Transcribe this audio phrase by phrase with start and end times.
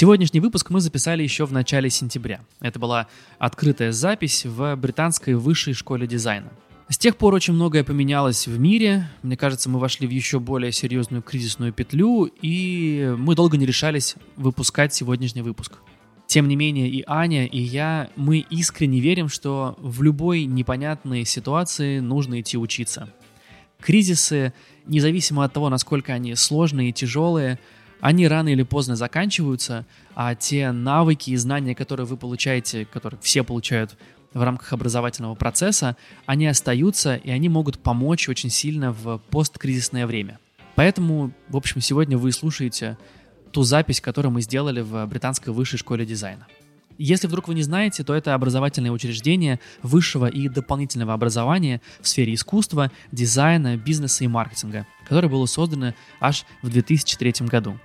[0.00, 2.40] Сегодняшний выпуск мы записали еще в начале сентября.
[2.60, 3.06] Это была
[3.38, 6.48] открытая запись в британской высшей школе дизайна.
[6.88, 9.08] С тех пор очень многое поменялось в мире.
[9.22, 14.16] Мне кажется, мы вошли в еще более серьезную кризисную петлю, и мы долго не решались
[14.36, 15.74] выпускать сегодняшний выпуск.
[16.30, 21.98] Тем не менее, и Аня, и я, мы искренне верим, что в любой непонятной ситуации
[21.98, 23.12] нужно идти учиться.
[23.80, 24.52] Кризисы,
[24.86, 27.58] независимо от того, насколько они сложные и тяжелые,
[28.00, 33.42] они рано или поздно заканчиваются, а те навыки и знания, которые вы получаете, которые все
[33.42, 33.98] получают
[34.32, 40.38] в рамках образовательного процесса, они остаются и они могут помочь очень сильно в посткризисное время.
[40.76, 42.96] Поэтому, в общем, сегодня вы слушаете
[43.52, 46.46] ту запись, которую мы сделали в Британской высшей школе дизайна.
[47.02, 52.34] Если вдруг вы не знаете, то это образовательное учреждение высшего и дополнительного образования в сфере
[52.34, 57.78] искусства, дизайна, бизнеса и маркетинга, которое было создано аж в 2003 году.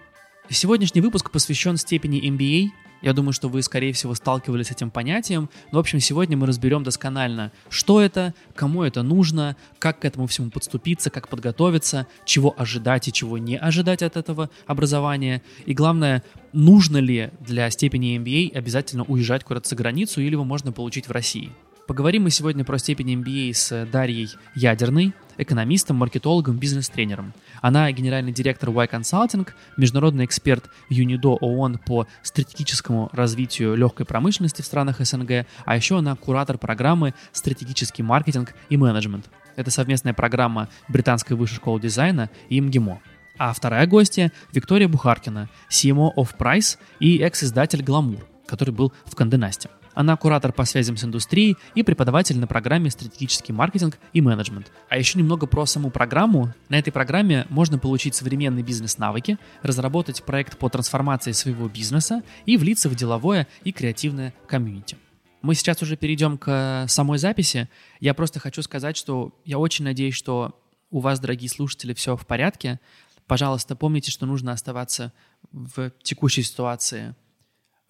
[0.49, 2.71] Сегодняшний выпуск посвящен степени MBA.
[3.01, 5.49] Я думаю, что вы, скорее всего, сталкивались с этим понятием.
[5.71, 10.27] Но, в общем, сегодня мы разберем досконально, что это, кому это нужно, как к этому
[10.27, 15.41] всему подступиться, как подготовиться, чего ожидать и чего не ожидать от этого образования.
[15.65, 16.23] И главное,
[16.53, 21.11] нужно ли для степени MBA обязательно уезжать куда-то за границу или его можно получить в
[21.11, 21.51] России.
[21.87, 27.33] Поговорим мы сегодня про степень MBA с Дарьей Ядерной, экономистом, маркетологом, бизнес-тренером.
[27.65, 34.65] Она генеральный директор Y Consulting, международный эксперт ЮНИДО ООН по стратегическому развитию легкой промышленности в
[34.65, 39.31] странах СНГ, а еще она куратор программы «Стратегический маркетинг и менеджмент».
[39.55, 43.01] Это совместная программа Британской высшей школы дизайна и МГИМО.
[43.39, 49.71] А вторая гостья– Виктория Бухаркина, CMO of Price и экс-издатель «Гламур», который был в Канденасте.
[49.95, 54.71] Она куратор по связям с индустрией и преподаватель на программе «Стратегический маркетинг и менеджмент».
[54.89, 56.53] А еще немного про саму программу.
[56.69, 62.89] На этой программе можно получить современные бизнес-навыки, разработать проект по трансформации своего бизнеса и влиться
[62.89, 64.97] в деловое и креативное комьюнити.
[65.41, 67.69] Мы сейчас уже перейдем к самой записи.
[67.99, 72.25] Я просто хочу сказать, что я очень надеюсь, что у вас, дорогие слушатели, все в
[72.25, 72.79] порядке.
[73.27, 75.13] Пожалуйста, помните, что нужно оставаться
[75.51, 77.15] в текущей ситуации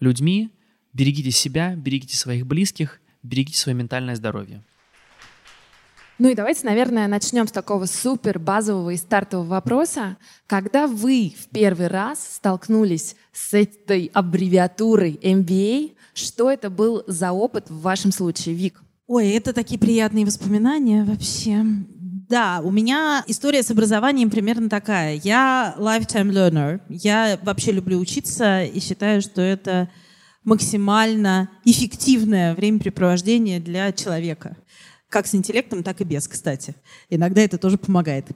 [0.00, 0.50] людьми,
[0.96, 4.62] Берегите себя, берегите своих близких, берегите свое ментальное здоровье.
[6.18, 10.16] Ну и давайте, наверное, начнем с такого супер базового и стартового вопроса.
[10.46, 17.68] Когда вы в первый раз столкнулись с этой аббревиатурой MBA, что это был за опыт
[17.68, 18.82] в вашем случае, Вик?
[19.06, 21.62] Ой, это такие приятные воспоминания вообще.
[22.30, 25.20] Да, у меня история с образованием примерно такая.
[25.22, 26.80] Я lifetime learner.
[26.88, 29.90] Я вообще люблю учиться и считаю, что это
[30.46, 34.56] максимально эффективное времяпрепровождение для человека.
[35.10, 36.74] Как с интеллектом, так и без, кстати.
[37.10, 38.26] Иногда это тоже помогает.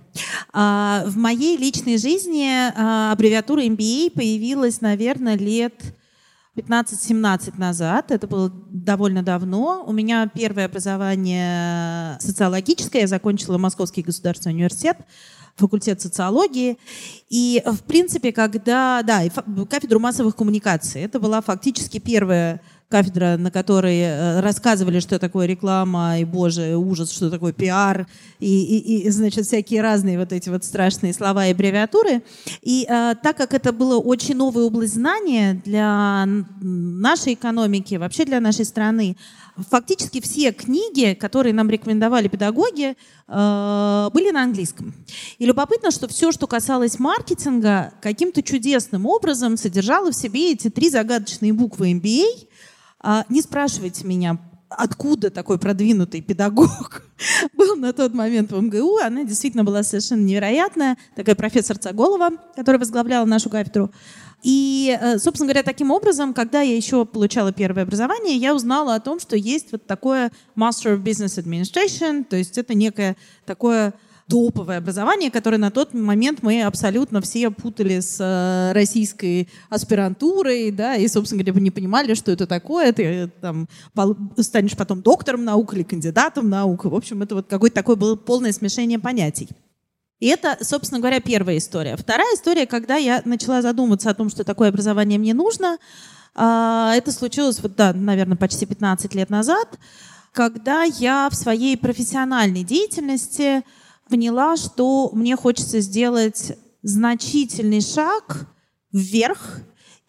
[0.53, 5.75] А, в моей личной жизни а, аббревиатура MBA появилась, наверное, лет
[6.57, 8.11] 15-17 назад.
[8.11, 9.85] Это было довольно давно.
[9.87, 13.03] У меня первое образование социологическое.
[13.03, 14.97] Я закончила Московский государственный университет
[15.57, 16.79] факультет социологии.
[17.29, 19.03] И, в принципе, когда...
[19.03, 19.23] Да,
[19.69, 21.03] кафедру массовых коммуникаций.
[21.03, 27.13] Это была фактически первая кафедра, на которой э, рассказывали, что такое реклама, и, боже, ужас,
[27.13, 28.07] что такое пиар,
[28.41, 32.23] и, и, и значит, всякие разные вот эти вот страшные слова и аббревиатуры.
[32.63, 36.27] И а, так как это было очень новая область знания для
[36.61, 39.17] нашей экономики, вообще для нашей страны,
[39.57, 42.97] фактически все книги, которые нам рекомендовали педагоги,
[43.29, 44.95] э, были на английском.
[45.39, 50.91] И любопытно, что все, что касалось маркетинга, каким-то чудесным образом содержало в себе эти три
[50.91, 52.25] загадочные буквы MBA.
[53.03, 54.39] А, не спрашивайте меня,
[54.71, 57.03] откуда такой продвинутый педагог
[57.55, 58.99] был на тот момент в МГУ.
[58.99, 60.97] Она действительно была совершенно невероятная.
[61.17, 63.91] Такая профессор Цаголова, которая возглавляла нашу кафедру.
[64.43, 69.01] И, э, собственно говоря, таким образом, когда я еще получала первое образование, я узнала о
[69.01, 73.95] том, что есть вот такое Master of Business Administration, то есть это некое такое
[74.31, 80.95] топовое образование, которое на тот момент мы абсолютно все путали с э, российской аспирантурой, да,
[80.95, 82.93] и, собственно говоря, не понимали, что это такое.
[82.93, 83.69] Ты э, там
[84.39, 86.85] станешь потом доктором наук или кандидатом наук.
[86.85, 89.49] В общем, это вот какое-то такое было полное смешение понятий.
[90.21, 91.97] И это, собственно говоря, первая история.
[91.97, 95.79] Вторая история, когда я начала задумываться о том, что такое образование мне нужно,
[96.35, 99.79] а, это случилось, вот, да, наверное, почти 15 лет назад,
[100.33, 103.65] когда я в своей профессиональной деятельности
[104.09, 106.53] поняла, что мне хочется сделать
[106.83, 108.47] значительный шаг
[108.93, 109.61] вверх,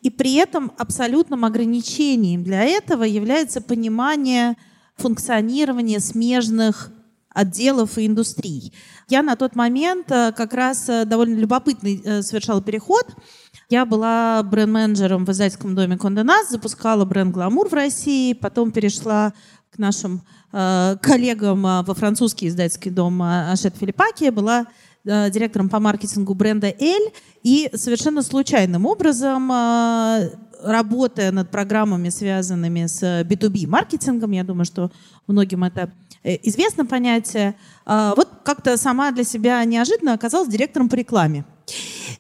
[0.02, 4.58] и при этом абсолютным ограничением для этого является понимание
[4.98, 6.92] функционирования смежных
[7.30, 8.74] отделов и индустрий.
[9.12, 13.06] Я на тот момент э, как раз э, довольно любопытный э, совершала переход.
[13.70, 19.34] Я была бренд-менеджером в издательском доме Конде Наст, запускала бренд «Гламур» в России, потом перешла
[19.70, 20.22] к нашим
[20.54, 24.68] э, коллегам во французский издательский дом Ашет Филиппаки, была
[25.04, 27.12] э, директором по маркетингу бренда «Эль»,
[27.44, 30.30] и совершенно случайным образом э,
[30.64, 34.90] работая над программами, связанными с B2B маркетингом, я думаю, что
[35.28, 35.92] многим это
[36.24, 37.56] известно понятие.
[37.86, 41.46] А, вот как-то сама для себя неожиданно оказалась директором по рекламе.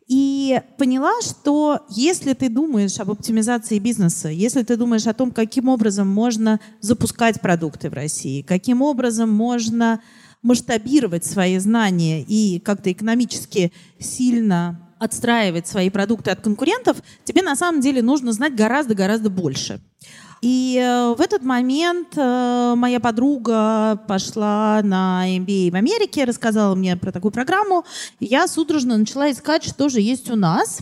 [0.07, 5.69] И поняла, что если ты думаешь об оптимизации бизнеса, если ты думаешь о том, каким
[5.69, 10.01] образом можно запускать продукты в России, каким образом можно
[10.41, 17.81] масштабировать свои знания и как-то экономически сильно отстраивать свои продукты от конкурентов, тебе на самом
[17.81, 19.81] деле нужно знать гораздо-гораздо больше.
[20.41, 26.97] И э, в этот момент э, моя подруга пошла на MBA в Америке, рассказала мне
[26.97, 27.85] про такую программу.
[28.19, 30.79] Я судорожно начала искать, что же есть у нас.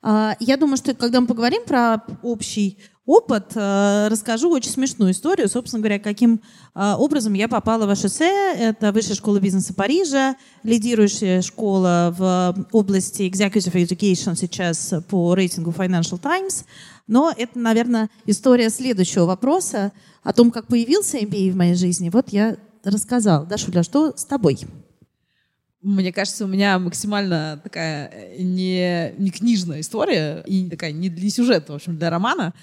[0.00, 5.48] А, я думаю, что когда мы поговорим про общий опыт, э, расскажу очень смешную историю,
[5.48, 6.40] собственно говоря, каким
[6.74, 8.24] образом я попала в HSE.
[8.24, 10.34] Это Высшая школа бизнеса Парижа,
[10.64, 16.64] лидирующая школа в области Executive Education сейчас по рейтингу Financial Times.
[17.06, 19.92] Но это, наверное, история следующего вопроса
[20.22, 22.08] о том, как появился MBA в моей жизни.
[22.08, 23.46] Вот я рассказал.
[23.46, 24.58] Дашуля, что с тобой?
[25.82, 31.28] Мне кажется, у меня максимально такая э, не, не книжная история и такая не для
[31.28, 32.54] сюжета, в общем, для романа.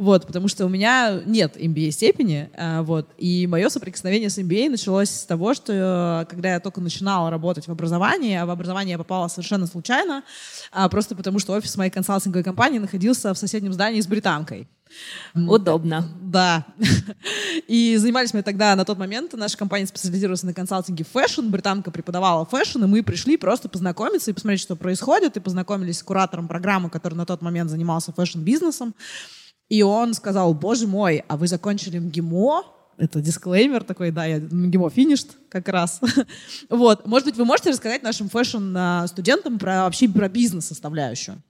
[0.00, 4.70] Вот, потому что у меня нет MBA степени, а, вот, и мое соприкосновение с MBA
[4.70, 8.92] началось с того, что э, когда я только начинала работать в образовании, а в образование
[8.92, 10.22] я попала совершенно случайно,
[10.72, 14.68] а, просто потому что офис моей консалтинговой компании находился в соседнем здании с британкой.
[15.34, 16.08] Удобно.
[16.22, 16.64] Да.
[17.68, 22.46] И занимались мы тогда, на тот момент, наша компания специализировалась на консалтинге фэшн, британка преподавала
[22.46, 26.88] фэшн, и мы пришли просто познакомиться и посмотреть, что происходит, и познакомились с куратором программы,
[26.88, 28.94] который на тот момент занимался фэшн-бизнесом.
[29.70, 32.64] И он сказал, боже мой, а вы закончили МГИМО?
[32.98, 36.00] Это дисклеймер такой, да, я МГИМО finished как раз.
[36.68, 41.40] вот, может быть, вы можете рассказать нашим фэшн-студентам про вообще про бизнес-составляющую?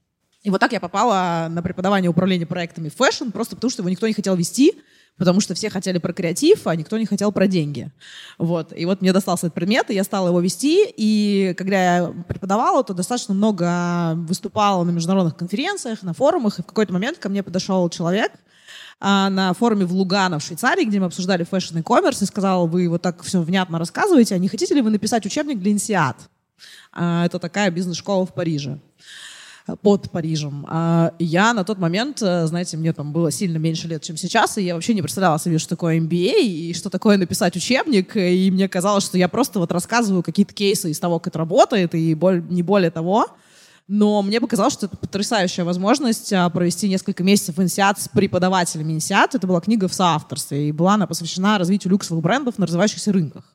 [0.42, 4.06] И вот так я попала на преподавание управления проектами фэшн, просто потому что его никто
[4.06, 4.74] не хотел вести,
[5.20, 7.90] потому что все хотели про креатив, а никто не хотел про деньги.
[8.38, 8.72] Вот.
[8.74, 12.82] И вот мне достался этот предмет, и я стала его вести, и когда я преподавала,
[12.82, 17.42] то достаточно много выступала на международных конференциях, на форумах, и в какой-то момент ко мне
[17.42, 18.32] подошел человек,
[18.98, 22.88] а, на форуме в Лугано в Швейцарии, где мы обсуждали фэшн e-commerce, и сказал, вы
[22.88, 26.16] вот так все внятно рассказываете, а не хотите ли вы написать учебник для INSEAD?
[26.94, 28.80] А, это такая бизнес-школа в Париже
[29.76, 30.66] под Парижем.
[30.68, 34.58] А я на тот момент, э, знаете, мне там было сильно меньше лет, чем сейчас,
[34.58, 38.50] и я вообще не представляла себе, что такое MBA, и что такое написать учебник, и
[38.50, 42.16] мне казалось, что я просто вот рассказываю какие-то кейсы из того, как это работает, и
[42.48, 43.26] не более того.
[43.92, 49.34] Но мне показалось, что это потрясающая возможность а, провести несколько месяцев INSEAD с преподавателями INSEAD.
[49.34, 53.52] Это была книга в соавторстве, и была она посвящена развитию люксовых брендов на развивающихся рынках.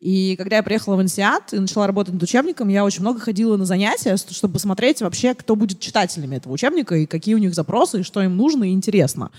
[0.00, 3.56] И когда я приехала в Инсиат и начала работать над учебником, я очень много ходила
[3.56, 8.00] на занятия, чтобы посмотреть вообще, кто будет читателями этого учебника, и какие у них запросы,
[8.00, 9.30] и что им нужно и интересно.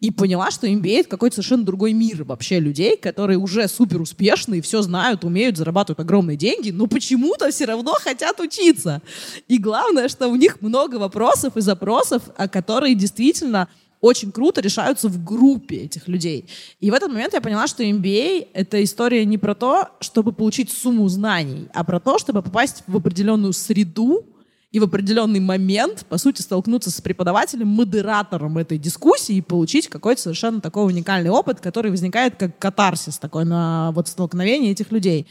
[0.00, 4.60] И поняла, что MBA— это какой-то совершенно другой мир вообще людей, которые уже супер успешные,
[4.60, 9.00] все знают, умеют, зарабатывают огромные деньги, но почему-то все равно хотят учиться.
[9.46, 13.68] И главное, что у них много вопросов и запросов, которые действительно
[14.02, 16.46] очень круто решаются в группе этих людей.
[16.80, 20.70] И в этот момент я поняла, что MBA— это история не про то, чтобы получить
[20.70, 24.26] сумму знаний, а про то, чтобы попасть в определенную среду
[24.72, 30.20] и в определенный момент, по сути, столкнуться с преподавателем, модератором этой дискуссии и получить какой-то
[30.20, 35.28] совершенно такой уникальный опыт, который возникает как катарсис такой на вот столкновении этих людей.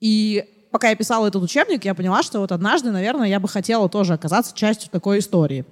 [0.00, 3.90] И пока я писала этот учебник, я поняла, что вот однажды, наверное, я бы хотела
[3.90, 5.66] тоже оказаться частью такой истории.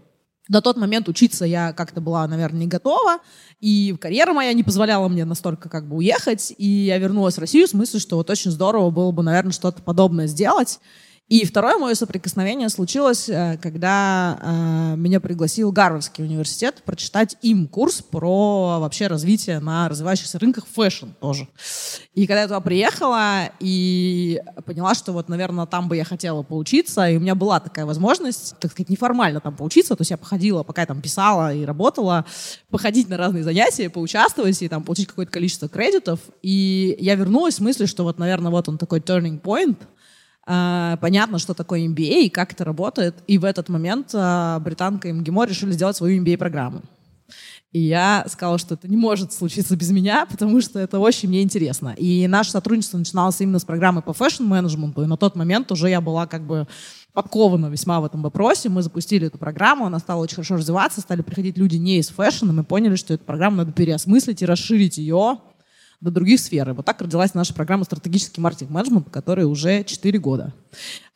[0.48, 3.18] На тот момент учиться я как-то была, наверное, не готова,
[3.60, 7.66] и карьера моя не позволяла мне настолько как бы уехать, и я вернулась в Россию
[7.66, 10.78] с мыслью, что вот очень здорово было бы, наверное, что-то подобное сделать.
[11.28, 18.00] И второе мое соприкосновение случилось, э, когда э, меня пригласил Гарвардский университет прочитать им курс
[18.00, 21.48] про вообще развитие на развивающихся рынках фэшн тоже.
[22.14, 27.08] И когда я туда приехала и поняла, что вот, наверное, там бы я хотела поучиться,
[27.08, 30.62] и у меня была такая возможность, так сказать, неформально там поучиться, то есть я походила,
[30.62, 32.24] пока я там писала и работала,
[32.70, 36.20] походить на разные занятия, поучаствовать и там получить какое-то количество кредитов.
[36.42, 39.76] И я вернулась с мыслью, что вот, наверное, вот он такой turning point—
[40.46, 43.16] понятно, что такое MBA и как это работает.
[43.26, 46.82] И в этот момент uh, британка и МГИМО решили сделать свою MBA-программу.
[47.72, 51.42] И я сказала, что это не может случиться без меня, потому что это очень мне
[51.42, 51.94] интересно.
[51.98, 55.02] И наше сотрудничество начиналось именно с программы по фэшн-менеджменту.
[55.02, 56.66] И на тот момент уже я была как бы
[57.12, 58.68] подкована весьма в этом вопросе.
[58.68, 62.52] Мы запустили эту программу, она стала очень хорошо развиваться, стали приходить люди не из фэшна,
[62.52, 65.38] мы поняли, что эту программу надо переосмыслить и расширить ее
[66.00, 66.68] до других сфер.
[66.70, 70.52] И вот так родилась наша программа «Стратегический маркетинг-менеджмент», которая уже 4 года.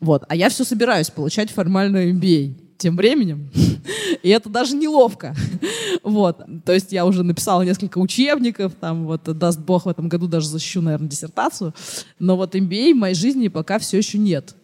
[0.00, 0.24] Вот.
[0.28, 3.50] А я все собираюсь получать формальную MBA тем временем.
[4.22, 5.34] И это даже неловко.
[6.02, 6.40] Вот.
[6.64, 10.48] То есть я уже написала несколько учебников, там вот, даст бог, в этом году даже
[10.48, 11.74] защищу, наверное, диссертацию.
[12.18, 14.54] Но вот MBA в моей жизни пока все еще нет.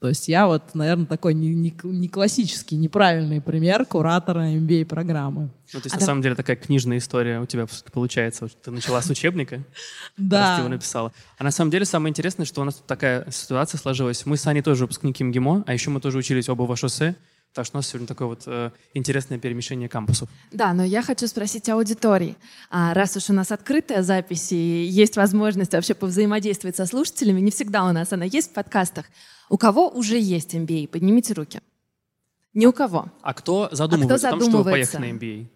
[0.00, 5.50] То есть я вот, наверное, такой не, не, не классический, неправильный пример куратора MBA-программы.
[5.72, 6.06] Ну, то есть, а на да...
[6.06, 8.48] самом деле, такая книжная история у тебя получается.
[8.62, 9.64] Ты начала с учебника,
[10.18, 10.40] да.
[10.40, 11.12] раз ты его написала.
[11.38, 14.26] А на самом деле, самое интересное, что у нас тут такая ситуация сложилась.
[14.26, 17.16] Мы с Аней тоже выпускники МГИМО, а еще мы тоже учились оба в шоссе.
[17.56, 20.28] Так что у нас сегодня такое вот э, интересное перемещение кампусов.
[20.52, 22.36] Да, но я хочу спросить аудитории.
[22.68, 27.50] А раз уж у нас открытая запись и есть возможность вообще повзаимодействовать со слушателями, не
[27.50, 29.06] всегда у нас она есть в подкастах.
[29.48, 30.88] У кого уже есть MBA?
[30.88, 31.62] Поднимите руки.
[32.52, 33.06] Ни у кого.
[33.22, 34.38] А кто задумывается, а кто задумывается?
[34.38, 35.46] о том, чтобы поехать на MBA?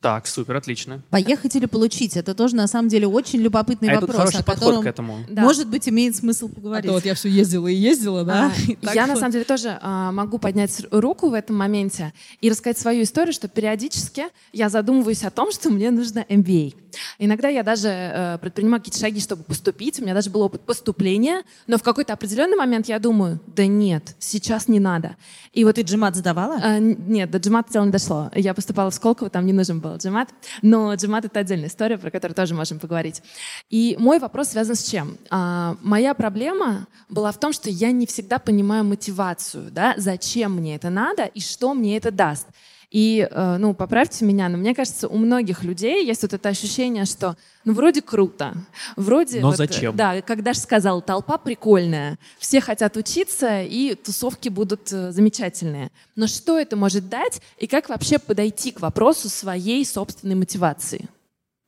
[0.00, 1.02] Так, супер, отлично.
[1.10, 2.16] Поехать или получить?
[2.16, 4.10] Это тоже, на самом деле, очень любопытный а вопрос.
[4.10, 5.24] Это хороший подход к этому.
[5.28, 5.42] Да.
[5.42, 6.84] Может быть, имеет смысл поговорить.
[6.84, 8.52] А то вот я все ездила и ездила, да?
[8.84, 9.14] А, я, вот.
[9.14, 13.32] на самом деле, тоже а, могу поднять руку в этом моменте и рассказать свою историю,
[13.32, 16.76] что периодически я задумываюсь о том, что мне нужно MBA.
[17.18, 19.98] Иногда я даже э, предпринимаю какие-то шаги, чтобы поступить.
[19.98, 24.14] У меня даже был опыт поступления, но в какой-то определенный момент я думаю, да нет,
[24.20, 25.16] сейчас не надо.
[25.52, 26.58] И вот ты джимат сдавала?
[26.62, 28.30] Э, нет, до джимата дело не дошло.
[28.34, 30.28] Я поступала в Сколково, там не нужен был джимат.
[30.62, 33.22] Но джимат— это отдельная история, про которую тоже можем поговорить.
[33.70, 35.18] И мой вопрос связан с чем?
[35.30, 40.76] А, моя проблема была в том, что я не всегда понимаю мотивацию, да, зачем мне
[40.76, 42.46] это надо и что мне это даст.
[42.90, 47.04] И, э, ну, поправьте меня, но мне кажется, у многих людей есть вот это ощущение,
[47.04, 48.54] что, ну, вроде круто,
[48.96, 49.40] вроде...
[49.40, 49.94] Но вот, зачем?
[49.94, 55.90] Да, когда же сказал, толпа прикольная, все хотят учиться, и тусовки будут э, замечательные.
[56.16, 61.08] Но что это может дать, и как вообще подойти к вопросу своей собственной мотивации?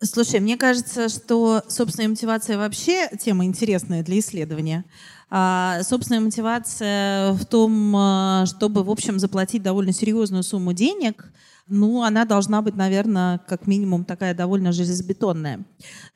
[0.03, 4.87] Слушай, мне кажется, что собственная мотивация вообще тема интересная для исследования.
[5.33, 11.33] А, собственная мотивация в том, а, чтобы, в общем, заплатить довольно серьезную сумму денег,
[11.69, 15.61] ну, она должна быть, наверное, как минимум такая довольно железобетонная.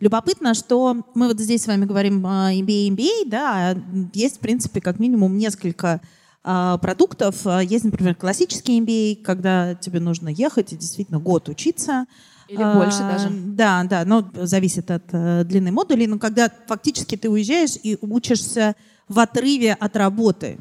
[0.00, 3.76] Любопытно, что мы вот здесь с вами говорим MBA, MBA, да, а
[4.14, 6.00] есть, в принципе, как минимум несколько
[6.42, 7.47] продуктов.
[7.62, 12.04] Есть, например, классический MBA, когда тебе нужно ехать и действительно год учиться.
[12.49, 13.30] Или а, больше даже.
[13.30, 16.06] Да, да, но зависит от э, длины модулей.
[16.06, 18.76] Но когда фактически ты уезжаешь и учишься
[19.08, 20.58] в отрыве от работы.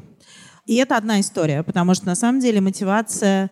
[0.66, 3.50] И это одна история, потому что на самом деле мотивация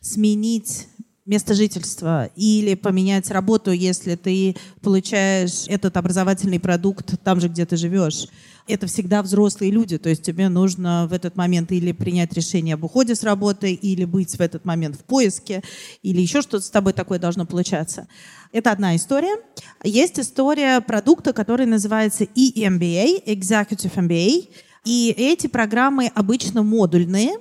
[0.00, 0.88] сменить
[1.24, 7.76] место жительства или поменять работу, если ты получаешь этот образовательный продукт там же, где ты
[7.76, 8.26] живешь.
[8.68, 12.84] Это всегда взрослые люди, то есть тебе нужно в этот момент или принять решение об
[12.84, 15.62] уходе с работы, или быть в этот момент в поиске,
[16.02, 18.06] или еще что-то с тобой такое должно получаться.
[18.52, 19.36] Это одна история.
[19.82, 24.50] Есть история продукта, который называется EMBA, Executive MBA.
[24.84, 27.38] И эти программы обычно модульные,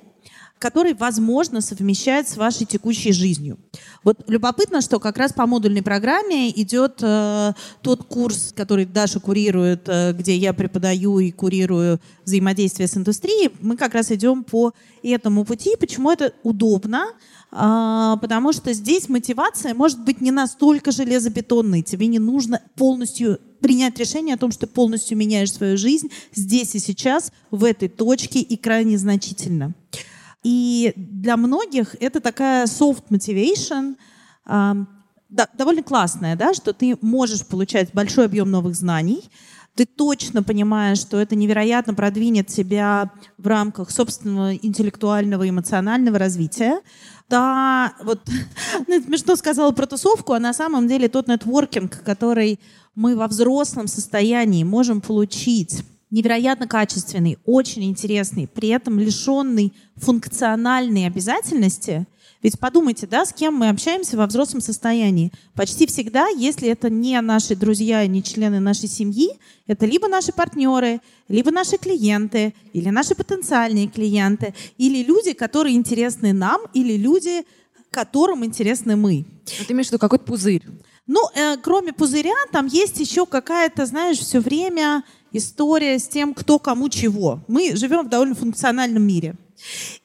[0.57, 3.57] которые возможно совмещать с вашей текущей жизнью.
[4.03, 9.89] Вот любопытно, что как раз по модульной программе идет э, тот курс, который Даша курирует,
[9.89, 13.51] э, где я преподаю и курирую взаимодействие с индустрией.
[13.59, 14.71] Мы как раз идем по
[15.03, 15.75] этому пути.
[15.77, 17.07] Почему это удобно?
[17.53, 21.81] А, потому что здесь мотивация может быть не настолько железобетонной.
[21.81, 26.75] Тебе не нужно полностью принять решение о том, что ты полностью меняешь свою жизнь здесь
[26.75, 29.73] и сейчас, в этой точке и крайне значительно.
[30.43, 33.97] И для многих это такая soft motivation,
[35.29, 39.23] довольно классная, да, что ты можешь получать большой объем новых знаний,
[39.75, 46.81] ты точно понимаешь, что это невероятно продвинет тебя в рамках собственного интеллектуального и эмоционального развития.
[47.29, 48.19] Да, вот
[48.87, 52.59] ну, смешно сказала про тусовку, а на самом деле тот нетворкинг, который
[52.95, 62.05] мы во взрослом состоянии можем получить, невероятно качественный, очень интересный, при этом лишенный функциональной обязательности–
[62.43, 65.31] ведь подумайте, да, с кем мы общаемся во взрослом состоянии.
[65.53, 69.29] Почти всегда, если это не наши друзья, не члены нашей семьи,
[69.67, 76.33] это либо наши партнеры, либо наши клиенты, или наши потенциальные клиенты, или люди, которые интересны
[76.33, 77.43] нам, или люди,
[77.91, 79.25] которым интересны мы.
[79.59, 80.63] А ты имеешь в виду какой-то пузырь?
[81.07, 86.57] Ну, э, кроме пузыря, там есть еще какая-то, знаешь, все время история с тем, кто
[86.57, 87.41] кому чего.
[87.47, 89.35] Мы живем в довольно функциональном мире.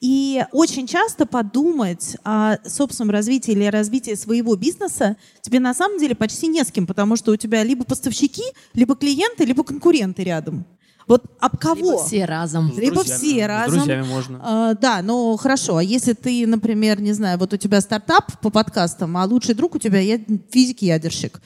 [0.01, 5.99] И очень часто подумать о собственном развитии или о развитии своего бизнеса тебе на самом
[5.99, 10.23] деле почти не с кем, потому что у тебя либо поставщики, либо клиенты, либо конкуренты
[10.23, 10.65] рядом.
[11.07, 11.75] Вот об кого?
[11.91, 12.73] Либо все разом.
[12.73, 13.17] С Либо друзьями.
[13.17, 13.77] все С разом.
[13.77, 14.39] друзьями можно.
[14.43, 15.77] А, да, ну хорошо.
[15.77, 19.75] А если ты, например, не знаю, вот у тебя стартап по подкастам, а лучший друг
[19.75, 20.19] у тебя я-
[20.51, 21.39] физик-ядерщик.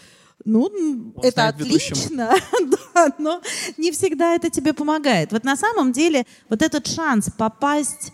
[0.46, 2.34] Ну, Он это отлично,
[2.94, 3.42] да, но
[3.78, 5.32] не всегда это тебе помогает.
[5.32, 8.14] Вот на самом деле вот этот шанс попасть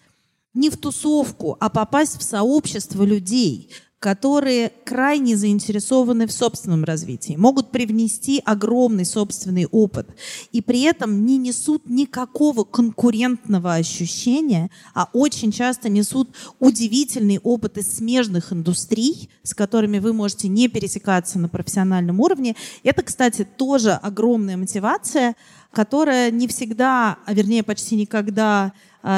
[0.53, 7.71] не в тусовку, а попасть в сообщество людей, которые крайне заинтересованы в собственном развитии, могут
[7.71, 10.07] привнести огромный собственный опыт
[10.51, 17.91] и при этом не несут никакого конкурентного ощущения, а очень часто несут удивительный опыт из
[17.97, 22.55] смежных индустрий, с которыми вы можете не пересекаться на профессиональном уровне.
[22.83, 25.35] Это, кстати, тоже огромная мотивация,
[25.71, 28.73] которая не всегда, а вернее почти никогда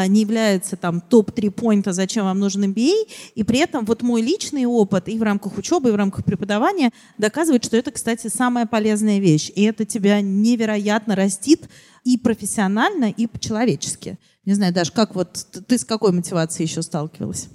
[0.07, 2.93] не является там топ-3 поинта, зачем вам нужен MBA,
[3.35, 6.91] и при этом вот мой личный опыт и в рамках учебы, и в рамках преподавания
[7.17, 11.67] доказывает, что это, кстати, самая полезная вещь, и это тебя невероятно растит
[12.03, 14.17] и профессионально, и по-человечески.
[14.45, 17.49] Не знаю, Даш, как вот ты с какой мотивацией еще сталкивалась?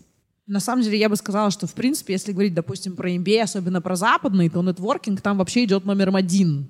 [0.47, 3.81] На самом деле, я бы сказала, что, в принципе, если говорить, допустим, про MBA, особенно
[3.81, 6.69] про западный, то нетворкинг там вообще идет номером один.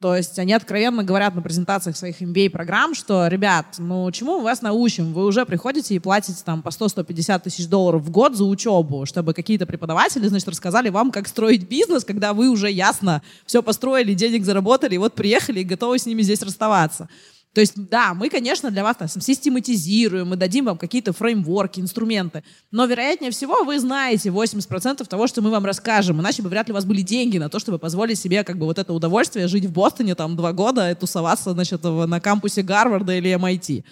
[0.00, 4.62] То есть они откровенно говорят на презентациях своих MBA-программ, что, ребят, ну чему мы вас
[4.62, 5.12] научим?
[5.12, 9.34] Вы уже приходите и платите там по 100-150 тысяч долларов в год за учебу, чтобы
[9.34, 14.46] какие-то преподаватели, значит, рассказали вам, как строить бизнес, когда вы уже ясно все построили, денег
[14.46, 17.10] заработали, и вот приехали и готовы с ними здесь расставаться.
[17.52, 22.44] То есть, да, мы, конечно, для вас там систематизируем, мы дадим вам какие-то фреймворки, инструменты,
[22.70, 26.72] но, вероятнее всего, вы знаете 80% того, что мы вам расскажем, иначе бы вряд ли
[26.72, 29.64] у вас были деньги на то, чтобы позволить себе как бы вот это удовольствие жить
[29.64, 33.84] в Бостоне там два года и тусоваться, значит, на кампусе Гарварда или MIT.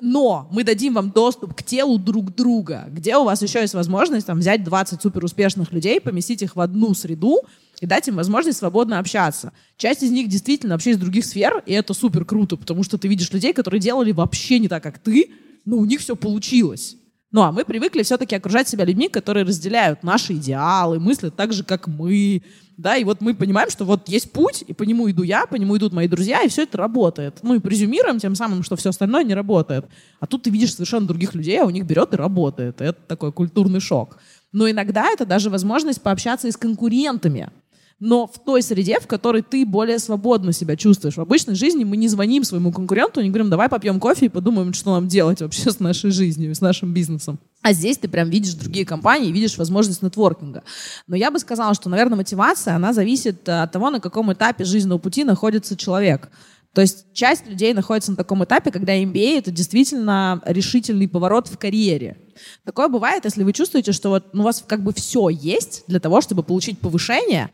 [0.00, 4.26] Но мы дадим вам доступ к телу друг друга, где у вас еще есть возможность
[4.26, 7.42] там, взять 20 суперуспешных людей, поместить их в одну среду
[7.80, 9.52] и дать им возможность свободно общаться.
[9.76, 13.06] Часть из них действительно вообще из других сфер, и это супер круто, потому что ты
[13.06, 15.30] видишь людей, которые делали вообще не так, как ты,
[15.64, 16.96] но у них все получилось.
[17.30, 21.64] Ну, а мы привыкли все-таки окружать себя людьми, которые разделяют наши идеалы, мыслят так же,
[21.64, 22.42] как мы.
[22.76, 25.54] Да, и вот мы понимаем, что вот есть путь, и по нему иду я, по
[25.54, 27.38] нему идут мои друзья, и все это работает.
[27.42, 29.86] Ну и презюмируем тем самым, что все остальное не работает.
[30.18, 32.80] А тут ты видишь совершенно других людей, а у них берет и работает.
[32.80, 34.18] Это такой культурный шок.
[34.52, 37.50] Но иногда это даже возможность пообщаться и с конкурентами
[38.00, 41.16] но в той среде, в которой ты более свободно себя чувствуешь.
[41.16, 44.72] В обычной жизни мы не звоним своему конкуренту, не говорим, давай попьем кофе и подумаем,
[44.72, 47.38] что нам делать вообще с нашей жизнью, с нашим бизнесом.
[47.62, 50.64] А здесь ты прям видишь другие компании, видишь возможность нетворкинга.
[51.06, 54.64] Но я бы сказала, что, наверное, мотивация, она зависит э, от того, на каком этапе
[54.64, 56.30] жизненного пути находится человек.
[56.74, 61.56] То есть часть людей находится на таком этапе, когда MBA— это действительно решительный поворот в
[61.56, 62.18] карьере.
[62.64, 66.00] Такое бывает, если вы чувствуете, что вот, ну, у вас как бы все есть для
[66.00, 67.50] того, чтобы получить повышение,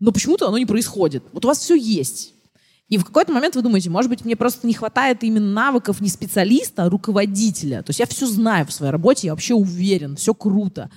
[0.00, 1.24] но почему-то оно не происходит.
[1.32, 2.34] Вот у вас все есть.
[2.88, 6.08] И в какой-то момент вы думаете, может быть, мне просто не хватает именно навыков не
[6.08, 7.82] специалиста, а руководителя.
[7.82, 10.90] То есть я все знаю в своей работе, я вообще уверен, все круто.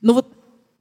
[0.00, 0.32] Но вот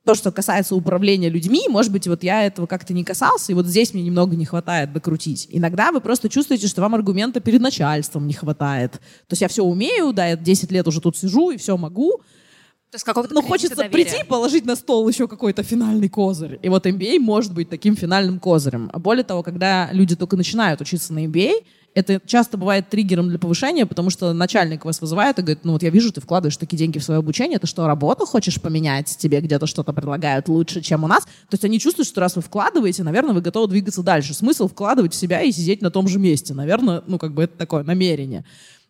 [0.05, 3.65] то, что касается управления людьми, может быть, вот я этого как-то не касался, и вот
[3.65, 5.47] здесь мне немного не хватает докрутить.
[5.49, 8.93] Иногда вы просто чувствуете, что вам аргумента перед начальством не хватает.
[8.93, 12.21] То есть я все умею, да, я 10 лет уже тут сижу и все могу,
[12.95, 13.91] То есть какого-то кредита хочется доверия.
[13.91, 16.59] прийти и положить на стол еще какой-то финальный козырь.
[16.61, 18.89] И вот MBA может быть таким финальным козырем.
[18.93, 23.37] А более того, когда люди только начинают учиться на MBA, это часто бывает триггером для
[23.37, 26.77] повышения, потому что начальник вас вызывает и говорит, ну вот я вижу, ты вкладываешь такие
[26.77, 29.17] деньги в свое обучение, ты что, работу хочешь поменять?
[29.17, 31.25] Тебе где-то что-то предлагают лучше, чем у нас?
[31.25, 34.33] То есть они чувствуют, что раз вы вкладываете, наверное, вы готовы двигаться дальше.
[34.33, 36.53] Смысл вкладывать в себя и сидеть на том же месте.
[36.53, 38.45] Наверное, ну как бы это такое намерение.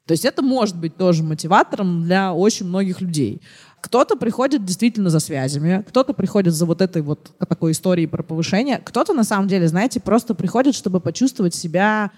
[0.05, 3.41] То есть это может быть тоже мотиватором для очень многих людей.
[3.85, 8.79] Кто-то приходит действительно за связями, кто-то приходит за вот этой вот такой историей про повышение,
[8.79, 12.09] кто-то на самом деле, знаете, просто приходит, чтобы почувствовать себя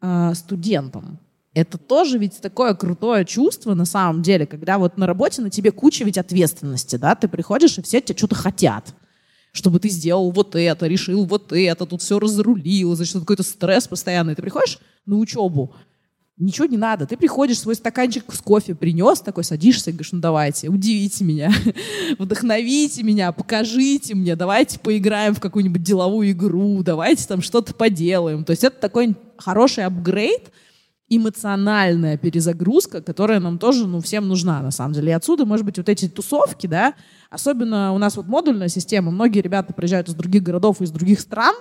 [0.00, 1.18] э, студентом.
[1.52, 5.72] Это тоже ведь такое крутое чувство на самом деле, когда вот на работе на тебе
[5.72, 8.94] куча ведь ответственности, да, ты приходишь, и все тебя что-то хотят
[9.52, 14.34] чтобы ты сделал вот это, решил вот это, тут все разрулил, значит, какой-то стресс постоянный.
[14.34, 15.74] Ты приходишь на учебу,
[16.38, 17.06] ничего не надо.
[17.06, 21.52] Ты приходишь, свой стаканчик с кофе принес, такой садишься и говоришь, ну давайте, удивите меня,
[22.18, 28.44] вдохновите меня, покажите мне, давайте поиграем в какую-нибудь деловую игру, давайте там что-то поделаем.
[28.44, 30.52] То есть это такой хороший апгрейд,
[31.08, 35.10] эмоциональная перезагрузка, которая нам тоже, ну, всем нужна, на самом деле.
[35.10, 36.94] И отсюда, может быть, вот эти тусовки, да,
[37.30, 41.54] особенно у нас вот модульная система, многие ребята приезжают из других городов из других стран,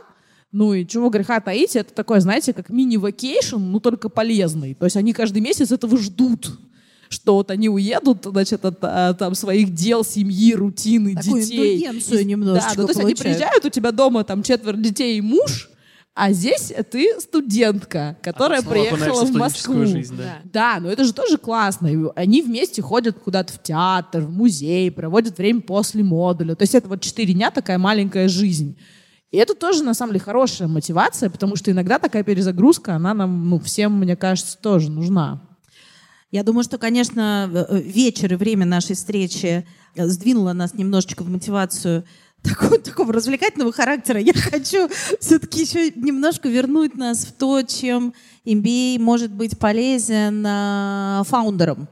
[0.55, 4.73] ну и чего греха таить, это такое, знаете, как мини-вакейшн, ну только полезный.
[4.73, 6.51] То есть они каждый месяц этого ждут
[7.07, 11.77] что вот они уедут, значит, от, от там, своих дел, семьи, рутины, Такую детей.
[11.77, 15.21] И- немножечко Да, ну, то есть они приезжают, у тебя дома там четверо детей и
[15.21, 15.69] муж,
[16.15, 19.85] а здесь ты студентка, которая А снова окунаешься приехала в Москву.
[19.85, 20.39] жизнь, да.
[20.45, 21.87] Да, но это же тоже классно.
[21.87, 26.55] И Они вместе ходят куда-то в театр, в музей, проводят время после модуля.
[26.55, 28.77] То есть это вот четыре дня такая маленькая жизнь.
[29.35, 33.49] И это тоже, на самом деле, хорошая мотивация, потому что иногда такая перезагрузка, она нам,
[33.49, 35.41] ну, всем, мне кажется, тоже нужна.
[36.31, 41.23] Я думаю, что, конечно, э, э, вечер и время нашей встречи э, сдвинуло нас немножечко
[41.23, 42.05] в мотивацию
[42.43, 44.21] такого, такого развлекательного характера.
[44.21, 44.87] Я хочу
[45.19, 48.13] все-таки еще немножко вернуть нас в то, чем
[48.45, 51.89] MBA может быть полезен э, фаундерам.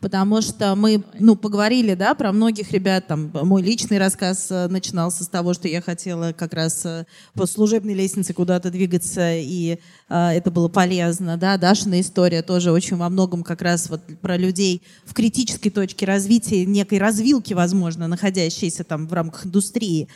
[0.00, 3.06] Потому что мы ну, поговорили да, про многих ребят.
[3.06, 7.46] Там, мой личный рассказ э, начинался с того, что я хотела как раз э, по
[7.46, 9.78] служебной лестнице куда-то двигаться, и
[10.08, 11.38] э, это было полезно.
[11.38, 11.56] Да?
[11.56, 16.66] Дашина история тоже очень во многом как раз вот про людей в критической точке развития,
[16.66, 20.08] некой развилки, возможно, находящейся там в рамках индустрии.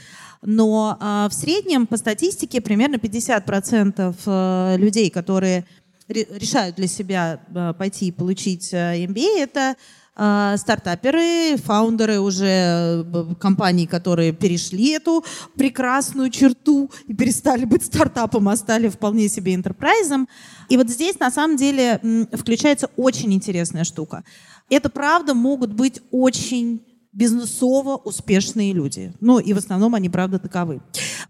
[0.43, 5.67] Но э, в среднем по статистике примерно 50% э, людей, которые
[6.11, 9.77] решают для себя э, пойти и получить э, MBA, это
[10.17, 13.07] э, стартаперы, фаундеры уже
[13.39, 15.25] компаний, которые перешли эту
[15.57, 20.29] прекрасную черту и перестали быть стартапом, а стали вполне себе интерпрайзом.
[20.69, 24.25] И вот здесь на самом деле включается очень интересная штука.
[24.69, 29.13] Это правда могут быть очень бизнесово успешные люди.
[29.21, 30.81] Ну и в основном они, правда, таковы.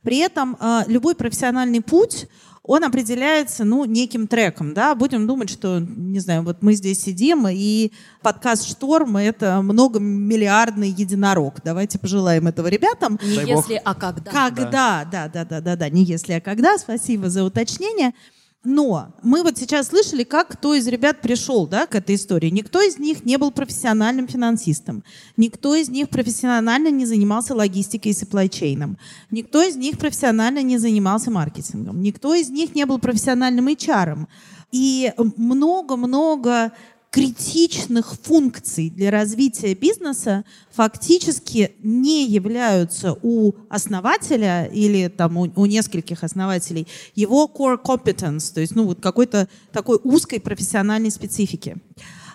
[0.03, 2.29] При этом любой профессиональный путь,
[2.71, 7.49] он определяется, ну, неким треком, да, будем думать, что, не знаю, вот мы здесь сидим,
[7.51, 7.91] и
[8.23, 11.57] подкаст «Шторм»— это многомиллиардный единорог.
[11.65, 13.19] Давайте пожелаем этого ребятам.
[13.25, 13.69] Не Дай бог.
[13.69, 14.31] если, а когда.
[14.31, 16.79] Когда, да, да, да, да, да, не если, а когда.
[16.79, 18.15] Спасибо за уточнение.
[18.63, 22.51] Но мы вот сейчас слышали, как кто из ребят пришел да, к этой истории.
[22.51, 25.03] Никто из них не был профессиональным финансистом.
[25.39, 28.97] Никто из них профессионально не занимался логистикой и supply
[29.31, 32.03] Никто из них профессионально не занимался маркетингом.
[32.03, 34.27] Никто из них не был профессиональным HR.
[34.73, 36.73] И много-много
[37.11, 46.23] критичных функций для развития бизнеса фактически не являются у основателя или там у, у нескольких
[46.23, 51.79] основателей его core competence, то есть ну вот какой-то такой узкой профессиональной специфики.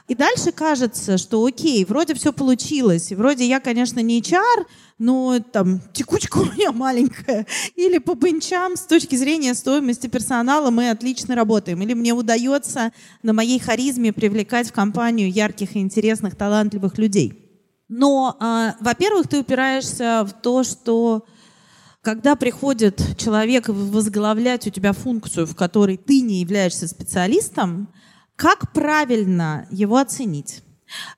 [0.08, 4.66] И дальше кажется, что окей, вроде все получилось, и вроде я, конечно, не HR,
[5.00, 7.48] но там текучка у меня маленькая.
[7.76, 11.82] Или по бенчам с точки зрения стоимости персонала мы отлично работаем.
[11.82, 12.92] Или мне удается
[13.24, 17.42] на моей харизме привлекать в компанию ярких и интересных, талантливых людей.
[17.88, 21.26] Но, а, во-первых, ты упираешься в то, что
[22.02, 27.90] когда приходит человек возглавлять у тебя функцию, в которой ты не являешься специалистом,
[28.36, 30.62] как правильно его оценить?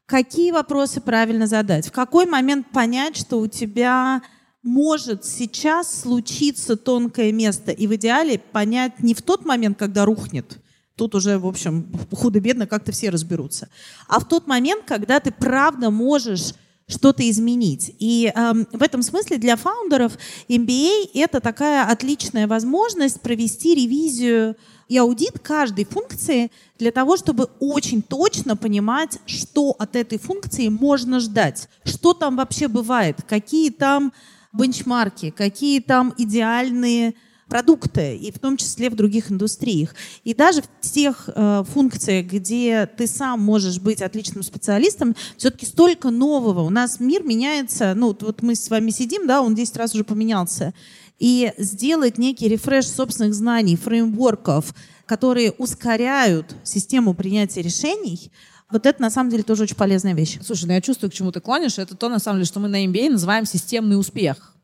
[0.06, 1.88] Какие вопросы правильно задать?
[1.88, 4.22] В какой момент понять, что у тебя
[4.64, 7.72] может сейчас случиться тонкое место?
[7.72, 10.60] И в идеале понять не в тот момент, когда рухнет,
[10.98, 13.70] Тут уже, в общем, худо-бедно как-то все разберутся.
[14.08, 16.56] А в тот момент, когда ты правда можешь
[16.88, 17.94] что-то изменить.
[18.00, 20.18] И эм, в этом смысле для фаундеров
[20.50, 24.56] MBA это такая отличная возможность провести ревизию
[24.88, 31.20] и аудит каждой функции для того, чтобы очень точно понимать, что от этой функции можно
[31.20, 34.14] ждать, что там вообще бывает, какие там
[34.54, 37.16] бенчмарки, какие там идеальные
[37.48, 39.96] продукты, и в том числе в других индустриях.
[40.24, 46.10] И даже в тех э, функциях, где ты сам можешь быть отличным специалистом, все-таки столько
[46.10, 46.62] нового.
[46.62, 50.04] У нас мир меняется, ну вот- мы с вами сидим, да, он 10 раз уже
[50.04, 50.74] поменялся.
[51.20, 54.74] И сделать некий рефреш собственных знаний, фреймворков,
[55.06, 58.32] которые ускоряют систему принятия решений,
[58.70, 60.40] вот это на самом деле тоже очень полезная вещь.
[60.44, 61.80] Слушай, ну я чувствую, к чему ты клонишь.
[61.80, 64.57] Это то, на самом деле, что мы на MBA называем системный успех.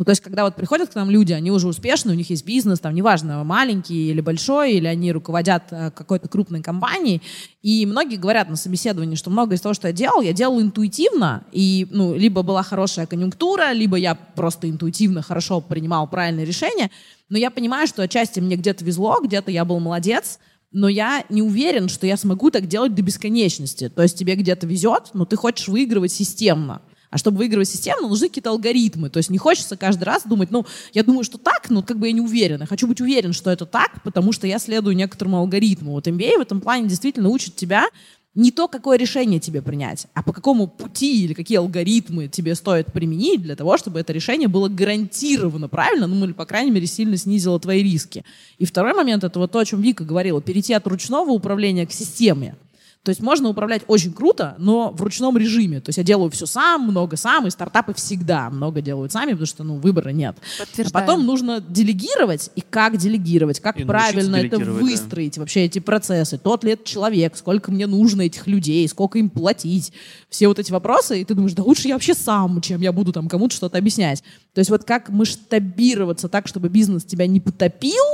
[0.00, 2.46] Ну, то есть, когда вот приходят к нам люди, они уже успешны, у них есть
[2.46, 7.20] бизнес, там, неважно, маленький или большой, или они руководят э, какой-то крупной компанией,
[7.60, 11.44] и многие говорят на собеседовании, что многое из того, что я делал, я делал интуитивно,
[11.52, 16.90] и, ну, либо была хорошая конъюнктура, либо я просто интуитивно хорошо принимал правильные решения,
[17.28, 20.38] но я понимаю, что отчасти мне где-то везло, где-то я был молодец,
[20.72, 23.90] но я не уверен, что я смогу так делать до бесконечности.
[23.90, 26.80] То есть тебе где-то везет, но ты хочешь выигрывать системно.
[27.10, 29.10] А чтобы выигрывать системно, нужны какие-то алгоритмы.
[29.10, 32.06] То есть не хочется каждый раз думать, ну, я думаю, что так, но как бы
[32.06, 32.60] я не уверен.
[32.60, 35.92] Я хочу быть уверен, что это так, потому что я следую некоторому алгоритму.
[35.92, 37.88] Вот MBA в этом плане действительно учит тебя
[38.34, 42.92] не то, какое решение тебе принять, а по какому пути или какие алгоритмы тебе стоит
[42.92, 47.16] применить для того, чтобы это решение было гарантированно правильно, ну или, по крайней мере, сильно
[47.16, 48.24] снизило твои риски.
[48.58, 51.92] И второй момент, это вот то, о чем Вика говорила, перейти от ручного управления к
[51.92, 52.54] системе.
[53.02, 55.80] То есть можно управлять очень круто, но в ручном режиме.
[55.80, 59.46] То есть я делаю все сам, много сам, и стартапы всегда много делают сами, потому
[59.46, 60.36] что ну, выбора нет.
[60.60, 64.84] А потом нужно делегировать, и как делегировать, как И правильно это делегировать, да.
[64.84, 66.36] выстроить, вообще эти процессы.
[66.36, 69.94] Тот ли это человек, сколько мне нужно этих людей, сколько им платить.
[70.28, 73.14] Все вот эти вопросы, и ты думаешь, да лучше я вообще сам, чем я буду
[73.14, 74.22] там кому-то что-то объяснять.
[74.52, 78.04] То есть вот как масштабироваться так, чтобы бизнес тебя не потопил,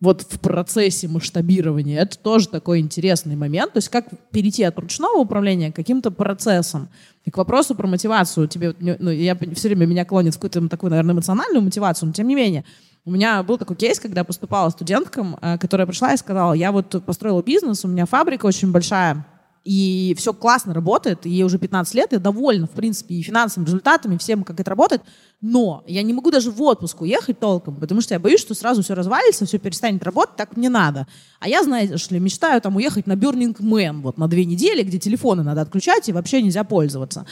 [0.00, 3.72] вот в процессе масштабирования, это тоже такой интересный момент.
[3.72, 6.88] То есть как перейти от ручного управления к каким-то процессам.
[7.24, 8.48] И к вопросу про мотивацию.
[8.48, 12.28] Тебе, ну, я все время меня клонит в какую-то такую, наверное, эмоциональную мотивацию, но тем
[12.28, 12.64] не менее.
[13.04, 17.02] У меня был такой кейс, когда поступала студенткам, э, которая пришла и сказала, я вот
[17.04, 19.26] построила бизнес, у меня фабрика очень большая,
[19.68, 23.66] и все классно работает, и ей уже 15 лет, я довольна, в принципе, и финансовыми
[23.66, 25.02] результатами, всем, как это работает,
[25.42, 28.82] но я не могу даже в отпуск уехать толком, потому что я боюсь, что сразу
[28.82, 31.06] все развалится, все перестанет работать, так мне надо.
[31.38, 34.98] А я, знаешь ли, мечтаю там уехать на Burning Man вот на две недели, где
[34.98, 37.26] телефоны надо отключать и вообще нельзя пользоваться.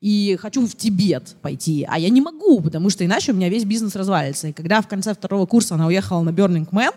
[0.00, 3.66] И хочу в Тибет пойти, а я не могу, потому что иначе у меня весь
[3.66, 4.48] бизнес развалится.
[4.48, 6.94] И когда в конце второго курса она уехала на Burning Man,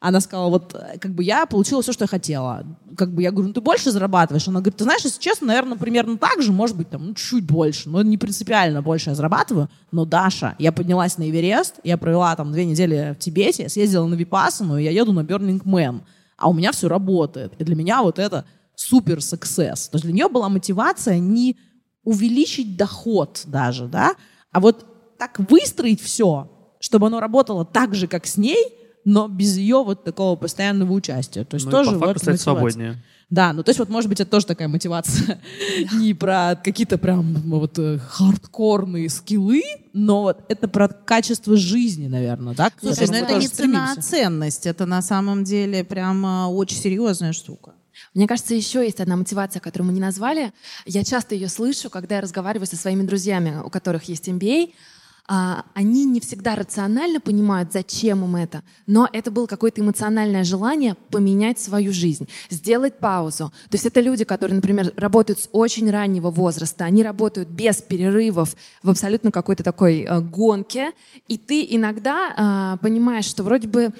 [0.00, 2.64] она сказала, вот, э, как бы я получила все, что я хотела.
[2.96, 4.48] Как бы я говорю, ну ты больше зарабатываешь?
[4.48, 7.44] Она говорит, ты знаешь, если честно, наверное, примерно так же, может быть, там, ну, чуть
[7.44, 9.68] больше, но не принципиально больше я зарабатываю.
[9.92, 14.14] Но, Даша, я поднялась на Эверест, я провела там две недели в Тибете, съездила на
[14.14, 16.00] Випассану, и я еду на Burning Man.
[16.38, 17.52] А у меня все работает.
[17.58, 19.90] И для меня вот это супер суксесс.
[19.90, 21.58] То есть для нее была мотивация не
[22.04, 24.14] увеличить доход даже, да,
[24.50, 24.86] а вот
[25.18, 30.04] так выстроить все, чтобы оно работало так же, как с ней, но без ее вот
[30.04, 31.44] такого постоянного участия.
[31.44, 32.54] То есть Ну и тоже по вот факту стать мотивация.
[32.54, 33.02] свободнее.
[33.30, 35.40] Да, ну то есть вот может быть это тоже такая мотивация
[35.92, 42.54] не про какие-то прям вот э, хардкорные скиллы, но вот это про качество жизни, наверное,
[42.54, 42.72] да?
[42.80, 44.66] Слушай, ну это не цена, а ценность.
[44.66, 47.74] Это на самом деле прямо очень серьезная штука.
[48.14, 50.52] Мне кажется, еще есть одна мотивация, которую мы не назвали.
[50.84, 54.72] Я часто ее слышу, когда я разговариваю со своими друзьями, у которых есть MBA.
[55.32, 60.96] А, они не всегда рационально понимают, зачем им это, но это было какое-то эмоциональное желание
[61.08, 63.52] поменять свою жизнь, сделать паузу.
[63.70, 68.56] То есть это люди, которые, например, работают с очень раннего возраста, они работают без перерывов
[68.82, 70.90] в абсолютно какой-то такой э, гонке,
[71.28, 73.92] и ты иногда а, понимаешь, что вроде бы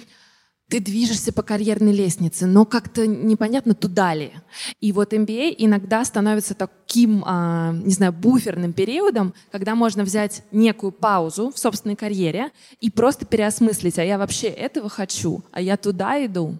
[0.70, 4.32] ты движешься по карьерной лестнице, но как-то непонятно, туда ли.
[4.80, 10.92] И вот MBA иногда становится таким, а, не знаю, буферным периодом, когда можно взять некую
[10.92, 16.24] паузу в собственной карьере и просто переосмыслить, а я вообще этого хочу, а я туда
[16.24, 16.56] иду.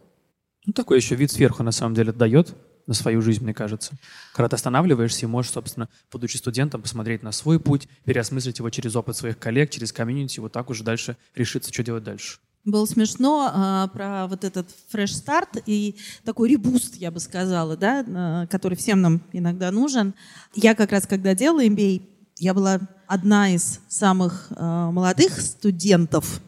[0.67, 2.55] Ну, такой еще вид сверху, на самом деле, дает
[2.89, 3.93] на свою жизнь, мне кажется.
[4.35, 8.97] Когда ты останавливаешься и можешь, собственно, будучи студентом, посмотреть на свой путь, переосмыслить его через
[8.97, 12.41] опыт своих коллег, через комьюнити, вот так уже дальше решиться, что делать дальше.
[12.65, 18.05] Было смешно а, про вот этот fresh start и такой reboost, я бы сказала, да,
[18.07, 20.15] а, который всем нам иногда нужен.
[20.55, 22.03] Я как раз, когда делала MBA,
[22.39, 26.43] я была одна из самых а, молодых студентов,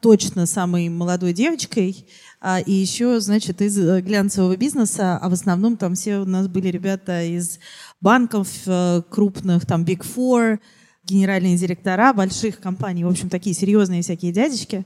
[0.00, 2.06] точно самой молодой девочкой,
[2.40, 6.46] а, и еще, значит, из э, глянцевого бизнеса, а в основном там все у нас
[6.46, 7.58] были ребята из
[8.02, 10.58] банков э, крупных, там Big Four,
[11.04, 14.84] генеральные директора больших компаний, в общем, такие серьезные всякие дядечки.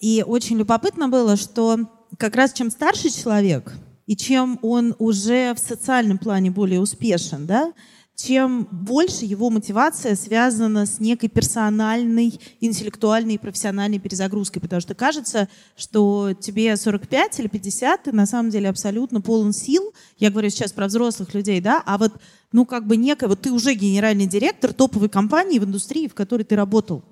[0.00, 1.78] И очень любопытно было, что
[2.18, 3.72] как раз чем старше человек,
[4.06, 7.72] и чем он уже в социальном плане более успешен, да,
[8.16, 14.62] чем больше его мотивация связана с некой персональной, интеллектуальной и профессиональной перезагрузкой.
[14.62, 19.92] Потому что кажется, что тебе 45 или 50, ты на самом деле абсолютно полон сил.
[20.18, 22.14] Я говорю сейчас про взрослых людей, да, а вот,
[22.52, 26.44] ну, как бы некая, вот ты уже генеральный директор топовой компании в индустрии, в которой
[26.44, 27.04] ты работал.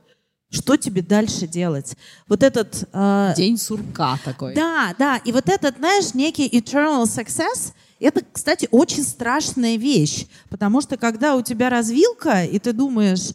[0.55, 1.97] Что тебе дальше делать?
[2.29, 2.89] Вот этот...
[2.93, 4.55] э, День сурка такой.
[4.55, 5.17] да, да.
[5.17, 10.27] И вот этот, знаешь, некий eternal success, это, кстати, очень страшная вещь.
[10.51, 13.31] Потому что когда у тебя развилка, и ты думаешь,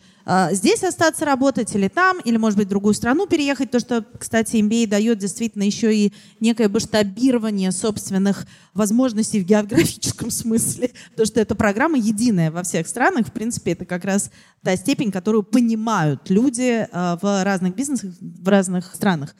[0.52, 4.58] здесь остаться работать или там, или, может быть, в другую страну переехать, то, что, кстати,
[4.58, 11.56] MBA дает действительно еще и некое масштабирование собственных возможностей в географическом смысле, потому что эта
[11.56, 13.28] программа единая во всех странах.
[13.28, 14.30] В принципе, это как раз
[14.62, 19.36] та степень, которую понимают люди а, в разных бизнесах, в разных странах.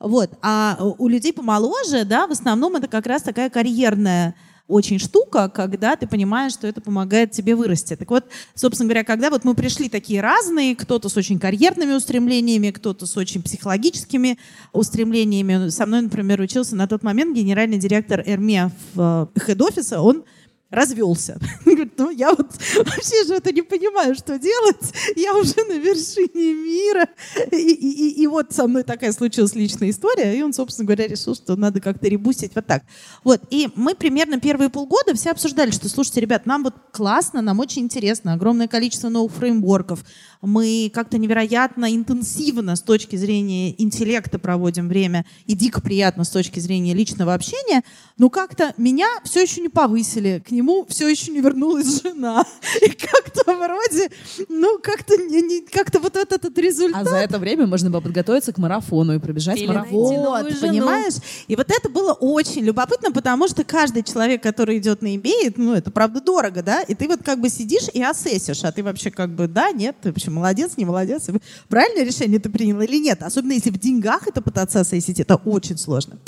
[0.00, 0.36] Вот.
[0.42, 4.34] А у людей помоложе, да, в основном это как раз такая карьерная
[4.68, 7.96] очень штука, когда ты понимаешь, что это помогает тебе вырасти.
[7.96, 12.70] Так вот, собственно говоря, когда вот мы пришли такие разные, кто-то с очень карьерными устремлениями,
[12.70, 14.38] кто-то с очень психологическими
[14.72, 15.68] устремлениями.
[15.68, 20.24] Со мной, например, учился на тот момент генеральный директор Эрме в хед-офиса, он
[20.72, 21.38] развелся.
[21.64, 24.92] Говорит, ну я вот вообще же это не понимаю, что делать.
[25.14, 27.06] Я уже на вершине мира.
[27.52, 31.34] И, и, и вот со мной такая случилась личная история, и он, собственно говоря, решил,
[31.34, 32.82] что надо как-то ребустить вот так.
[33.22, 37.60] Вот, и мы примерно первые полгода все обсуждали, что, слушайте, ребят, нам вот классно, нам
[37.60, 40.04] очень интересно, огромное количество новых фреймворков,
[40.42, 46.58] мы как-то невероятно интенсивно с точки зрения интеллекта проводим время и дико приятно с точки
[46.58, 47.82] зрения личного общения,
[48.18, 52.44] но как-то меня все еще не повысили, к нему все еще не вернулась жена.
[52.80, 54.10] И как-то вроде,
[54.48, 57.06] ну, как-то не, не, как-то вот этот, этот результат.
[57.06, 60.16] А за это время можно было подготовиться к марафону и пробежать Или марафон.
[60.16, 61.14] Вот, понимаешь?
[61.46, 65.74] И вот это было очень любопытно, потому что каждый человек, который идет на MBA, ну,
[65.74, 69.10] это правда дорого, да, и ты вот как бы сидишь и ассесишь, а ты вообще
[69.10, 71.28] как бы, да, нет, ты вообще молодец, не молодец,
[71.68, 73.22] правильное решение ты принял или нет.
[73.22, 76.18] Особенно если в деньгах это пытаться ассесить, это очень сложно.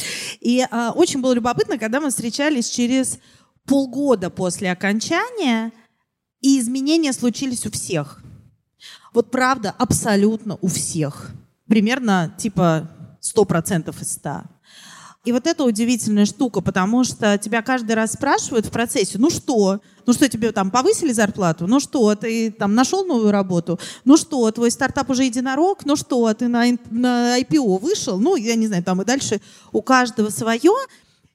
[0.40, 3.18] И а, очень было любопытно, когда мы встречались через
[3.64, 5.72] полгода после окончания,
[6.40, 8.22] и изменения случились у всех.
[9.14, 11.30] Вот правда, абсолютно у всех.
[11.66, 12.90] Примерно типа
[13.22, 14.42] 100% из 100.
[15.24, 19.80] И вот это удивительная штука, потому что тебя каждый раз спрашивают в процессе, ну что,
[20.06, 21.66] ну что, тебе там повысили зарплату?
[21.66, 23.78] Ну что, ты там нашел новую работу?
[24.04, 25.84] Ну что, твой стартап уже единорог?
[25.84, 28.18] Ну что, ты на, на IPO вышел?
[28.18, 29.40] Ну, я не знаю, там и дальше
[29.72, 30.72] у каждого свое.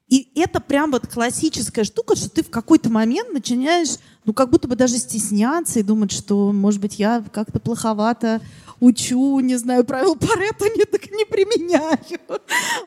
[0.09, 4.67] И это прям вот классическая штука, что ты в какой-то момент начинаешь, ну, как будто
[4.67, 8.41] бы даже стесняться и думать, что, может быть, я как-то плоховато
[8.79, 11.97] учу, не знаю, правил Паретта не, так не применяю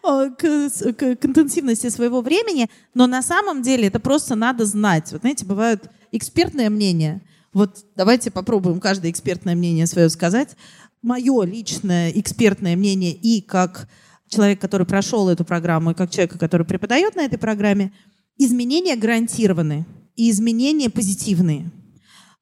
[0.02, 2.68] а, к, к, к интенсивности своего времени.
[2.94, 5.12] Но на самом деле это просто надо знать.
[5.12, 7.20] Вот знаете, бывают экспертное мнение.
[7.52, 10.57] Вот давайте попробуем каждое экспертное мнение свое сказать.
[11.02, 13.88] Мое личное экспертное мнение и как
[14.28, 17.92] человек, который прошел эту программу, и как человека, который преподает на этой программе,
[18.38, 19.85] изменения гарантированы
[20.16, 21.70] и изменения позитивные.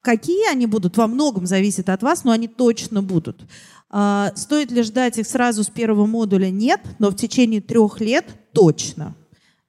[0.01, 3.45] Какие они будут, во многом зависит от вас, но они точно будут.
[3.89, 6.49] А, стоит ли ждать их сразу с первого модуля?
[6.49, 9.15] Нет, но в течение трех лет точно.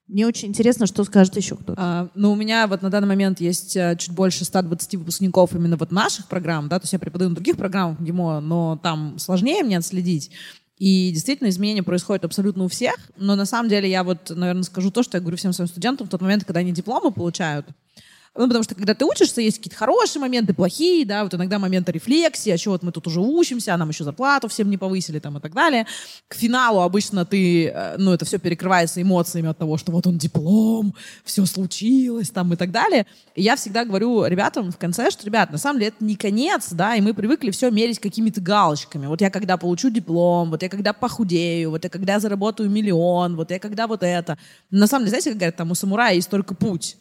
[0.07, 1.75] Мне очень интересно, что скажет еще кто-то.
[1.77, 5.77] А, ну, у меня вот на данный момент есть а, чуть больше 120 выпускников именно
[5.77, 9.63] вот наших программ, да, то есть я преподаю на других программах ГИМО, но там сложнее
[9.63, 10.31] мне отследить.
[10.77, 14.91] И действительно изменения происходят абсолютно у всех, но на самом деле я вот, наверное, скажу
[14.91, 17.67] то, что я говорю всем своим студентам в тот момент, когда они дипломы получают.
[18.35, 21.91] Ну, потому что когда ты учишься, есть какие-то хорошие моменты, плохие, да, вот иногда моменты
[21.91, 25.19] рефлексии, а чего вот мы тут уже учимся, а нам еще зарплату всем не повысили
[25.19, 25.85] там и так далее.
[26.27, 30.17] К финалу обычно ты, э, ну, это все перекрывается эмоциями от того, что вот он
[30.17, 33.05] диплом, все случилось там и так далее.
[33.35, 36.69] И я всегда говорю ребятам в конце, что, ребят, на самом деле это не конец,
[36.71, 39.05] да, и мы привыкли все мерить какими-то галочками.
[39.05, 43.51] Вот я когда получу диплом, вот я когда похудею, вот я когда заработаю миллион, вот
[43.51, 44.39] я когда вот это.
[44.71, 46.97] На самом деле, знаете, как говорят, там у самурая есть только путь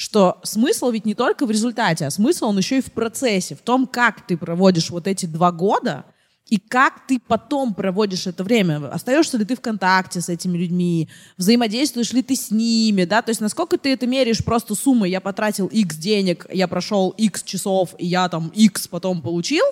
[0.00, 3.60] что смысл ведь не только в результате, а смысл он еще и в процессе, в
[3.60, 6.06] том, как ты проводишь вот эти два года,
[6.46, 8.88] и как ты потом проводишь это время.
[8.90, 13.28] Остаешься ли ты в контакте с этими людьми, взаимодействуешь ли ты с ними, да, то
[13.28, 17.94] есть насколько ты это меряешь просто суммой, я потратил X денег, я прошел X часов,
[17.98, 19.66] и я там X потом получил,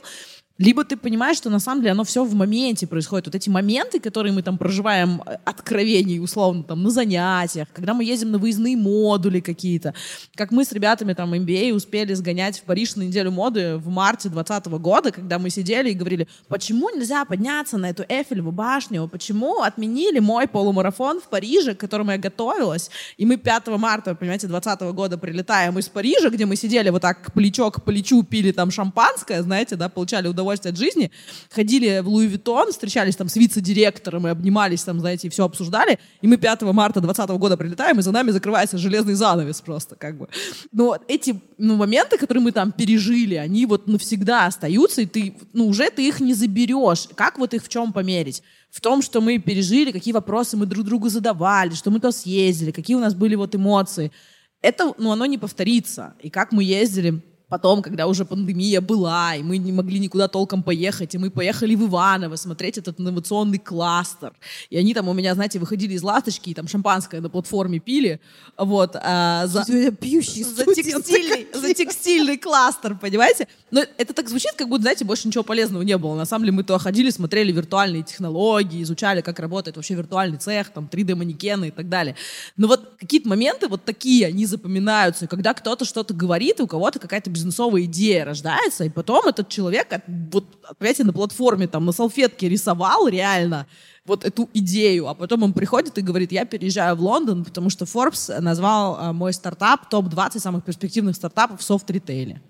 [0.58, 3.26] либо ты понимаешь, что на самом деле оно все в моменте происходит.
[3.26, 8.02] Вот эти моменты, которые мы там проживаем э, откровений, условно, там, на занятиях, когда мы
[8.02, 9.94] ездим на выездные модули какие-то.
[10.34, 14.28] Как мы с ребятами там MBA успели сгонять в Париж на неделю моды в марте
[14.28, 19.62] 2020 года, когда мы сидели и говорили, почему нельзя подняться на эту Эфелеву башню, почему
[19.62, 24.92] отменили мой полумарафон в Париже, к которому я готовилась, и мы 5 марта, понимаете, 2020
[24.96, 29.40] года прилетаем из Парижа, где мы сидели вот так плечо к плечу, пили там шампанское,
[29.42, 31.10] знаете, да, получали удовольствие удовольствие от жизни,
[31.50, 35.98] ходили в Луи Виттон, встречались там с вице-директором и обнимались там, знаете, и все обсуждали,
[36.22, 40.16] и мы 5 марта 2020 года прилетаем, и за нами закрывается железный занавес просто, как
[40.18, 40.28] бы.
[40.72, 45.66] Но эти ну, моменты, которые мы там пережили, они вот навсегда остаются, и ты, ну,
[45.66, 47.08] уже ты их не заберешь.
[47.14, 48.42] Как вот их в чем померить?
[48.70, 52.70] в том, что мы пережили, какие вопросы мы друг другу задавали, что мы то съездили,
[52.70, 54.12] какие у нас были вот эмоции.
[54.60, 56.14] Это, ну, оно не повторится.
[56.20, 60.62] И как мы ездили Потом, когда уже пандемия была, и мы не могли никуда толком
[60.62, 64.34] поехать, и мы поехали в Иваново смотреть этот инновационный кластер.
[64.68, 68.20] И они там у меня, знаете, выходили из ласточки, и там шампанское на платформе пили.
[68.58, 68.96] Вот.
[68.96, 73.48] А, за, пьющий за, текстильный, за текстильный кластер, понимаете?
[73.70, 76.16] Но это так звучит, как будто, знаете, больше ничего полезного не было.
[76.16, 80.68] На самом деле мы то ходили, смотрели виртуальные технологии, изучали, как работает вообще виртуальный цех,
[80.68, 82.14] там 3D-манекены и так далее.
[82.58, 85.24] Но вот какие-то моменты вот такие, они запоминаются.
[85.24, 89.48] И когда кто-то что-то говорит, и у кого-то какая-то бизнесовая идея рождается, и потом этот
[89.48, 89.88] человек,
[90.32, 90.44] вот,
[90.78, 93.66] понимаете, на платформе, там, на салфетке рисовал реально,
[94.08, 97.84] вот эту идею, а потом он приходит и говорит, я переезжаю в Лондон, потому что
[97.84, 102.40] Forbes назвал а, мой стартап топ-20 самых перспективных стартапов в софт-ритейле.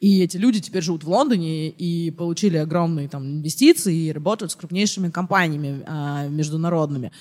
[0.00, 4.56] И эти люди теперь живут в Лондоне и получили огромные там инвестиции и работают с
[4.56, 7.12] крупнейшими компаниями а, международными.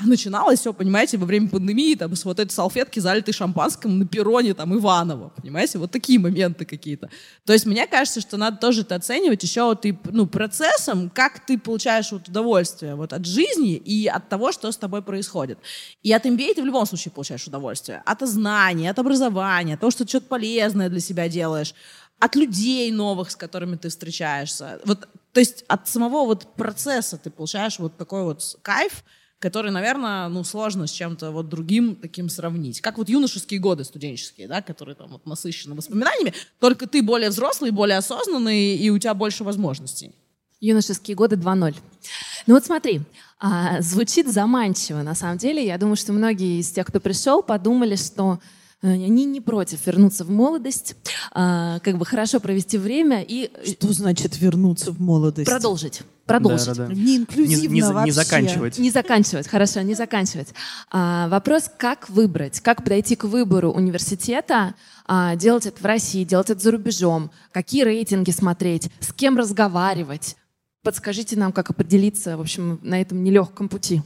[0.00, 4.06] А начиналось все, понимаете, во время пандемии, там, с вот этой салфетки, залитой шампанским на
[4.06, 7.10] перроне, там, Иванова, понимаете, вот такие моменты какие-то.
[7.44, 11.44] То есть мне кажется, что надо тоже это оценивать еще вот и, ну, процессом, как
[11.44, 15.58] ты получаешь вот удовольствие вот от жизни и от того, что с тобой происходит.
[16.02, 18.02] И от MBA ты в любом случае получаешь удовольствие.
[18.06, 21.74] От знаний, от образования, от того, что ты что-то полезное для себя делаешь
[22.20, 24.78] от людей новых, с которыми ты встречаешься.
[24.84, 29.02] Вот, то есть от самого вот процесса ты получаешь вот такой вот кайф,
[29.40, 32.80] который, наверное, ну, сложно с чем-то вот другим таким сравнить.
[32.82, 37.70] Как вот юношеские годы студенческие, да, которые там вот насыщены воспоминаниями, только ты более взрослый,
[37.70, 40.14] более осознанный, и у тебя больше возможностей.
[40.60, 41.74] Юношеские годы 2.0.
[42.46, 43.00] Ну вот смотри,
[43.38, 45.00] а, звучит заманчиво.
[45.00, 48.40] На самом деле, я думаю, что многие из тех, кто пришел, подумали, что
[48.82, 50.96] они не против вернуться в молодость,
[51.32, 53.50] а, как бы хорошо провести время и...
[53.72, 55.50] Что значит вернуться в молодость?
[55.50, 56.00] Продолжить.
[56.24, 56.66] Продолжить.
[56.68, 56.94] Да, да, да.
[56.94, 58.04] Не инклюзивно не, не, вообще.
[58.06, 58.78] Не заканчивать.
[58.78, 60.54] Не заканчивать, хорошо, не заканчивать.
[60.90, 64.74] А, вопрос, как выбрать, как подойти к выбору университета,
[65.06, 70.36] а, делать это в России, делать это за рубежом, какие рейтинги смотреть, с кем разговаривать.
[70.82, 74.00] Подскажите нам, как определиться, в общем, на этом нелегком пути.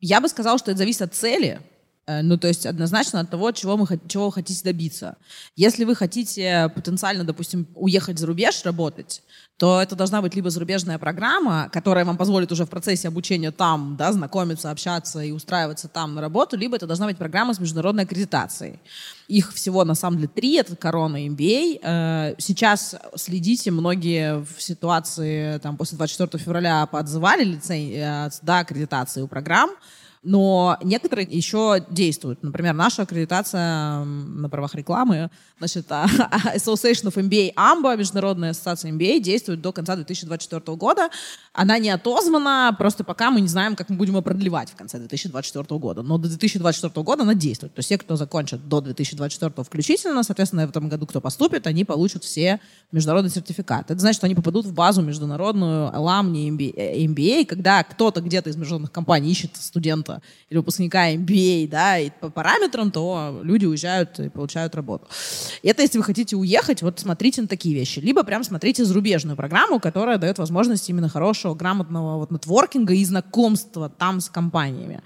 [0.00, 1.79] Я бы сказала, что это зависит от цели, Э,
[2.22, 5.16] ну, то есть однозначно от того, чего, мы, чего вы хотите добиться.
[5.56, 9.22] Если вы хотите потенциально, допустим, уехать за рубеж работать,
[9.60, 13.94] то это должна быть либо зарубежная программа, которая вам позволит уже в процессе обучения там
[13.98, 18.04] да, знакомиться, общаться и устраиваться там на работу, либо это должна быть программа с международной
[18.04, 18.80] аккредитацией.
[19.28, 21.80] Их всего на самом деле три, это корона MBA.
[21.82, 29.20] Э, сейчас следите, многие в ситуации там, после 24 февраля поотзывали лицей, э, да, аккредитации
[29.20, 29.72] у программ,
[30.22, 32.42] но некоторые еще действуют.
[32.42, 39.62] Например, наша аккредитация на правах рекламы, значит, Association of MBA AMBA, Международная ассоциация MBA, действует
[39.62, 41.08] до конца 2024 года.
[41.54, 44.98] Она не отозвана, просто пока мы не знаем, как мы будем ее продлевать в конце
[44.98, 46.02] 2024 года.
[46.02, 47.74] Но до 2024 года она действует.
[47.74, 51.84] То есть те, кто закончат до 2024 включительно, соответственно, в этом году кто поступит, они
[51.84, 52.60] получат все
[52.92, 53.94] международные сертификаты.
[53.94, 58.56] Это значит, что они попадут в базу международную Alumni MBA, MBA когда кто-то где-то из
[58.56, 64.18] международных компаний ищет студента студента или выпускника MBA, да, и по параметрам, то люди уезжают
[64.18, 65.06] и получают работу.
[65.62, 68.00] Это если вы хотите уехать, вот смотрите на такие вещи.
[68.00, 73.88] Либо прям смотрите зарубежную программу, которая дает возможность именно хорошего, грамотного вот нетворкинга и знакомства
[73.88, 75.02] там с компаниями.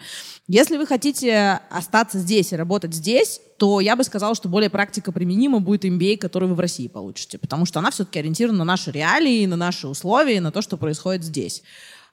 [0.49, 5.13] Если вы хотите остаться здесь и работать здесь, то я бы сказала, что более практика
[5.13, 8.91] применима будет MBA, который вы в России получите, потому что она все-таки ориентирована на наши
[8.91, 11.63] реалии, на наши условия, на то, что происходит здесь.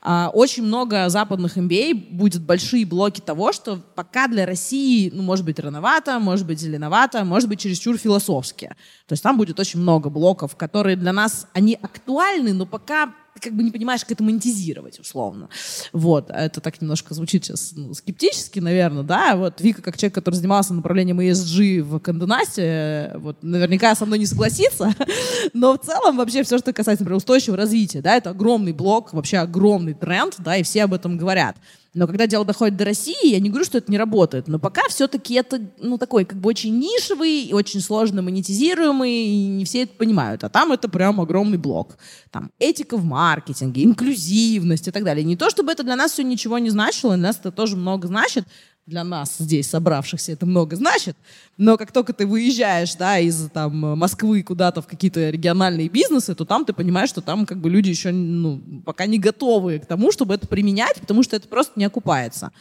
[0.04, 5.46] А, очень много западных MBA будет большие блоки того, что пока для России, ну, может
[5.46, 8.76] быть, рановато, может быть, зеленовато, может быть, чересчур философски.
[9.08, 13.54] То есть там будет очень много блоков, которые для нас, они актуальны, но пока как
[13.54, 15.50] бы не понимаешь, как это монетизировать, условно.
[15.94, 20.36] Вот, это так немножко звучит сейчас ну, скептически, наверное, да, вот Вика, как человек, который
[20.36, 24.94] занимался направлением ESG в Канденасте, вот, наверняка со мной не согласится,
[25.54, 29.38] но в целом вообще все, что касается, например, устойчивого развития, да, это огромный блок, вообще
[29.38, 31.56] огромный тренд, да, и все об этом говорят.
[31.94, 34.82] Но когда дело доходит до России, я не говорю, что это не работает, но пока
[34.88, 39.84] все-таки это, ну, такой, как бы очень нишевый, и очень сложно монетизируемый, и не все
[39.84, 40.46] это понимают.
[40.46, 41.98] А там это прям огромный блок.
[42.32, 45.26] Там этика в маркетинге, инклюзивность и так далее.
[45.26, 48.08] Не то, чтобы это для нас все ничего не значило, для нас это тоже много
[48.08, 48.46] значит,
[48.86, 51.16] для нас здесь собравшихся это много значит,
[51.58, 56.46] но как только ты выезжаешь, да, из там Москвы куда-то в какие-то региональные бизнесы, то
[56.46, 60.12] там ты понимаешь, что там как бы люди еще, ну, пока не готовы к тому,
[60.12, 62.52] чтобы это применять, потому что это просто не окупается.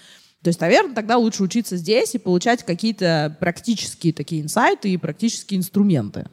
[0.43, 5.59] То есть, наверное, тогда лучше учиться здесь и получать какие-то практические такие инсайты и практические
[5.59, 6.27] инструменты.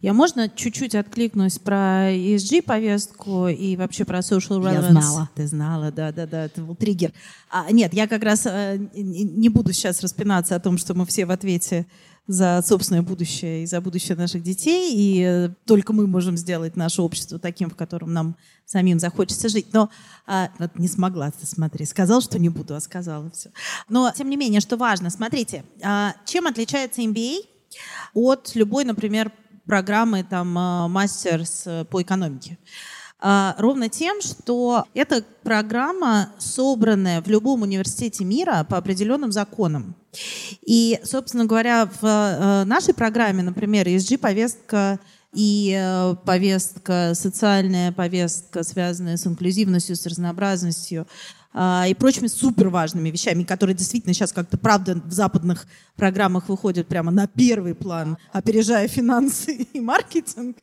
[0.00, 4.72] Я можно чуть-чуть откликнусь про ESG-повестку и вообще про social relevance?
[4.72, 5.30] Я знала.
[5.34, 7.12] Ты знала, да-да-да, это был триггер.
[7.50, 11.26] А, нет, я как раз а, не буду сейчас распинаться о том, что мы все
[11.26, 11.86] в ответе
[12.26, 17.02] за собственное будущее и за будущее наших детей, и э, только мы можем сделать наше
[17.02, 19.66] общество таким, в котором нам самим захочется жить.
[19.72, 19.90] Но
[20.26, 23.50] а, вот не смогла, ты смотри, сказал, что не буду, а сказала все.
[23.88, 27.40] Но, тем не менее, что важно, смотрите, а, чем отличается MBA
[28.14, 29.32] от любой, например,
[29.66, 32.58] программы там а, мастерс э, по экономике.
[33.22, 39.94] А, ровно тем, что эта программа, собранная в любом университете мира по определенным законам.
[40.62, 44.98] И, собственно говоря, в э, нашей программе, например, ESG-повестка
[45.34, 53.42] и э, повестка, социальная повестка, связанная с инклюзивностью, с разнообразностью э, и прочими суперважными вещами,
[53.42, 59.52] которые действительно сейчас как-то, правда, в западных программах выходят прямо на первый план, опережая финансы
[59.72, 60.58] и маркетинг.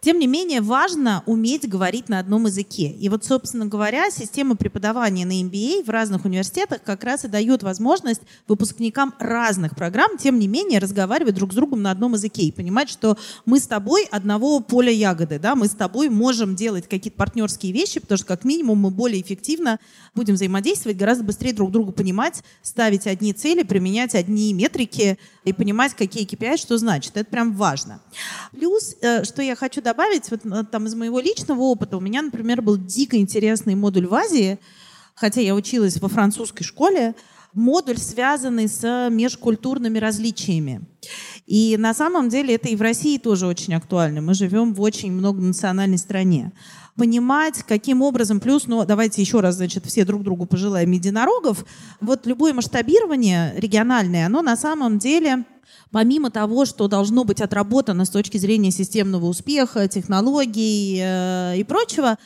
[0.00, 2.88] Тем не менее, важно уметь говорить на одном языке.
[2.88, 7.64] И вот, собственно говоря, система преподавания на MBA в разных университетах как раз и дает
[7.64, 12.52] возможность выпускникам разных программ, тем не менее, разговаривать друг с другом на одном языке и
[12.52, 17.18] понимать, что мы с тобой одного поля ягоды, да, мы с тобой можем делать какие-то
[17.18, 19.80] партнерские вещи, потому что как минимум мы более эффективно
[20.14, 25.94] будем взаимодействовать, гораздо быстрее друг друга понимать, ставить одни цели, применять одни метрики и понимать,
[25.94, 27.16] какие KPI, что значит.
[27.16, 28.00] Это прям важно.
[28.52, 32.20] Плюс, э, что я хочу добавить, вот э, там из моего личного опыта, у меня,
[32.20, 34.58] например, был дико интересный модуль в Азии,
[35.14, 37.14] хотя я училась во французской школе,
[37.54, 40.82] модуль, связанный с межкультурными различиями.
[41.46, 44.20] И на самом деле это и в России тоже очень актуально.
[44.20, 46.52] Мы живем в очень многонациональной стране.
[46.94, 51.64] Понимать, каким образом, плюс, ну давайте еще раз, значит, все друг другу пожелаем единорогов.
[52.02, 55.44] Вот любое масштабирование региональное, оно на самом деле
[55.90, 62.18] помимо того, что должно быть отработано с точки зрения системного успеха, технологий э, и прочего,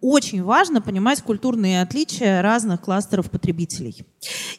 [0.00, 4.04] очень важно понимать культурные отличия разных кластеров потребителей.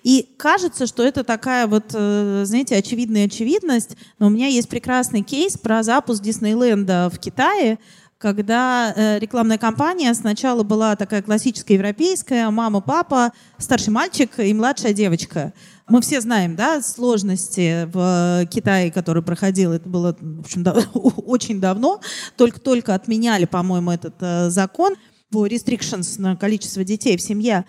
[0.04, 5.22] И кажется, что это такая вот, э, знаете, очевидная очевидность, но у меня есть прекрасный
[5.22, 7.80] кейс про запуск Диснейленда в Китае,
[8.18, 14.94] когда э, рекламная кампания сначала была такая классическая европейская, мама, папа, старший мальчик и младшая
[14.94, 15.54] девочка.
[15.88, 21.62] Мы все знаем, да, сложности в Китае, который проходил, это было, в общем, да, очень
[21.62, 22.02] давно,
[22.38, 24.96] только-только отменяли, по-моему, этот э, закон
[25.30, 27.66] по restrictions на количество детей в семье.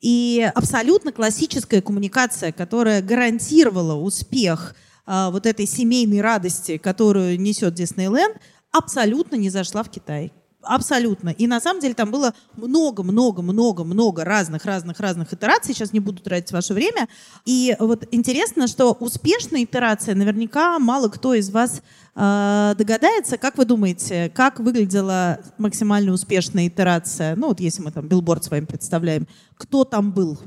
[0.00, 4.74] И абсолютно классическая коммуникация, которая гарантировала успех
[5.06, 8.38] э, вот этой семейной радости, которую несет Диснейленд,
[8.72, 10.32] абсолютно не зашла в Китай.
[10.62, 11.30] Абсолютно.
[11.30, 15.72] И на самом деле там было много-много-много-много разных-разных-разных итераций.
[15.72, 17.08] Сейчас не буду тратить ваше время.
[17.44, 21.80] И вот интересно, что успешная итерация наверняка мало кто из вас
[22.16, 23.38] э, догадается.
[23.38, 27.36] Как вы думаете, как выглядела максимально успешная итерация?
[27.36, 29.28] Ну вот если мы там билборд с вами представляем.
[29.56, 30.38] Кто там был?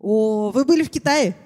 [0.00, 1.36] О, вы были в Китае?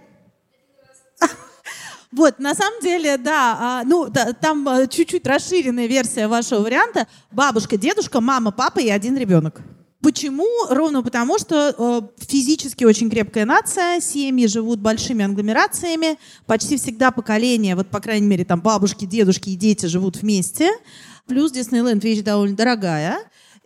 [2.12, 4.08] Вот, на самом деле, да, а, ну,
[4.40, 7.06] там а, чуть-чуть расширенная версия вашего варианта.
[7.30, 9.60] Бабушка, дедушка, мама, папа и один ребенок.
[10.02, 10.48] Почему?
[10.70, 17.76] Ровно потому, что э, физически очень крепкая нация, семьи живут большими агломерациями, почти всегда поколения,
[17.76, 20.70] вот по крайней мере там бабушки, дедушки и дети живут вместе,
[21.26, 23.18] плюс Диснейленд вещь довольно дорогая,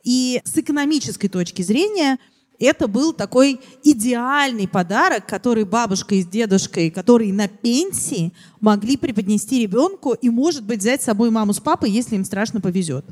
[0.03, 2.19] и с экономической точки зрения–
[2.59, 10.13] это был такой идеальный подарок, который бабушка и дедушкой, которые на пенсии, могли преподнести ребенку
[10.13, 13.05] и, может быть, взять с собой маму с папой, если им страшно повезет.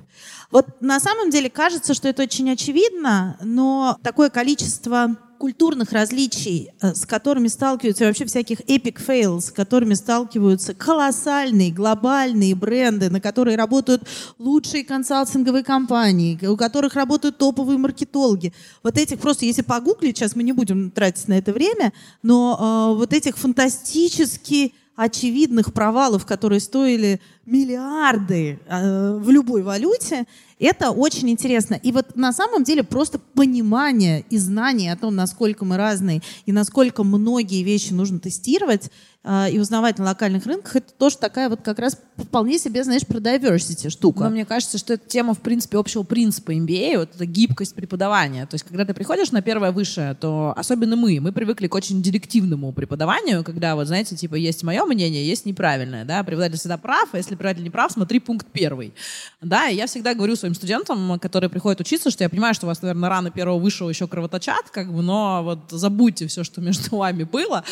[0.51, 6.95] Вот на самом деле кажется, что это очень очевидно, но такое количество культурных различий, э,
[6.95, 13.57] с которыми сталкиваются вообще всяких epic fails, с которыми сталкиваются колоссальные глобальные бренды, на которые
[13.57, 14.05] работают
[14.39, 18.53] лучшие консалтинговые компании, у которых работают топовые маркетологи.
[18.85, 22.99] Вот этих просто, если погуглить, сейчас мы не будем тратить на это время, но э,
[22.99, 30.27] вот этих фантастически очевидных провалов, которые стоили миллиарды э, в любой валюте,
[30.63, 31.75] это очень интересно.
[31.75, 36.53] И вот на самом деле просто понимание и знание о том, насколько мы разные и
[36.53, 38.91] насколько многие вещи нужно тестировать,
[39.25, 43.07] а, и узнавать на локальных рынках, это тоже такая вот как раз вполне себе, знаешь,
[43.07, 44.25] про diversity штука.
[44.25, 48.47] Но мне кажется, что это тема, в принципе, общего принципа MBA, вот эта гибкость преподавания.
[48.47, 52.03] То есть, когда ты приходишь на первое высшее, то особенно мы, мы привыкли к очень
[52.03, 57.09] директивному преподаванию, когда вот, знаете, типа, есть мое мнение, есть неправильное, да, преподаватель всегда прав,
[57.13, 58.93] а если преподаватель не прав, смотри пункт первый.
[59.41, 62.69] Да, и я всегда говорю своим студентам, которые приходят учиться, что я понимаю, что у
[62.69, 66.97] вас, наверное, рано первого высшего еще кровоточат, как бы, но вот забудьте все, что между
[66.97, 67.65] вами было,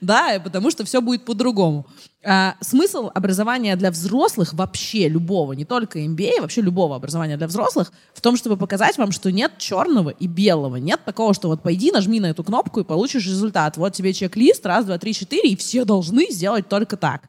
[0.00, 1.86] да, потому что все будет по-другому.
[2.24, 7.92] А, смысл образования для взрослых вообще любого, не только MBA, вообще любого образования для взрослых,
[8.12, 10.76] в том, чтобы показать вам, что нет черного и белого.
[10.76, 13.76] Нет такого, что вот пойди, нажми на эту кнопку и получишь результат.
[13.76, 17.28] Вот тебе чек-лист, раз, два, три, четыре, и все должны сделать только так.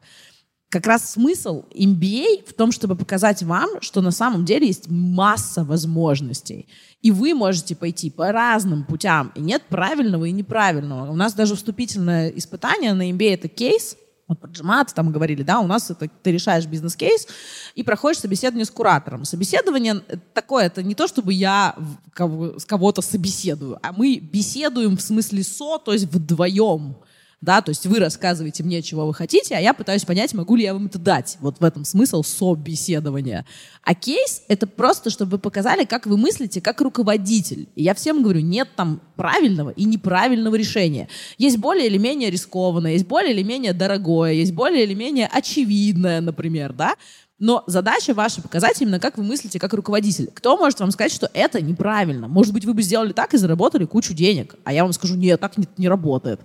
[0.70, 5.64] Как раз смысл MBA в том, чтобы показать вам, что на самом деле есть масса
[5.64, 6.68] возможностей.
[7.02, 9.32] И вы можете пойти по разным путям.
[9.34, 11.10] И нет правильного и неправильного.
[11.10, 13.96] У нас даже вступительное испытание на MBA— это кейс,
[14.28, 17.26] вот про там говорили, да, у нас это ты решаешь бизнес-кейс
[17.74, 19.24] и проходишь собеседование с куратором.
[19.24, 19.96] Собеседование
[20.34, 21.74] такое, это не то, чтобы я
[22.12, 26.98] кого, с кого-то собеседую, а мы беседуем в смысле со, то есть вдвоем
[27.40, 30.64] да, то есть вы рассказываете мне, чего вы хотите, а я пытаюсь понять, могу ли
[30.64, 31.38] я вам это дать.
[31.40, 33.46] Вот в этом смысл собеседования.
[33.82, 37.70] А кейс— это просто, чтобы вы показали, как вы мыслите как руководитель.
[37.76, 41.08] И я всем говорю, нет там правильного и неправильного решения.
[41.38, 46.20] Есть более или менее рискованное, есть более или менее дорогое, есть более или менее очевидное,
[46.20, 46.94] например, да,
[47.38, 50.30] но задача ваша показать именно, как вы мыслите как руководитель.
[50.34, 52.28] Кто может вам сказать, что это неправильно?
[52.28, 54.56] Может быть, вы бы сделали так и заработали кучу денег.
[54.64, 56.42] А я вам скажу, нет, так не, не работает.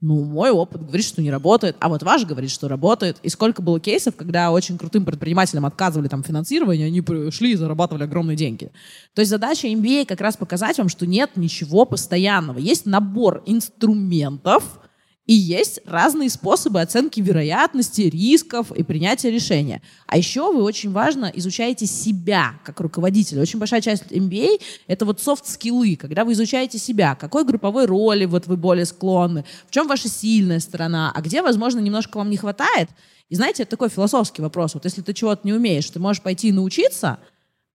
[0.00, 3.18] Ну, мой опыт говорит, что не работает, а вот ваш говорит, что работает.
[3.24, 8.04] И сколько было кейсов, когда очень крутым предпринимателям отказывали там финансирование, они пришли и зарабатывали
[8.04, 8.70] огромные деньги.
[9.14, 12.58] То есть задача MBA как раз показать вам, что нет ничего постоянного.
[12.58, 14.78] Есть набор инструментов,
[15.28, 19.82] и есть разные способы оценки вероятности, рисков и принятия решения.
[20.06, 23.42] А еще вы очень важно изучаете себя как руководителя.
[23.42, 28.46] Очень большая часть MBA— это вот софт-скиллы, когда вы изучаете себя, какой групповой роли вот
[28.46, 32.88] вы более склонны, в чем ваша сильная сторона, а где, возможно, немножко вам не хватает.
[33.28, 34.72] И знаете, это такой философский вопрос.
[34.72, 37.18] Вот если ты чего-то не умеешь, ты можешь пойти и научиться,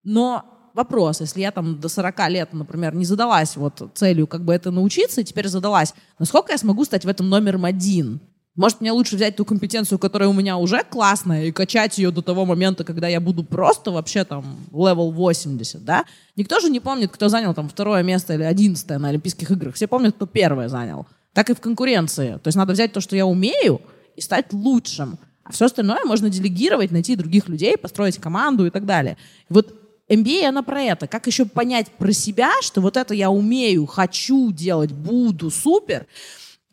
[0.04, 4.54] но вопрос, если я там до 40 лет, например, не задалась вот целью как бы
[4.54, 8.20] это научиться, и теперь задалась, насколько я смогу стать в этом номером один?
[8.56, 12.22] Может, мне лучше взять ту компетенцию, которая у меня уже классная, и качать ее до
[12.22, 16.06] того момента, когда я буду просто вообще там level 80, да?
[16.36, 19.74] Никто же не помнит, кто занял там второе место или одиннадцатое на Олимпийских играх.
[19.74, 21.08] Все помнят, кто первое занял.
[21.34, 22.34] Так и в конкуренции.
[22.44, 23.82] То есть надо взять то, что я умею,
[24.16, 25.18] и стать лучшим.
[25.44, 29.18] А все остальное можно делегировать, найти других людей, построить команду и так далее.
[29.50, 29.76] И вот
[30.10, 31.08] MBA, она про это.
[31.08, 36.08] Как еще понять про себя, что вот это я умею, хочу делать, буду, супер.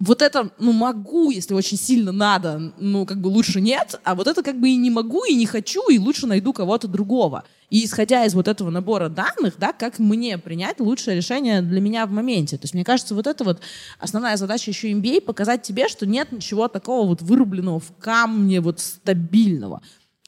[0.00, 4.28] Вот это, ну, могу, если очень сильно надо, ну, как бы лучше нет, а вот
[4.28, 7.44] это как бы и не могу, и не хочу, и лучше найду кого-то другого.
[7.68, 12.06] И исходя из вот этого набора данных, да, как мне принять лучшее решение для меня
[12.06, 12.56] в моменте.
[12.56, 13.60] То есть, мне кажется, вот это вот
[13.98, 18.80] основная задача еще MBA— показать тебе, что нет ничего такого вот вырубленного в камне, вот
[18.80, 19.82] стабильного.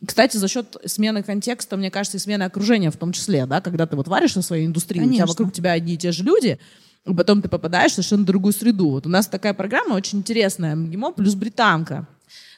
[0.06, 3.86] Кстати, за счет смены контекста, мне кажется, и смены окружения в том числе, да, когда
[3.86, 5.24] ты вот варишь на своей индустрии, Конечно.
[5.24, 6.58] у тебя вокруг тебя одни и те же люди,
[7.06, 8.90] и потом ты попадаешь в совершенно другую среду.
[8.90, 12.08] Вот у нас такая программа очень интересная, МГИМО плюс британка.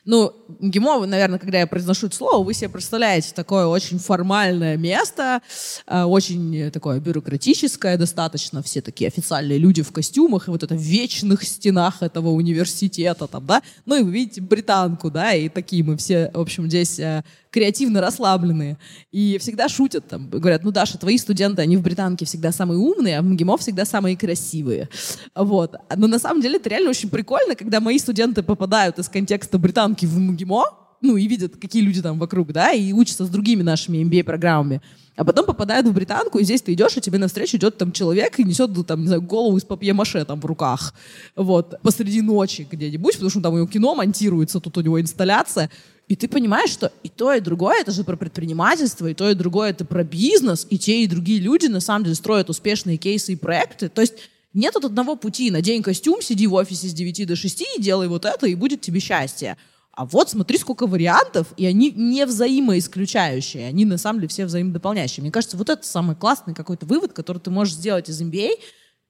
[0.05, 5.41] Ну, МГИМО, наверное, когда я произношу это слово, вы себе представляете такое очень формальное место,
[5.87, 10.81] э, очень такое бюрократическое достаточно, все такие официальные люди в костюмах, и вот это в
[10.81, 15.97] вечных стенах этого университета там, да, ну и вы видите британку, да, и такие мы
[15.97, 17.25] все, в общем, здесь э,
[17.55, 18.79] креативно расслабленные.
[19.13, 23.19] И всегда шутят там, говорят, ну, Даша, твои студенты, они в британке всегда самые умные,
[23.19, 24.89] а в МГИМО всегда самые красивые.
[25.37, 25.77] Вот.
[25.95, 30.05] Но на самом деле это реально очень прикольно, когда мои студенты попадают из контекста британки
[30.05, 30.65] в МГИМО,
[31.05, 34.81] ну, и видят, какие люди там вокруг, да, и учатся с другими нашими MBA-программами.
[35.17, 38.41] А потом попадают в британку, и здесь ты идешь, и тебе навстречу идет там человек
[38.41, 40.95] и несет, там, не знаю, голову из папье-маше там в руках.
[41.37, 41.75] Вот.
[41.83, 45.71] Посреди ночи где-нибудь, потому что там у него кино монтируется, тут у него инсталляция.
[46.09, 49.35] И ты понимаешь, что и то, и другое это же про предпринимательство, и то, и
[49.35, 53.35] другое это про бизнес, и те, и другие люди на самом деле строят успешные кейсы
[53.35, 53.89] и проекты.
[53.89, 54.15] То есть
[54.55, 55.51] нет от одного пути.
[55.51, 58.81] Надень костюм, сиди в офисе с 9 до 6 и делай вот это, и будет
[58.81, 59.57] тебе счастье.
[59.97, 65.23] А вот смотри, сколько вариантов, и они не взаимоисключающие, они на самом деле все взаимодополняющие.
[65.23, 68.51] Мне кажется, вот это самый классный какой-то вывод, который ты можешь сделать из MBA,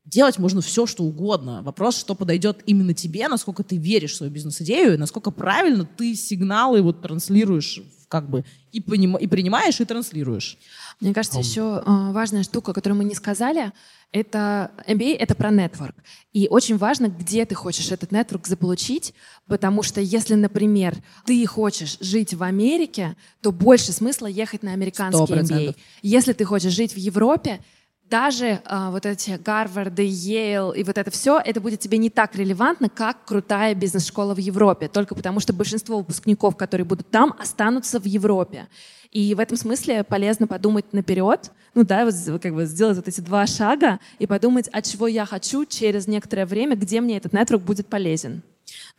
[0.05, 1.63] Делать можно все, что угодно.
[1.63, 6.83] Вопрос, что подойдет именно тебе, насколько ты веришь в свою бизнес-идею, насколько правильно ты сигналы
[6.83, 10.59] вот транслируешь как бы и, поним, и принимаешь, и транслируешь.
[11.01, 13.73] Мне кажется, еще э, важная штука, которую мы не сказали,
[14.13, 15.97] это MBA— это про нетворк.
[16.33, 19.13] И очень важно, где ты хочешь этот нетворк заполучить,
[19.47, 25.33] потому что если, например, ты хочешь жить в Америке, то больше смысла ехать на американский
[25.33, 25.43] 100%.
[25.43, 25.77] MBA.
[26.03, 27.61] Если ты хочешь жить в Европе,
[28.11, 32.37] даже э, вот эти Гарварды, Йейл и вот это все, это будет тебе не так
[32.37, 37.99] релевантно, как крутая бизнес-школа в Европе, только потому что большинство выпускников, которые будут там, останутся
[37.99, 38.69] в Европе.
[39.11, 43.21] И в этом смысле полезно подумать наперед, ну да, вот как бы сделать вот эти
[43.21, 47.63] два шага и подумать, от чего я хочу через некоторое время, где мне этот нетворк
[47.63, 48.43] будет полезен.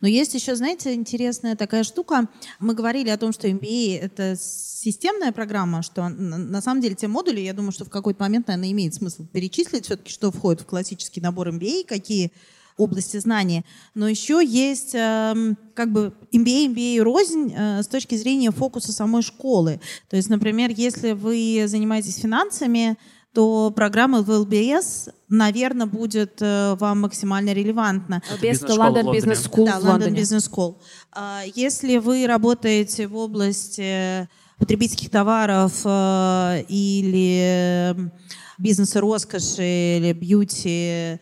[0.00, 2.28] Но есть еще, знаете, интересная такая штука.
[2.60, 7.40] Мы говорили о том, что MBA— это системная программа, что на самом деле те модули,
[7.40, 11.20] я думаю, что в какой-то момент, наверное, имеет смысл перечислить все-таки, что входит в классический
[11.20, 12.32] набор MBA, какие
[12.76, 13.64] области знаний.
[13.94, 19.22] Но еще есть э, как бы MBA, MBA рознь э, с точки зрения фокуса самой
[19.22, 19.80] школы.
[20.10, 22.98] То есть, например, если вы занимаетесь финансами,
[23.36, 28.22] то программа в ЛБС, наверное, будет э, вам максимально релевантна.
[28.32, 30.76] ЛБС— это London Business School да, London Business School.
[31.12, 34.26] А, если вы работаете в области
[34.58, 38.10] потребительских товаров э, или
[38.56, 41.20] бизнеса роскоши, или бьюти,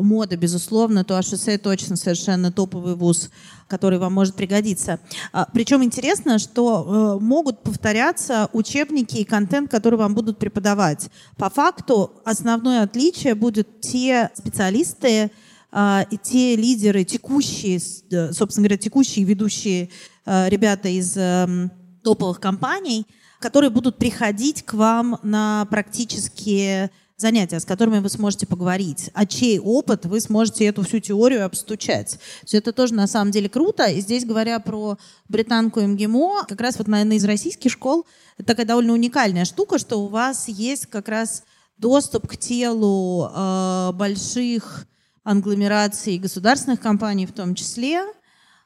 [0.00, 3.30] мода, безусловно, то HSC точно совершенно топовый вуз,
[3.68, 4.98] который вам может пригодиться.
[5.32, 11.08] А, причем интересно, что э, могут повторяться учебники и контент, который вам будут преподавать.
[11.36, 15.30] По факту основное отличие будет те специалисты,
[15.70, 19.90] а, и те лидеры, текущие, собственно говоря, текущие ведущие
[20.24, 21.70] ребята из эм,
[22.02, 23.06] топовых компаний,
[23.40, 29.58] которые будут приходить к вам на практические занятия, с которыми вы сможете поговорить, а чей
[29.58, 32.18] опыт вы сможете эту всю теорию обстучать.
[32.44, 33.84] Все это тоже на самом деле круто.
[33.86, 34.98] И здесь, говоря про
[35.28, 38.06] британку МГИМО, как раз вот, наверное, из российских школ,
[38.36, 41.44] это такая довольно уникальная штука, что у вас есть как раз
[41.78, 44.86] доступ к телу э, больших
[45.22, 48.04] англомераций государственных компаний в том числе,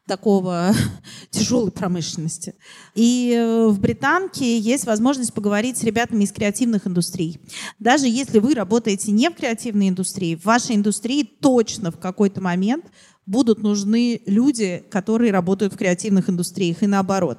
[0.09, 0.73] такого
[1.31, 2.55] тяжелой промышленности.
[2.97, 7.41] И э, в Британке есть возможность поговорить с ребятами из креативных индустрий.
[7.79, 12.87] Даже если вы работаете не в креативной индустрии, в вашей индустрии точно в какой-то момент
[13.29, 17.39] будут нужны люди, которые работают в креативных индустриях и наоборот.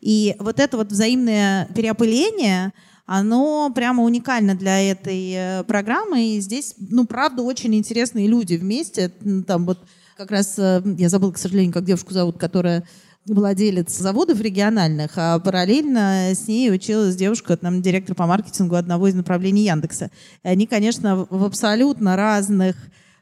[0.00, 2.72] И вот это вот взаимное переопыление,
[3.06, 6.36] оно прямо уникально для этой э, программы.
[6.36, 9.08] И здесь, ну, правда, очень интересные люди вместе.
[9.46, 9.78] Там вот
[10.18, 12.82] как раз, э, я забыла, к сожалению, как девушку зовут, которая
[13.24, 19.14] владелец заводов региональных, а параллельно с ней училась девушка, там, директор по маркетингу одного из
[19.14, 20.10] направлений Яндекса.
[20.42, 22.74] И они, конечно, в абсолютно разных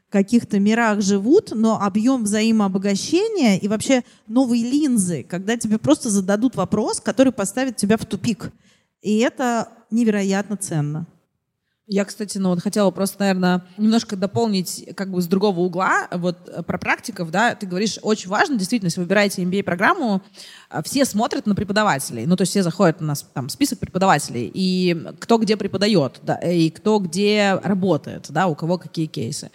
[0.09, 6.99] каких-то мирах живут, но объем взаимообогащения и вообще новые линзы, когда тебе просто зададут вопрос,
[6.99, 8.51] который поставит тебя в тупик.
[9.03, 11.05] И это невероятно ценно.
[11.89, 16.37] Я, кстати, ну вот хотела просто, наверное, немножко дополнить как бы с другого угла, вот
[16.49, 20.21] э, про практиков, да, ты говоришь, очень важно, действительно, если вы выбираете MBA-программу,
[20.69, 25.01] э, все смотрят на преподавателей, ну, то есть все заходят на там, список преподавателей, и
[25.19, 29.49] кто где преподает, да, и кто где работает, да, у кого какие кейсы.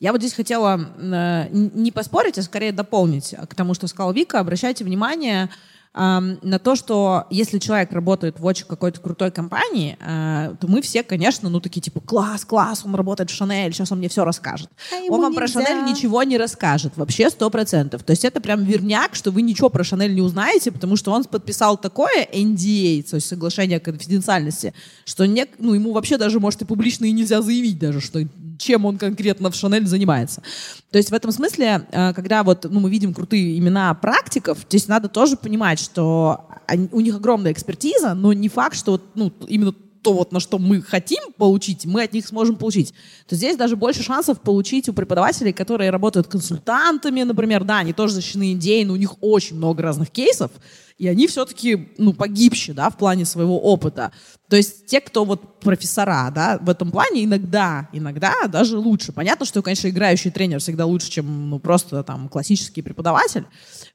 [0.00, 4.40] Я вот здесь хотела э, не поспорить, а скорее дополнить к тому, что сказала Вика,
[4.40, 5.50] обращайте внимание,
[5.96, 11.02] на то, что если человек работает в очень какой-то крутой компании, э, то мы все,
[11.02, 14.68] конечно, ну такие типа класс, класс, он работает в Шанель, сейчас он мне все расскажет.
[14.92, 15.38] А он вам нельзя.
[15.38, 18.02] про Шанель ничего не расскажет, вообще сто процентов.
[18.02, 21.24] То есть это прям верняк, что вы ничего про Шанель не узнаете, потому что он
[21.24, 24.74] подписал такое NDA, то есть соглашение о конфиденциальности,
[25.06, 28.20] что не, ну, ему вообще даже, может, и публично и нельзя заявить даже, что
[28.58, 30.42] чем он конкретно в Шанель занимается.
[30.90, 34.88] То есть в этом смысле, э, когда вот ну, мы видим крутые имена практиков, здесь
[34.88, 39.32] надо тоже понимать, что они, у них огромная экспертиза, но не факт, что вот, ну,
[39.46, 39.74] именно
[40.06, 42.94] то, вот, на что мы хотим получить, мы от них сможем получить.
[43.26, 48.14] То здесь даже больше шансов получить у преподавателей, которые работают консультантами, например, да, они тоже
[48.14, 50.52] защищены идеей, но у них очень много разных кейсов,
[50.98, 54.12] и они все-таки, ну, погибшие, да, в плане своего опыта.
[54.48, 59.12] То есть те, кто вот профессора, да, в этом плане иногда, иногда даже лучше.
[59.12, 63.44] Понятно, что, конечно, играющий тренер всегда лучше, чем, ну, просто там классический преподаватель.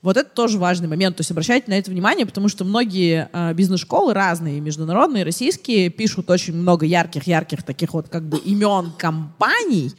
[0.01, 1.15] Вот это тоже важный момент.
[1.15, 6.29] То есть обращайте на это внимание, потому что многие э, бизнес-школы разные, международные, российские, пишут
[6.29, 9.93] очень много ярких-ярких таких вот как бы имен компаний,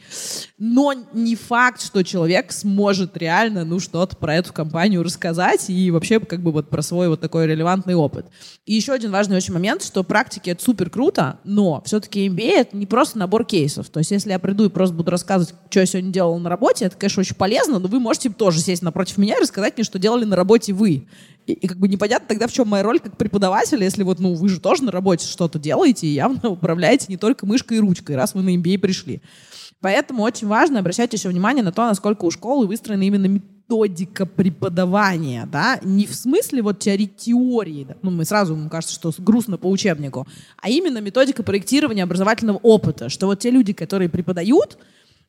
[0.59, 6.19] но не факт, что человек сможет реально, ну, что-то про эту компанию рассказать и вообще
[6.19, 8.27] как бы вот про свой вот такой релевантный опыт.
[8.65, 12.77] И еще один важный очень момент, что практики это супер круто, но все-таки MBA это
[12.77, 13.89] не просто набор кейсов.
[13.89, 16.85] То есть если я приду и просто буду рассказывать, что я сегодня делал на работе,
[16.85, 19.99] это, конечно, очень полезно, но вы можете тоже сесть напротив меня и рассказать мне, что
[19.99, 21.07] делали на работе вы.
[21.45, 24.33] И, и как бы непонятно тогда, в чем моя роль как преподавателя, если вот, ну,
[24.33, 28.15] вы же тоже на работе что-то делаете и явно управляете не только мышкой и ручкой,
[28.15, 29.21] раз вы на MBA пришли.
[29.83, 35.47] Поэтому очень важно обращать еще внимание на то, насколько у школы выстроена именно методика преподавания,
[35.51, 40.27] да, не в смысле вот теории, ну, мы сразу, мне кажется, что грустно по учебнику,
[40.61, 44.77] а именно методика проектирования образовательного опыта, что вот те люди, которые преподают,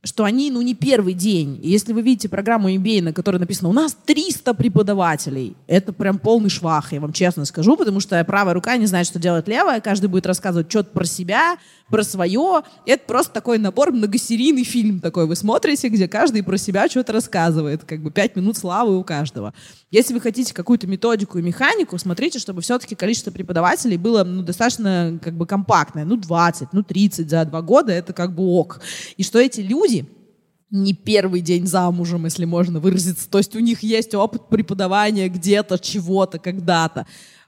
[0.03, 1.59] что они, ну, не первый день.
[1.63, 6.51] Если вы видите программу MBA, на которой написано «У нас 300 преподавателей», это прям полный
[6.51, 10.09] швах, я вам честно скажу, потому что правая рука не знает, что делает левая, каждый
[10.09, 11.57] будет рассказывать что-то про себя,
[11.95, 12.63] про свое.
[12.87, 17.85] Это просто такой набор, многосерийный фильм такой вы смотрите, где каждый про себя что-то рассказывает.
[17.85, 19.55] Как бы пять минут славы у каждого.
[19.93, 25.21] Если вы хотите какую-то методику и механику, смотрите, чтобы все-таки количество преподавателей было ну, достаточно
[25.23, 26.05] как бы компактное.
[26.05, 28.81] Ну, 20, ну, 30 за два года, это как бы ок.
[29.17, 30.05] И что эти люди,
[30.73, 33.31] не первый день замужем, если можно выразиться.
[33.31, 37.07] То есть у них есть опыт преподавания где-то, чего-то, когда-то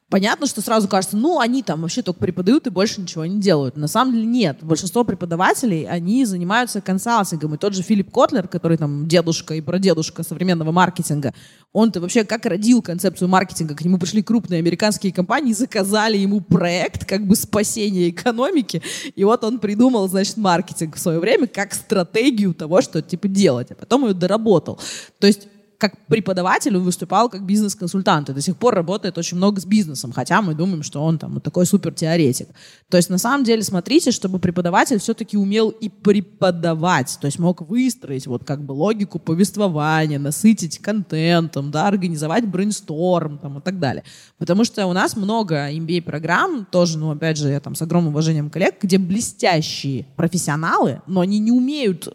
[0.09, 3.77] Понятно, что сразу кажется, ну, они там вообще только преподают и больше ничего не делают.
[3.77, 4.59] На самом деле нет.
[4.63, 7.55] Большинство преподавателей, они занимаются консалтингом.
[7.55, 11.35] И тот же Филипп Котлер, который там дедушка и прадедушка современного маркетинга,
[11.73, 13.75] он-то вообще как родил концепцию маркетинга?
[13.75, 18.83] К нему пришли крупные американские компании, заказали ему проект как бы спасения экономики,
[19.17, 23.73] и вот он придумал, значит, маркетинг в свое время как стратегию того, что типа делать,
[23.73, 24.79] а потом ее доработал.
[25.19, 25.49] То есть
[25.79, 30.13] как преподаватель он выступал как бизнес-консультант и до сих пор работает очень много с бизнесом,
[30.13, 32.49] хотя мы думаем, что он там вот такой супер теоретик.
[32.89, 37.61] То есть на самом деле смотрите, чтобы преподаватель все-таки умел и преподавать, то есть мог
[37.63, 44.05] выстроить вот как бы логику повествования, насытить контентом, да, организовать брейнсторм там и так далее.
[44.39, 48.51] Потому что у нас много MBA-программ, тоже, ну опять же, я там с огромным уважением
[48.51, 52.15] коллег, где блестящие профессионалы, но они не умеют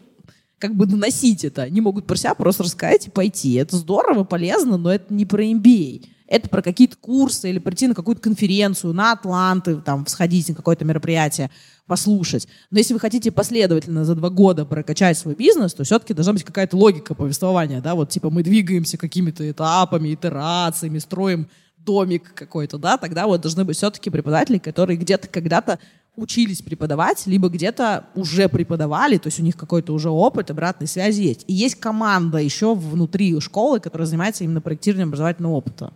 [0.62, 1.62] как бы доносить это.
[1.62, 3.54] Они могут про себя просто рассказать и пойти.
[3.54, 6.06] Это здорово, полезно, но это не про MBA.
[6.28, 10.84] Это про какие-то курсы или прийти на какую-то конференцию, на Атланты, там, сходить на какое-то
[10.84, 11.50] мероприятие,
[11.88, 12.46] послушать.
[12.70, 16.44] Но если вы хотите последовательно за два года прокачать свой бизнес, то все-таки должна быть
[16.44, 22.98] какая-то логика повествования, да, вот типа мы двигаемся какими-то этапами, итерациями, строим домик какой-то, да,
[22.98, 25.80] тогда вот должны быть все-таки преподаватели, которые где-то когда-то
[26.16, 31.22] учились преподавать, либо где-то уже преподавали, то есть у них какой-то уже опыт, обратной связи
[31.22, 31.44] есть.
[31.46, 35.92] И есть команда еще внутри школы, которая занимается именно проектированием образовательного опыта.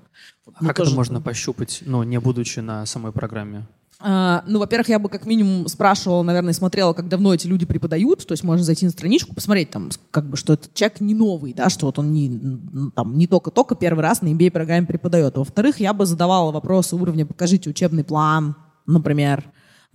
[0.54, 0.90] А как тоже...
[0.90, 3.66] это можно пощупать, ну, не будучи на самой программе?
[3.98, 8.26] Uh, ну, во-первых, я бы как минимум спрашивала, наверное, смотрела, как давно эти люди преподают,
[8.26, 11.54] то есть можно зайти на страничку, посмотреть там, как бы, что этот человек не новый,
[11.54, 15.38] да, что вот он не, там, не только-только первый раз на MBA-программе преподает.
[15.38, 18.54] во-вторых, я бы задавала вопросы уровня «покажите учебный план»,
[18.86, 19.44] например,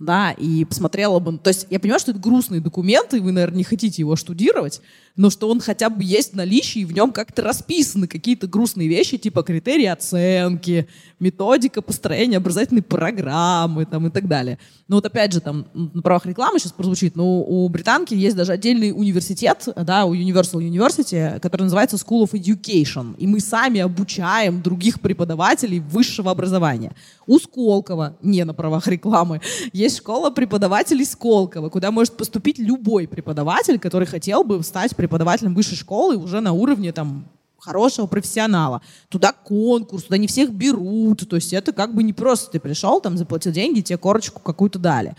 [0.04, 1.38] да, и посмотрела бы...
[1.38, 4.80] То есть я понимаю, что это грустный документ, и вы, наверное, не хотите его штудировать,
[5.16, 8.88] но что он хотя бы есть в наличии, и в нем как-то расписаны какие-то грустные
[8.88, 10.88] вещи, типа критерии оценки,
[11.18, 14.58] методика построения образовательной программы там, и так далее.
[14.88, 18.52] Ну вот опять же, там, на правах рекламы сейчас прозвучит, но у британки есть даже
[18.52, 24.62] отдельный университет, да, у Universal University, который называется School of Education, и мы сами обучаем
[24.62, 26.94] других преподавателей высшего образования.
[27.26, 29.40] У Сколково, не на правах рекламы,
[29.72, 35.76] есть школа преподавателей Сколково, куда может поступить любой преподаватель, который хотел бы стать преподавателем высшей
[35.76, 37.24] школы уже на уровне там
[37.58, 38.82] хорошего профессионала.
[39.08, 41.28] Туда конкурс, туда не всех берут.
[41.28, 44.78] То есть это как бы не просто ты пришел, там заплатил деньги, тебе корочку какую-то
[44.78, 45.16] дали.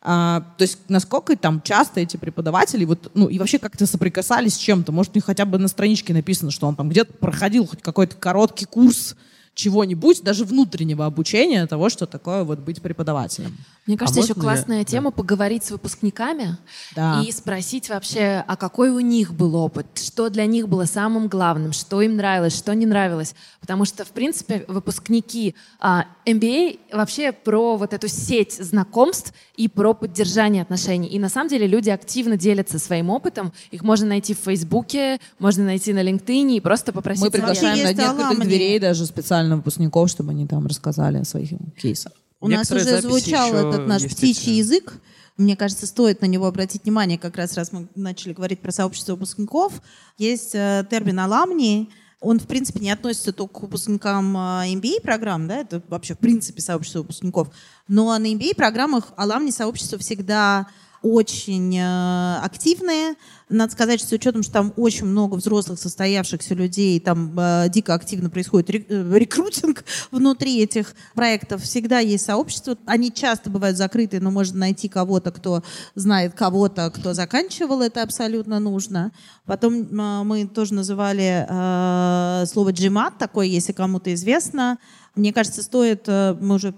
[0.00, 4.58] А, то есть насколько там часто эти преподаватели вот, ну и вообще как-то соприкасались с
[4.58, 4.90] чем-то?
[4.90, 8.16] Может, у них хотя бы на страничке написано, что он там где-то проходил хоть какой-то
[8.16, 9.16] короткий курс
[9.56, 13.56] чего-нибудь, даже внутреннего обучения того, что такое вот быть преподавателем.
[13.86, 14.84] Мне кажется, а еще классная я...
[14.84, 15.16] тема да.
[15.16, 16.58] поговорить с выпускниками
[16.94, 17.22] да.
[17.24, 21.72] и спросить вообще, а какой у них был опыт, что для них было самым главным,
[21.72, 23.34] что им нравилось, что не нравилось.
[23.60, 29.94] Потому что, в принципе, выпускники а, MBA вообще про вот эту сеть знакомств и про
[29.94, 31.08] поддержание отношений.
[31.08, 33.52] И на самом деле люди активно делятся своим опытом.
[33.70, 37.22] Их можно найти в Фейсбуке, можно найти на LinkedIn и просто попросить...
[37.24, 42.12] Мы приглашаем на некоторых дверей даже специально выпускников, чтобы они там рассказали о своих кейсах.
[42.40, 44.94] У нас уже звучал этот наш птичий язык.
[45.36, 49.12] Мне кажется, стоит на него обратить внимание, как раз раз мы начали говорить про сообщество
[49.12, 49.82] выпускников.
[50.16, 51.90] Есть э, термин «аламни»,
[52.20, 56.62] он, в принципе, не относится только к выпускникам э, MBA-программ, да, это вообще, в принципе,
[56.62, 57.50] сообщество выпускников.
[57.86, 60.66] Но на MBA-программах аламни сообщество всегда
[61.02, 63.14] очень э, активные.
[63.48, 67.94] Надо сказать, что с учетом, что там очень много взрослых состоявшихся людей, там э, дико
[67.94, 72.76] активно происходит э, рекрутинг внутри этих проектов, всегда есть сообщество.
[72.86, 75.62] Они часто бывают закрытые, но можно найти кого-то, кто
[75.94, 79.12] знает кого-то, кто заканчивал, это абсолютно нужно.
[79.44, 84.78] Потом э, мы тоже называли э, слово GMAT, такое, если кому-то известно.
[85.16, 86.74] Мне кажется, стоит, э, мы уже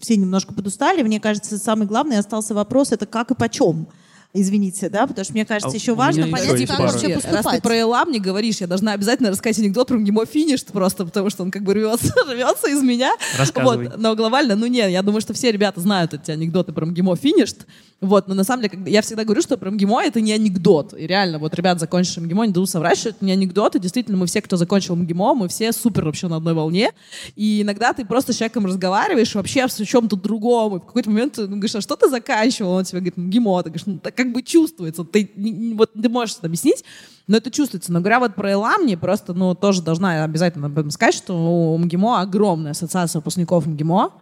[0.00, 3.88] все немножко подустали, мне кажется, самый главный остался вопрос, это как и почем.
[4.34, 7.44] Извините, да, потому что мне кажется, а еще важно понять, как вообще поступать.
[7.44, 11.06] Раз ты про Элам не говоришь, я должна обязательно рассказать анекдот про МГИМО финиш, просто
[11.06, 13.10] потому что он как бы рвется, рвется из меня.
[13.38, 13.88] Рассказывай.
[13.88, 17.16] Вот, но глобально, ну не, я думаю, что все ребята знают эти анекдоты про МГИМО
[17.16, 17.54] финиш.
[18.00, 20.94] Вот, но на самом деле, я всегда говорю, что про МГИМО это не анекдот.
[20.96, 23.74] И реально, вот ребят, закончившие МГИМО, не дадут соврать, что это не анекдот.
[23.74, 26.92] И действительно, мы все, кто закончил МГИМО, мы все супер вообще на одной волне.
[27.34, 30.76] И иногда ты просто с человеком разговариваешь вообще о чем-то другом.
[30.76, 32.70] И в какой-то момент ты ну, говоришь, а что ты заканчивал?
[32.72, 33.62] Он тебе говорит, МГИМО.
[33.64, 35.04] Ты говоришь, ну, так как бы чувствуется.
[35.04, 35.30] Ты,
[35.76, 36.84] вот, ты можешь это объяснить,
[37.28, 37.92] но это чувствуется.
[37.92, 41.78] Но говоря вот про Эламни, просто, ну, тоже должна обязательно об этом сказать, что у
[41.78, 44.12] МГИМО огромная ассоциация выпускников МГИМО.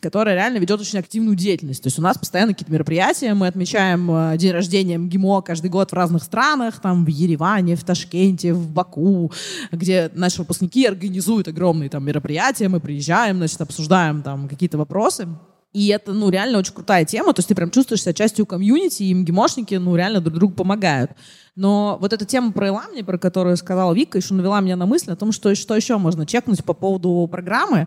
[0.00, 1.82] которая реально ведет очень активную деятельность.
[1.82, 5.90] То есть у нас постоянно какие-то мероприятия, мы отмечаем э, день рождения МГИМО каждый год
[5.90, 9.32] в разных странах, там в Ереване, в Ташкенте, в Баку,
[9.72, 15.26] где наши выпускники организуют огромные там мероприятия, мы приезжаем, значит, обсуждаем там какие-то вопросы.
[15.72, 19.02] И это, ну, реально очень крутая тема, то есть ты прям чувствуешь себя частью комьюнити,
[19.02, 21.10] и МГИМОшники, ну, реально друг другу помогают.
[21.56, 25.12] Но вот эта тема про Эламни, про которую сказала Вика, еще навела меня на мысль
[25.12, 27.86] о том, что, что еще можно чекнуть по поводу программы.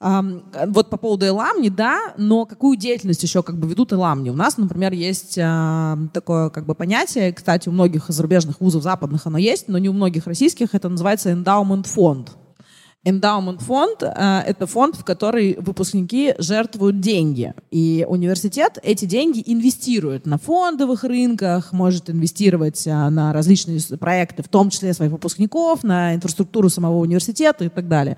[0.00, 4.30] Вот по поводу Эламни, да, но какую деятельность еще как бы ведут Эламни?
[4.30, 9.38] У нас, например, есть такое как бы понятие, кстати, у многих зарубежных вузов западных оно
[9.38, 12.36] есть, но не у многих российских, это называется эндаумент фонд.
[13.06, 17.54] Эндаумент фонд э,— это фонд, в который выпускники жертвуют деньги.
[17.70, 24.48] И университет эти деньги инвестирует на фондовых рынках, может инвестировать э, на различные проекты, в
[24.48, 28.16] том числе своих выпускников, на инфраструктуру самого университета и так далее.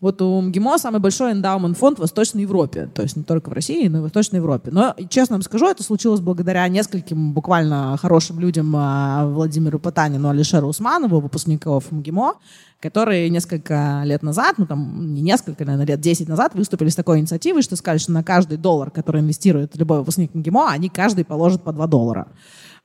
[0.00, 2.90] Вот у МГИМО самый большой эндаумент фонд в Восточной Европе.
[2.92, 4.70] То есть не только в России, но и в Восточной Европе.
[4.70, 10.68] Но, честно вам скажу, это случилось благодаря нескольким буквально хорошим людям э, Владимиру Потанину, Алишеру
[10.68, 12.34] Усманову, выпускников МГИМО,
[12.80, 17.20] которые несколько лет назад, ну там не несколько, наверное, лет 10 назад выступили с такой
[17.20, 21.62] инициативой, что сказали, что на каждый доллар, который инвестирует любой выпускник МГИМО, они каждый положат
[21.62, 22.28] по 2 доллара.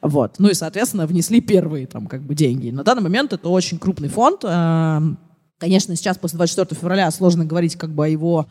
[0.01, 0.35] Вот.
[0.39, 2.71] Ну и, соответственно, внесли первые там как бы деньги.
[2.71, 4.43] На данный момент это очень крупный фонд.
[4.43, 5.19] Эм,
[5.59, 8.47] конечно, сейчас после 24 февраля сложно говорить как бы о его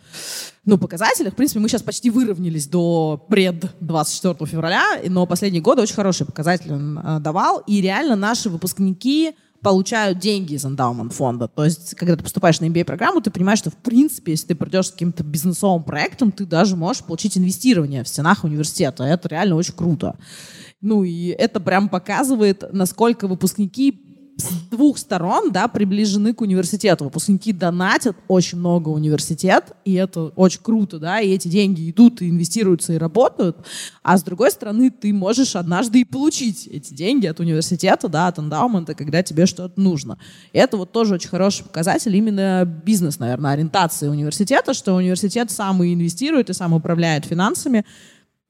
[0.64, 1.32] ну, показателях.
[1.32, 6.26] В принципе, мы сейчас почти выровнялись до пред 24 февраля, но последние годы очень хорошие
[6.26, 7.64] показатели он э, давал.
[7.66, 11.48] И реально наши выпускники получают деньги из эндаумент фонда.
[11.48, 14.88] То есть, когда ты поступаешь на MBA-программу, ты понимаешь, что, в принципе, если ты придешь
[14.88, 19.04] с каким-то бизнесовым проектом, ты даже можешь получить инвестирование в стенах университета.
[19.04, 20.18] Это реально очень круто.
[20.80, 24.09] Ну и это прям показывает, насколько выпускники
[24.40, 27.04] с двух сторон, да, приближены к университету.
[27.04, 32.28] Выпускники донатят очень много университет, и это очень круто, да, и эти деньги идут и
[32.28, 33.56] инвестируются и работают.
[34.02, 38.38] А с другой стороны, ты можешь однажды и получить эти деньги от университета, да, от
[38.38, 40.18] эндаумента, когда тебе что-то нужно.
[40.52, 45.82] И это вот тоже очень хороший показатель именно бизнес, наверное, ориентации университета, что университет сам
[45.82, 47.84] и инвестирует, и сам управляет финансами,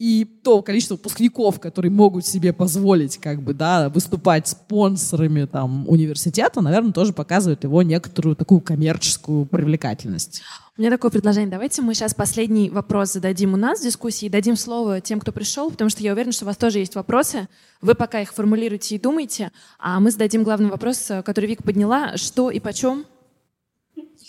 [0.00, 6.62] и то количество выпускников, которые могут себе позволить как бы, да, выступать спонсорами там, университета,
[6.62, 10.40] наверное, тоже показывает его некоторую такую коммерческую привлекательность.
[10.78, 11.50] У меня такое предложение.
[11.50, 15.32] Давайте мы сейчас последний вопрос зададим у нас в дискуссии и дадим слово тем, кто
[15.32, 17.46] пришел, потому что я уверена, что у вас тоже есть вопросы.
[17.82, 22.16] Вы пока их формулируете и думаете, а мы зададим главный вопрос, который Вика подняла.
[22.16, 23.04] Что и почем?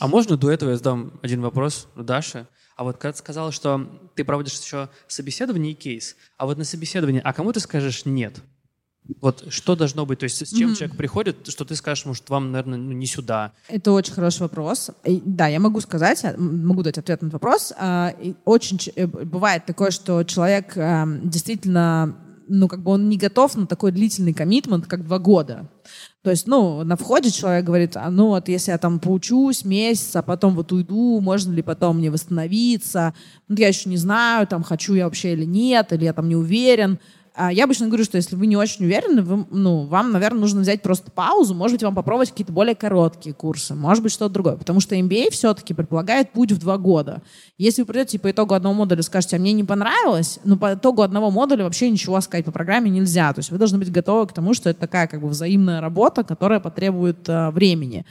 [0.01, 2.47] А можно до этого я задам один вопрос Даше?
[2.75, 6.63] А вот когда ты сказала, что ты проводишь еще собеседование и кейс, а вот на
[6.63, 8.41] собеседовании, а кому ты скажешь нет?
[9.19, 10.75] Вот что должно быть, то есть с чем mm-hmm.
[10.75, 13.51] человек приходит, что ты скажешь, может, вам, наверное, ну, не сюда?
[13.67, 14.91] Это очень хороший вопрос.
[15.03, 17.73] И, да, я могу сказать, могу дать ответ на этот вопрос.
[17.77, 22.15] А, и очень э, бывает такое, что человек а, действительно,
[22.51, 25.69] ну, как бы он не готов на такой длительный коммитмент, как два года.
[26.21, 30.15] То есть, ну, на входе человек говорит, а ну вот если я там поучусь месяц,
[30.15, 33.13] а потом вот уйду, можно ли потом мне восстановиться?
[33.47, 36.35] Ну, я еще не знаю, там, хочу я вообще или нет, или я там не
[36.35, 36.99] уверен.
[37.33, 40.61] А я обычно говорю, что если вы не очень уверены, вы, ну, вам, наверное, нужно
[40.61, 44.57] взять просто паузу, может быть, вам попробовать какие-то более короткие курсы, может быть, что-то другое.
[44.57, 47.21] Потому что MBA все-таки предполагает путь в два года.
[47.57, 50.73] Если вы придете по итогу одного модуля и скажете, а мне не понравилось, ну, по
[50.73, 53.31] итогу одного модуля вообще ничего сказать по программе нельзя.
[53.31, 56.25] То есть вы должны быть готовы к тому, что это такая как бы взаимная работа,
[56.25, 58.05] которая потребует э, времени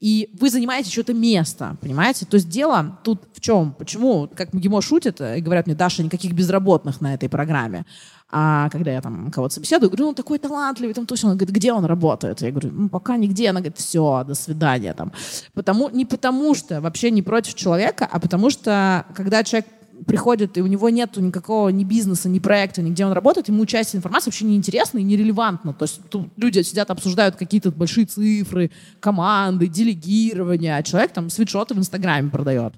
[0.00, 2.24] и вы занимаете что-то место, понимаете?
[2.24, 3.72] То есть дело тут в чем?
[3.72, 4.28] Почему?
[4.32, 7.84] Как МГИМО шутит и говорят мне, Даша, никаких безработных на этой программе.
[8.30, 11.30] А когда я там кого-то собеседую, говорю, ну, такой талантливый, там точно.
[11.30, 12.42] Он говорит, где он работает?
[12.42, 13.48] Я говорю, ну, пока нигде.
[13.48, 15.12] Она говорит, все, до свидания там.
[15.54, 19.66] Потому, не потому что вообще не против человека, а потому что когда человек
[20.06, 23.94] приходит, и у него нет никакого ни бизнеса, ни проекта, нигде он работает, ему часть
[23.94, 25.72] информации вообще неинтересна и нерелевантна.
[25.72, 28.70] То есть тут люди сидят, обсуждают какие-то большие цифры,
[29.00, 32.74] команды, делегирование, а человек там свитшоты в Инстаграме продает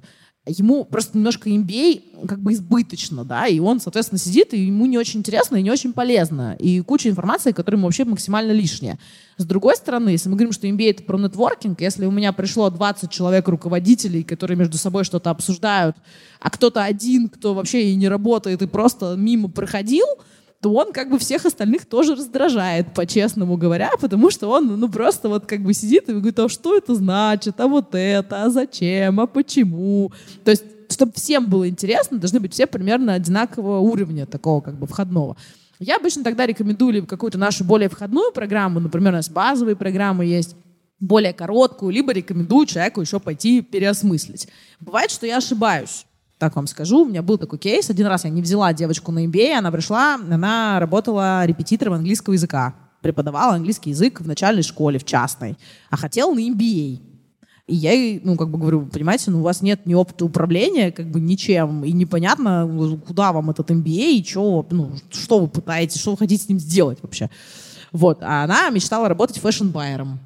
[0.57, 4.98] ему просто немножко MBA как бы избыточно, да, и он, соответственно, сидит, и ему не
[4.98, 8.98] очень интересно и не очень полезно, и куча информации, которая ему вообще максимально лишняя.
[9.36, 12.68] С другой стороны, если мы говорим, что MBA— это про нетворкинг, если у меня пришло
[12.68, 15.96] 20 человек руководителей, которые между собой что-то обсуждают,
[16.40, 20.07] а кто-то один, кто вообще и не работает, и просто мимо проходил—
[20.61, 25.28] то он как бы всех остальных тоже раздражает, по-честному говоря, потому что он, ну, просто
[25.28, 29.20] вот как бы сидит и говорит, а что это значит, а вот это, а зачем,
[29.20, 30.12] а почему.
[30.44, 34.86] То есть, чтобы всем было интересно, должны быть все примерно одинакового уровня такого как бы
[34.86, 35.36] входного.
[35.78, 40.26] Я обычно тогда рекомендую либо какую-то нашу более входную программу, например, у нас базовые программы
[40.26, 40.54] есть,
[40.98, 44.48] более короткую, либо рекомендую человеку еще пойти переосмыслить.
[44.78, 46.04] Бывает, что я ошибаюсь.
[46.41, 47.91] Так вам скажу, у меня был такой кейс.
[47.91, 52.74] Один раз я не взяла девочку на MBA, она пришла, она работала репетитором английского языка.
[53.03, 55.59] Преподавала английский язык в начальной школе, в частной.
[55.91, 56.99] А хотела на MBA.
[57.66, 60.91] И я ей, ну, как бы говорю, понимаете, ну, у вас нет ни опыта управления,
[60.93, 62.66] как бы ничем, и непонятно,
[63.07, 66.59] куда вам этот MBA, и чё, ну, что вы пытаетесь, что вы хотите с ним
[66.59, 67.28] сделать вообще.
[67.93, 68.22] Вот.
[68.22, 70.18] А она мечтала работать фэшн-байером.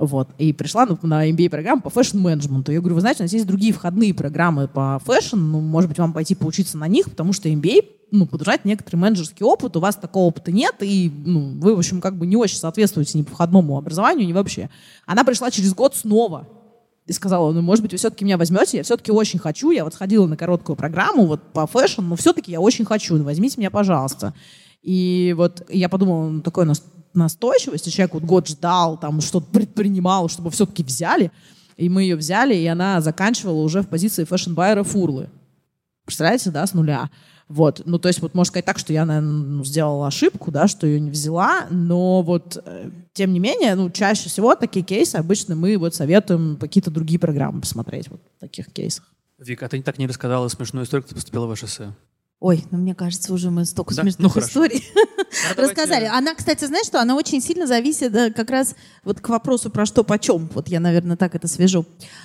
[0.00, 0.30] Вот.
[0.38, 2.72] И пришла ну, на MBA-программу по фэшн-менеджменту.
[2.72, 5.98] Я говорю, вы знаете, у нас есть другие входные программы по фэшн, ну, может быть,
[5.98, 9.96] вам пойти поучиться на них, потому что MBA ну, подражать некоторый менеджерский опыт, у вас
[9.96, 13.32] такого опыта нет, и ну, вы, в общем, как бы не очень соответствуете ни по
[13.32, 14.70] входному образованию, ни вообще.
[15.06, 16.48] Она пришла через год снова
[17.06, 19.92] и сказала, ну, может быть, вы все-таки меня возьмете, я все-таки очень хочу, я вот
[19.92, 23.70] сходила на короткую программу вот по фэшн, но все-таки я очень хочу, ну, возьмите меня,
[23.70, 24.32] пожалуйста.
[24.82, 26.82] И вот я подумала, ну, такой у нас
[27.14, 31.30] настойчивости, человек вот год ждал, там что-то предпринимал, чтобы все-таки взяли,
[31.76, 35.30] и мы ее взяли, и она заканчивала уже в позиции фэшн-байера Фурлы.
[36.04, 37.10] Представляете, да, с нуля.
[37.48, 40.68] Вот, ну, то есть, вот, можно сказать так, что я, наверное, ну, сделала ошибку, да,
[40.68, 45.16] что ее не взяла, но вот, э, тем не менее, ну, чаще всего такие кейсы
[45.16, 49.04] обычно мы вот советуем какие-то другие программы посмотреть вот в таких кейсах.
[49.36, 51.80] Вика, а ты так не рассказала смешную историю, как ты поступила в ШСС?
[52.40, 54.02] Ой, ну мне кажется, уже мы столько да?
[54.02, 56.06] смешных ну, историй ну, рассказали.
[56.06, 58.74] Она, кстати, знаешь, что она очень сильно зависит э, как раз
[59.04, 60.48] вот к вопросу про что почем.
[60.54, 61.84] Вот я, наверное, так это свяжу.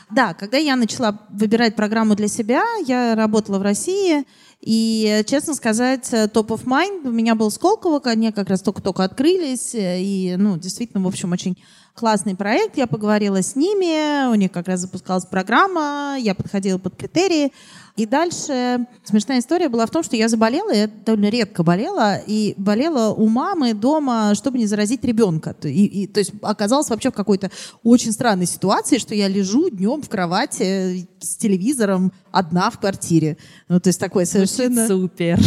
[0.09, 4.23] Да, когда я начала выбирать программу для себя, я работала в России,
[4.61, 9.03] и, честно сказать, э, Top of Mind у меня был Сколково, они как раз только-только
[9.03, 11.57] открылись, э, и, ну, действительно, в общем, очень
[11.93, 12.77] классный проект.
[12.77, 17.51] Я поговорила с ними, у них как раз запускалась программа, я подходила под критерии.
[17.95, 22.53] И дальше смешная история была в том, что я заболела, я довольно редко болела, и
[22.57, 25.55] болела у мамы дома, чтобы не заразить ребенка.
[25.63, 27.51] И, и, то есть оказалась вообще в какой-то
[27.83, 33.37] очень странной ситуации, что я лежу днем в кровати с телевизором одна в квартире.
[33.69, 34.87] Ну, то есть такое совершенно...
[34.87, 35.39] Супер.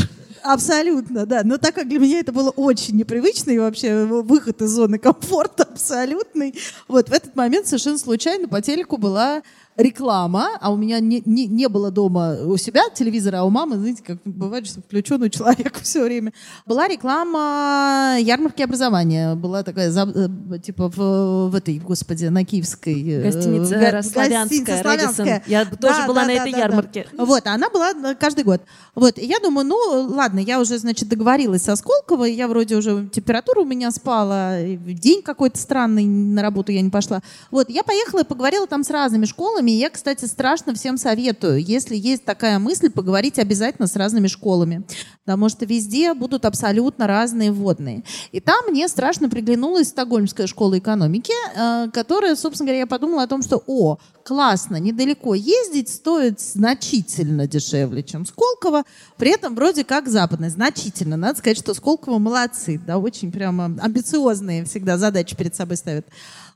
[0.42, 1.42] Абсолютно, да.
[1.44, 5.64] Но так как для меня это было очень непривычно, и вообще выход из зоны комфорта
[5.70, 6.54] абсолютный,
[6.86, 9.42] вот в этот момент совершенно случайно по телеку была
[9.78, 13.76] реклама, а у меня не, не, не было дома у себя телевизора, а у мамы,
[13.76, 16.32] знаете, как бывает, что включен у человека все время.
[16.66, 19.36] Была реклама ярмарки образования.
[19.36, 23.08] Была такая, э, типа, в, в этой, господи, на Киевской...
[23.08, 24.82] Э, Гостиница э, Славянская.
[24.82, 25.42] Славянская.
[25.46, 27.06] Я тоже да, была да, на этой да, ярмарке.
[27.12, 27.24] Да.
[27.24, 28.60] Вот, она была каждый год.
[28.96, 29.76] Вот, и я думаю, ну,
[30.12, 35.22] ладно, я уже, значит, договорилась со Сколково, я вроде уже, температура у меня спала, день
[35.22, 37.22] какой-то странный, на работу я не пошла.
[37.52, 39.70] Вот, я поехала и поговорила там с разными школами, школами.
[39.70, 44.82] Я, кстати, страшно всем советую, если есть такая мысль, поговорить обязательно с разными школами,
[45.24, 48.02] потому что везде будут абсолютно разные вводные.
[48.32, 53.26] И там мне страшно приглянулась Стокгольмская школа экономики, э, которая, собственно говоря, я подумала о
[53.26, 58.84] том, что, о, классно, недалеко ездить стоит значительно дешевле, чем Сколково,
[59.16, 61.16] при этом вроде как западная, значительно.
[61.16, 66.06] Надо сказать, что Сколково молодцы, да, очень прямо амбициозные всегда задачи перед собой ставят.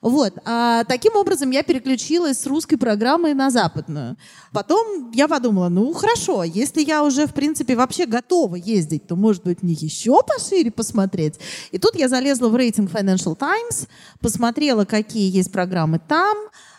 [0.03, 0.35] Вот.
[0.45, 4.17] А таким образом я переключилась с русской программы на западную.
[4.53, 9.45] Потом я подумала, ну хорошо, если я уже, в принципе, вообще готова ездить, то, может
[9.45, 11.39] быть, мне еще пошире посмотреть.
[11.71, 13.87] И тут я залезла в рейтинг Financial Times,
[14.21, 16.37] посмотрела, какие есть программы там,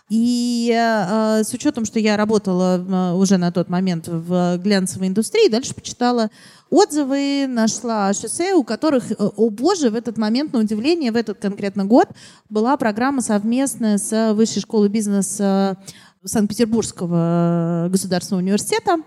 [0.09, 5.49] и э, с учетом, что я работала э, уже на тот момент в глянцевой индустрии,
[5.49, 6.29] дальше почитала
[6.69, 11.39] отзывы, нашла шоссе, у которых, э, о боже, в этот момент, на удивление, в этот
[11.39, 12.09] конкретно год
[12.49, 15.77] была программа совместная с Высшей школой бизнеса
[16.25, 18.97] Санкт-Петербургского государственного университета.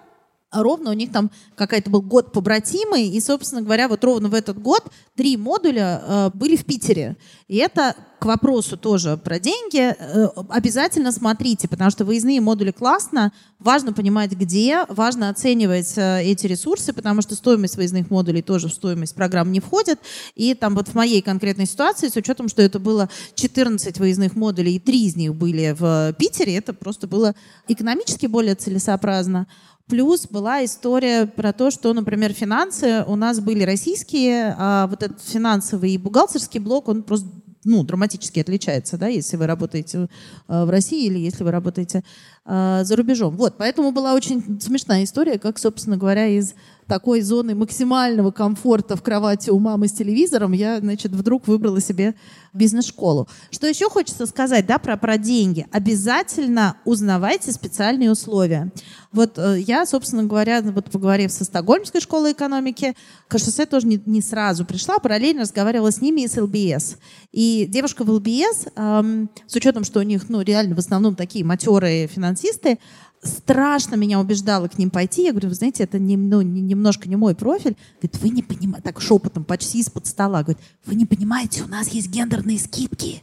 [0.53, 4.61] Ровно у них там какая-то был год побратимый, и, собственно говоря, вот ровно в этот
[4.61, 4.85] год
[5.17, 7.17] три модуля э, были в Питере.
[7.49, 9.81] И это к вопросу тоже про деньги.
[9.81, 13.33] Э, обязательно смотрите, потому что выездные модули классно.
[13.59, 18.73] Важно понимать, где, важно оценивать э, эти ресурсы, потому что стоимость выездных модулей тоже в
[18.73, 19.99] стоимость программ не входит.
[20.37, 24.77] И там вот в моей конкретной ситуации, с учетом, что это было 14 выездных модулей,
[24.77, 27.35] и три из них были в Питере, это просто было
[27.67, 29.49] экономически более целесообразно.
[29.89, 35.23] Плюс была история про то, что, например, финансы у нас были российские, а вот этот
[35.23, 37.29] финансовый и бухгалтерский блок, он просто
[37.67, 40.09] ну, драматически отличается, да, если вы работаете
[40.49, 42.05] э, в России или если вы работаете
[42.45, 43.37] э, за рубежом.
[43.37, 46.55] Вот, поэтому была очень смешная история, как, собственно говоря, из
[46.87, 52.15] такой зоны максимального комфорта в кровати у мамы с телевизором, я, значит, вдруг выбрала себе
[52.53, 53.29] бизнес-школу.
[53.51, 55.67] Что еще хочется сказать, да, про, про деньги.
[55.71, 58.73] Обязательно узнавайте специальные условия.
[59.13, 62.95] Вот э, я, собственно говоря, вот поговорив со Стокгольмской школой экономики,
[63.29, 63.37] к
[63.67, 66.97] тоже не, не сразу пришла, параллельно разговаривала с ними и с ЛБС.
[67.33, 71.45] И девушка в ЛБС, эм, с учетом, что у них, ну, реально в основном такие
[71.45, 72.79] матерые финансисты,
[73.23, 75.25] страшно меня убеждала к ним пойти.
[75.25, 77.77] Я говорю, вы знаете, это не, ну, не, немножко не мой профиль.
[78.01, 80.43] Говорит, вы не понимаете, так шепотом, почти из-под стола.
[80.43, 83.23] Говорит, вы не понимаете, у нас есть гендерные скидки.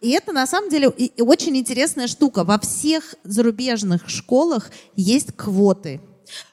[0.00, 2.44] И это на самом деле очень интересная штука.
[2.44, 6.00] Во всех зарубежных школах есть квоты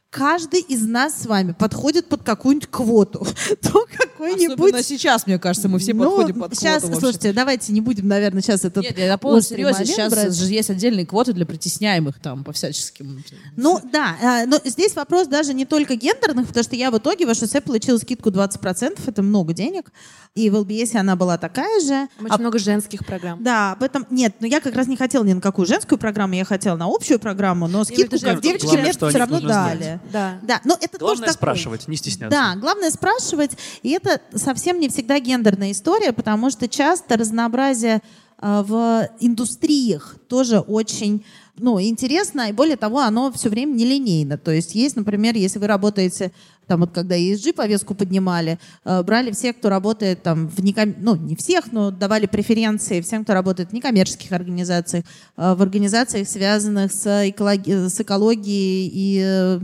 [0.09, 3.25] каждый из нас с вами подходит под какую-нибудь квоту.
[3.61, 4.59] То какой-нибудь...
[4.59, 6.99] Особенно сейчас, мне кажется, мы все ну, подходим под сейчас, квоту.
[6.99, 10.33] Слушайте, давайте не будем, наверное, сейчас этот Нет, я на полном серьезе, сейчас брать.
[10.33, 13.23] же есть отдельные квоты для притесняемых там по всяческим...
[13.55, 17.25] Ну да, а, но здесь вопрос даже не только гендерных, потому что я в итоге
[17.25, 19.91] в HSE получила скидку 20%, это много денег,
[20.35, 22.07] и в LBS она была такая же.
[22.19, 23.43] Очень а, много женских программ.
[23.43, 24.07] Да, об этом...
[24.09, 26.85] Нет, но я как раз не хотела ни на какую женскую программу, я хотела на
[26.85, 29.98] общую программу, но скидку как девочки мне все равно дали.
[30.11, 30.39] Да.
[30.41, 32.37] Да, но это главное тоже спрашивать, не стесняться.
[32.37, 33.51] Да, главное спрашивать,
[33.83, 38.01] и это совсем не всегда гендерная история, потому что часто разнообразие
[38.41, 41.23] э, в индустриях тоже очень
[41.59, 44.37] ну, интересно, и более того, оно все время нелинейно.
[44.37, 46.31] То есть есть, например, если вы работаете
[46.69, 50.95] там вот когда ESG повестку поднимали, э, брали всех, кто работает там в неком...
[50.99, 55.03] ну не всех, но давали преференции всем, кто работает в некоммерческих организациях,
[55.35, 57.87] э, в организациях, связанных с, экологи...
[57.87, 59.59] с экологией и э,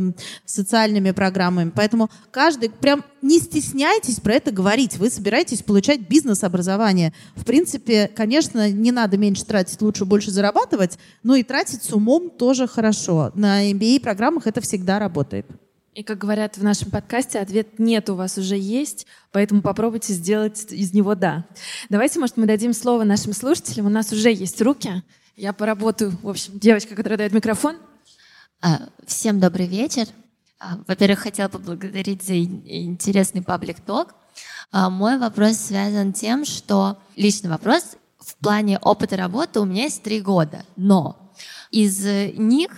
[0.46, 1.72] социальными программами.
[1.74, 4.98] Поэтому каждый прям не стесняйтесь про это говорить.
[4.98, 7.14] Вы собираетесь получать бизнес-образование.
[7.36, 12.32] В принципе, конечно, не надо меньше тратить, лучше больше зарабатывать, но и тратить с умом
[12.32, 13.32] тоже хорошо.
[13.36, 15.46] На MBA-программах это всегда работает.
[15.96, 20.74] И как говорят в нашем подкасте, ответ «нет» у вас уже есть, поэтому попробуйте сделать
[20.74, 21.46] из него «да».
[21.88, 23.86] Давайте, может, мы дадим слово нашим слушателям.
[23.86, 25.04] У нас уже есть руки.
[25.38, 27.78] Я поработаю, в общем, девочка, которая дает микрофон.
[28.62, 30.06] А, всем добрый вечер.
[30.60, 34.16] А, во-первых, хотела поблагодарить за интересный паблик-ток.
[34.74, 40.04] А, мой вопрос связан тем, что личный вопрос в плане опыта работы у меня есть
[40.04, 41.32] три года, но
[41.72, 42.04] из
[42.38, 42.72] них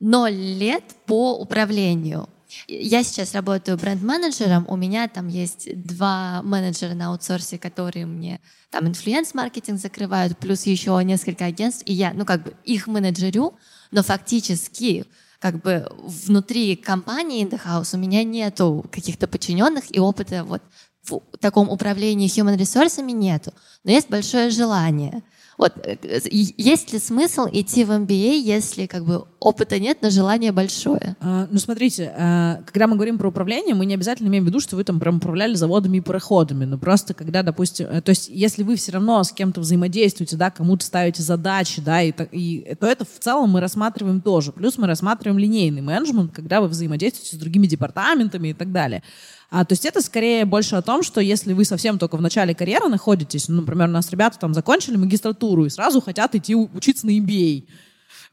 [0.00, 2.28] ноль лет по управлению.
[2.66, 8.88] Я сейчас работаю бренд-менеджером, у меня там есть два менеджера на аутсорсе, которые мне там
[8.88, 13.54] инфлюенс-маркетинг закрывают, плюс еще несколько агентств, и я, ну, как бы их менеджерю,
[13.90, 15.04] но фактически
[15.40, 20.62] как бы внутри компании In The House у меня нету каких-то подчиненных и опыта вот
[21.04, 23.52] в таком управлении human ресурсами нету,
[23.84, 25.22] но есть большое желание–
[25.58, 30.52] вот, э, есть ли смысл идти в MBA, если как бы опыта нет, но желание
[30.52, 31.16] большое?
[31.20, 34.60] А, ну, смотрите, а, когда мы говорим про управление, мы не обязательно имеем в виду,
[34.60, 38.28] что вы там прям управляли заводами и пароходами, но просто когда, допустим, э, то есть
[38.28, 42.86] если вы все равно с кем-то взаимодействуете, да, кому-то ставите задачи, да, и, и то
[42.86, 44.52] это в целом мы рассматриваем тоже.
[44.52, 49.02] Плюс мы рассматриваем линейный менеджмент, когда вы взаимодействуете с другими департаментами и так далее.
[49.50, 52.54] А, то есть это скорее больше о том, что если вы совсем только в начале
[52.54, 57.06] карьеры находитесь, ну, например, у нас ребята там закончили магистратуру и сразу хотят идти учиться
[57.06, 57.64] на MBA,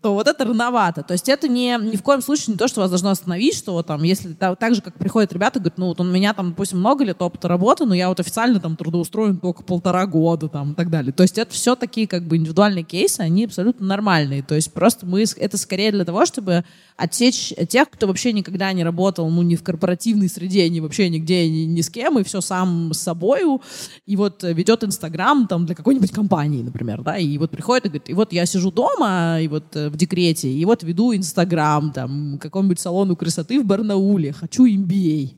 [0.06, 1.02] то вот это рановато.
[1.02, 3.72] То есть это не, ни в коем случае не то, что вас должно остановить, что
[3.74, 6.78] вот там, если так, же, как приходят ребята, говорят, ну вот у меня там, допустим,
[6.78, 10.76] много лет опыта работы, но я вот официально там трудоустроен только полтора года там и
[10.76, 11.12] так далее.
[11.12, 14.44] То есть это все такие как бы индивидуальные кейсы, они абсолютно нормальные.
[14.44, 16.66] То есть просто мы, это скорее для того, чтобы
[16.98, 21.50] отсечь тех, кто вообще никогда не работал, ну, ни в корпоративной среде, ни вообще нигде,
[21.50, 23.62] ни, ни с кем, и все сам с собою,
[24.06, 28.10] и вот ведет Инстаграм там для какой-нибудь компании, например, да, и вот приходит и говорит,
[28.10, 32.38] и вот я сижу дома, и вот э, в декрете, и вот веду Инстаграм, там,
[32.40, 35.32] какому-нибудь салону красоты в Барнауле, хочу MBA.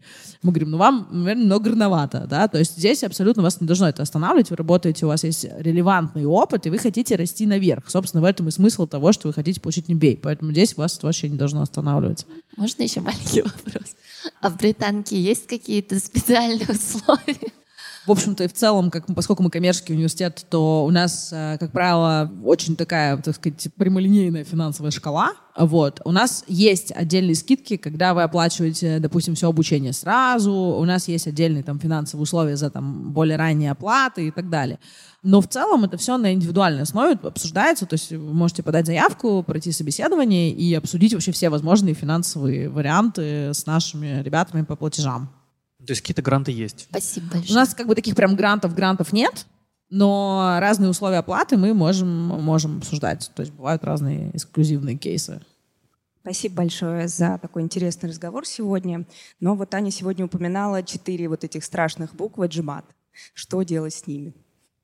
[0.43, 3.87] Мы говорим, ну, вам, наверное, много рановато, да, то есть здесь абсолютно вас не должно
[3.87, 7.89] это останавливать, вы работаете, у вас есть релевантный опыт, и вы хотите расти наверх.
[7.89, 11.29] Собственно, в этом и смысл того, что вы хотите получить MBA, поэтому здесь вас вообще
[11.29, 12.25] не должно останавливать.
[12.55, 13.95] Можно еще маленький вопрос?
[14.41, 17.51] А в британке есть какие-то специальные условия?
[18.07, 21.73] В общем-то, и в целом, как, поскольку мы коммерческий университет, то у нас, э, как
[21.73, 25.33] правило, очень такая, так сказать, прямолинейная финансовая шкала.
[25.57, 25.99] Вот.
[26.05, 30.53] У нас есть отдельные скидки, когда вы оплачиваете, допустим, все обучение сразу.
[30.53, 34.79] У нас есть отдельные там финансовые условия за там более ранние оплаты и так далее.
[35.21, 37.85] Но в целом это все на индивидуальной основе обсуждается.
[37.85, 43.53] То есть вы можете подать заявку, пройти собеседование и обсудить вообще все возможные финансовые варианты
[43.53, 45.29] с нашими ребятами по платежам.
[45.87, 46.87] То есть какие-то гранты есть?
[46.89, 47.51] Спасибо большое.
[47.51, 49.45] У нас как бы таких прям грантов, грантов нет,
[49.89, 53.31] но разные условия оплаты мы можем, можем обсуждать.
[53.33, 55.41] То есть бывают разные эксклюзивные кейсы.
[56.21, 59.05] Спасибо большое за такой интересный разговор сегодня.
[59.39, 62.83] Но вот Аня сегодня упоминала четыре вот этих страшных буквы джимат.
[63.33, 64.33] Что делать с ними?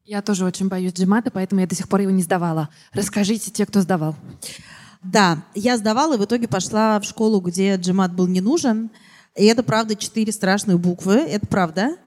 [0.05, 2.69] Я тоже очень боюсь джимата, поэтому я до сих пор его не сдавала.
[2.93, 4.15] Расскажите те, кто сдавал.
[5.01, 8.89] Да, я сдавала и в итоге пошла в школу, где джимат был не нужен.
[9.35, 11.97] И это, правда, четыре страшных буквы, это правда.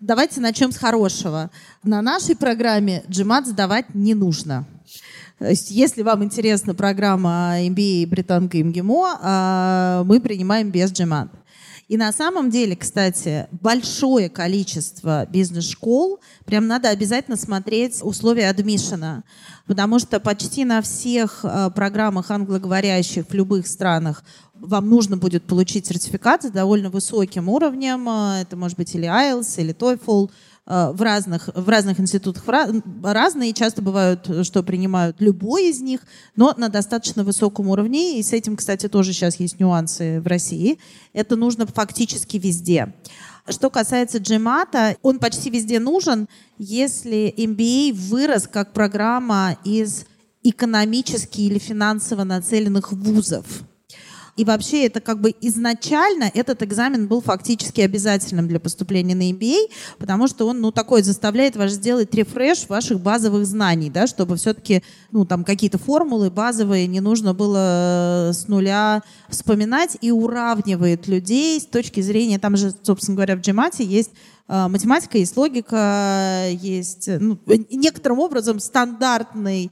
[0.00, 1.50] Давайте начнем с хорошего.
[1.84, 4.66] На нашей программе джимат сдавать не нужно.
[5.38, 11.28] Если вам интересна программа MBA британка МГИМО, а, мы принимаем без GMAT.
[11.92, 19.24] И на самом деле, кстати, большое количество бизнес-школ, прям надо обязательно смотреть условия адмишена,
[19.66, 24.24] потому что почти на всех э, программах англоговорящих в любых странах
[24.62, 29.60] вам нужно будет получить сертификат с довольно высоким уровнем, э, это может быть или IELTS,
[29.60, 30.30] или TOEFL,
[30.64, 32.44] Э, в разных, в разных институтах
[33.02, 36.00] разные, часто бывают, что принимают любой из них,
[36.36, 40.78] но на достаточно высоком уровне, и с этим, кстати, тоже сейчас есть нюансы в России.
[41.12, 42.94] Это нужно фактически везде.
[43.48, 46.28] Что касается GMAT, он почти везде нужен,
[46.58, 50.04] если MBA вырос как программа из
[50.44, 53.44] экономически или финансово нацеленных вузов.
[54.36, 59.70] И вообще это как бы изначально этот экзамен был фактически обязательным для поступления на MBA,
[59.98, 64.82] потому что он, ну, такой заставляет вас сделать рефреш ваших базовых знаний, да, чтобы все-таки,
[65.10, 71.66] ну, там какие-то формулы базовые не нужно было с нуля вспоминать и уравнивает людей с
[71.66, 74.12] точки зрения, там же, собственно говоря, в GMAT есть
[74.68, 79.70] математика, есть логика, есть ну, некоторым образом стандартный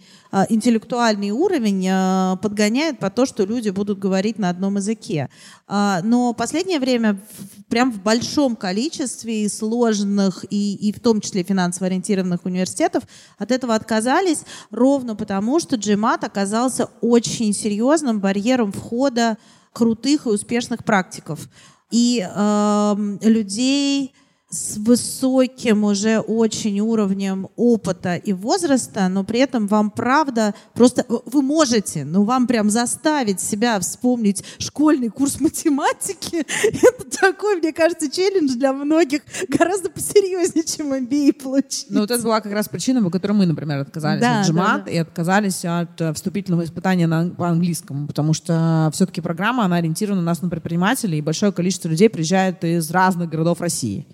[0.49, 5.29] интеллектуальный уровень подгоняет по то, что люди будут говорить на одном языке.
[5.69, 7.21] Но последнее время
[7.69, 13.05] прям в большом количестве сложных и, и в том числе финансово ориентированных университетов
[13.39, 19.37] от этого отказались ровно потому, что GMAT оказался очень серьезным барьером входа
[19.73, 21.49] крутых и успешных практиков.
[21.91, 24.15] И э, людей
[24.51, 31.41] с высоким уже очень уровнем опыта и возраста, но при этом вам правда, просто вы
[31.41, 38.55] можете, но вам прям заставить себя вспомнить школьный курс математики, это такой, мне кажется, челлендж
[38.57, 41.87] для многих гораздо посерьезнее, чем MBA получить.
[41.89, 44.55] Ну вот это была как раз причина, по которой мы, например, отказались да, от GMAT
[44.55, 44.91] да, да.
[44.91, 50.23] и отказались от э, вступительного испытания на, по английскому, потому что все-таки программа, она ориентирована
[50.23, 54.09] у нас на предпринимателей, и большое количество людей приезжает из разных городов России.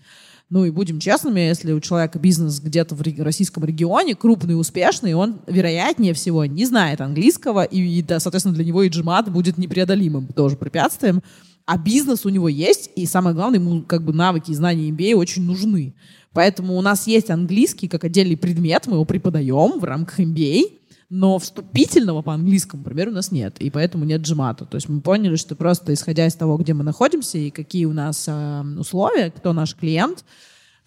[0.49, 5.41] Ну и будем честными, если у человека бизнес где-то в российском регионе, крупный, успешный, он,
[5.49, 10.29] вероятнее всего, не знает английского, и, и да, соответственно, для него и джимат будет непреодолимым
[10.29, 11.21] тоже препятствием.
[11.65, 15.17] А бизнес у него есть, и самое главное, ему как бы навыки и знания MBA
[15.17, 15.95] очень нужны.
[16.33, 20.63] Поэтому у нас есть английский как отдельный предмет, мы его преподаем в рамках MBA,
[21.09, 24.65] но вступительного по английскому, например, у нас нет, и поэтому нет джимата.
[24.65, 27.93] То есть мы поняли, что просто исходя из того, где мы находимся и какие у
[27.93, 30.25] нас э, условия, кто наш клиент,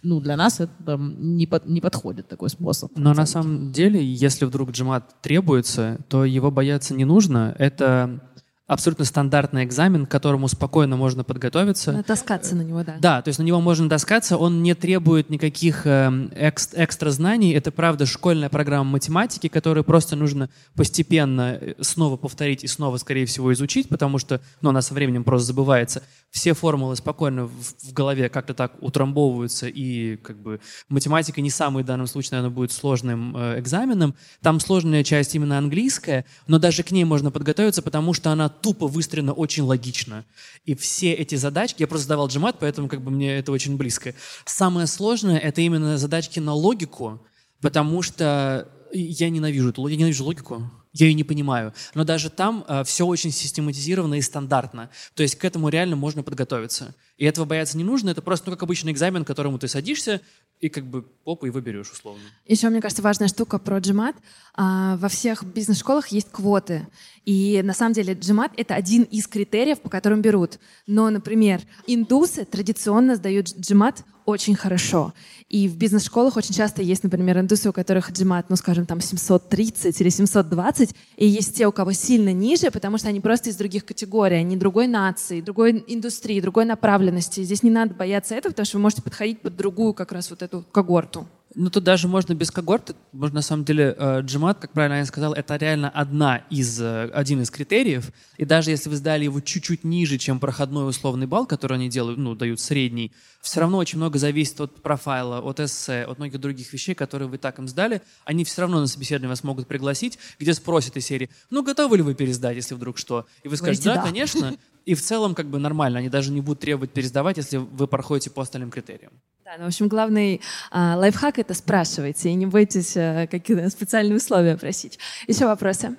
[0.02, 2.91] ну, для нас это там, не, под, не подходит такой способ.
[2.96, 7.54] Но на самом деле, если вдруг джимат требуется, то его бояться не нужно.
[7.60, 8.22] Это
[8.70, 11.91] абсолютно стандартный экзамен, к которому спокойно можно подготовиться.
[11.91, 12.98] Натаскаться на него, да.
[13.00, 17.52] Да, то есть на него можно таскаться, он не требует никаких э, экс, экстра знаний.
[17.54, 23.26] Это, правда, школьная программа математики, которую просто нужно постепенно э, снова повторить и снова, скорее
[23.26, 26.04] всего, изучить, потому что ну, она со временем просто забывается.
[26.31, 31.88] Все формулы спокойно в, голове как-то так утрамбовываются, и как бы математика не самый в
[31.88, 34.15] данном случае, наверное, будет сложным э, экзаменом.
[34.41, 38.88] Там сложная часть именно английская, но даже к ней можно подготовиться, потому что она тупо
[38.88, 40.23] выстроена очень логично.
[40.65, 44.14] И все эти задачки, я просто сдавал джемат, поэтому как бы мне это очень близко.
[44.45, 47.26] Самое сложное— это именно задачки на логику,
[47.60, 51.74] потому что я ненавижу эту я ненавижу логику я ее не понимаю.
[51.94, 54.90] Но даже там э, все очень систематизировано и стандартно.
[55.14, 56.95] То есть к этому реально можно подготовиться.
[57.18, 58.10] И этого бояться не нужно.
[58.10, 60.22] Это просто ну, как обычный экзамен, к которому ты садишься
[60.60, 62.24] и как бы попу и выберешь условно.
[62.45, 64.16] Еще, мне кажется, важная штука про GMAT.
[64.56, 66.88] А, во всех бизнес-школах есть квоты.
[67.24, 70.60] И на самом деле GMAT— это один из критериев, по которым берут.
[70.88, 75.14] Но, например, индусы традиционно сдают GMAT очень хорошо.
[75.49, 79.99] И в бизнес-школах очень часто есть, например, индусы, у которых GMAT, ну, скажем, там 730
[79.99, 83.85] или 720, и есть те, у кого сильно ниже, потому что они просто из других
[83.85, 87.43] категорий, они другой нации, другой индустрии, другой направленности.
[87.43, 90.43] Здесь не надо бояться этого, потому что вы можете подходить под другую как раз вот
[90.43, 91.27] эту когорту.
[91.55, 92.93] Ну, тут даже можно без когорты.
[93.11, 94.23] Можно, на самом деле, э,
[94.59, 98.11] как правильно я сказал, это реально одна из, э, один из критериев.
[98.38, 102.19] И даже если вы сдали его чуть-чуть ниже, чем проходной условный балл, который они делают,
[102.19, 103.11] ну, дают средний,
[103.41, 107.39] все равно очень много зависит от профайла, от эссе, от многих других вещей, которые вы
[107.39, 108.01] так им сдали.
[108.26, 112.03] Они все равно на собеседование вас могут пригласить, где спросят из серии, ну, готовы ли
[112.03, 113.26] вы пересдать, если вдруг что?
[113.43, 114.55] И вы скажете, да, да, конечно.
[114.85, 118.30] И в целом как бы нормально, они даже не будут требовать пересдавать, если вы проходите
[118.30, 119.11] по остальным критериям.
[119.45, 120.41] Да, ну, в общем, главный
[120.72, 124.99] а, лайфхак— это спрашивайте, и не бойтесь а, какие-то специальные условия просить.
[125.27, 125.95] Еще вопросы?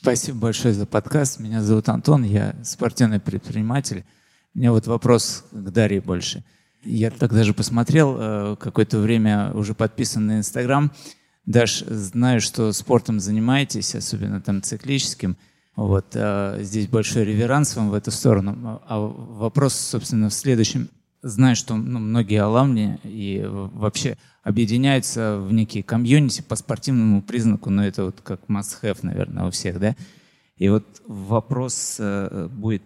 [0.00, 1.38] Спасибо большое за подкаст.
[1.38, 4.04] Меня зовут Антон, я спортивный предприниматель.
[4.54, 6.44] У меня вот вопрос к Дарье больше.
[6.84, 10.92] Я так даже посмотрел, э, какое-то время уже подписан на Инстаграм.
[11.46, 15.36] Даш, знаю, что спортом занимаетесь, особенно там циклическим.
[15.76, 18.82] Вот, а здесь большой реверанс вам в эту сторону.
[18.86, 20.88] А вопрос, собственно, в следующем.
[21.22, 27.86] Знаю, что ну, многие аламни и вообще объединяются в некие комьюнити по спортивному признаку, но
[27.86, 29.94] это вот как must-have, наверное, у всех, да?
[30.56, 32.82] И вот вопрос э, будет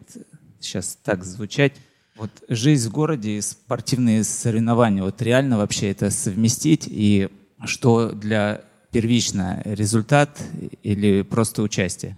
[0.60, 1.72] сейчас так звучать.
[2.16, 7.28] Вот жизнь в городе и спортивные соревнования, вот реально вообще это совместить и
[7.64, 10.40] что для первично результат
[10.82, 12.16] или просто участие?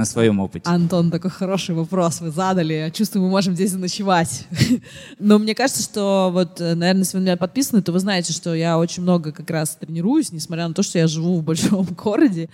[0.00, 0.68] На своем опыте?
[0.68, 2.90] Антон, такой хороший вопрос вы задали.
[2.94, 4.46] Чувствую, мы можем здесь заночевать.
[5.18, 8.78] Но мне кажется, что вот, наверное, если вы меня подписаны, то вы знаете, что я
[8.78, 12.48] очень много как раз тренируюсь, несмотря на то, что я живу в большом городе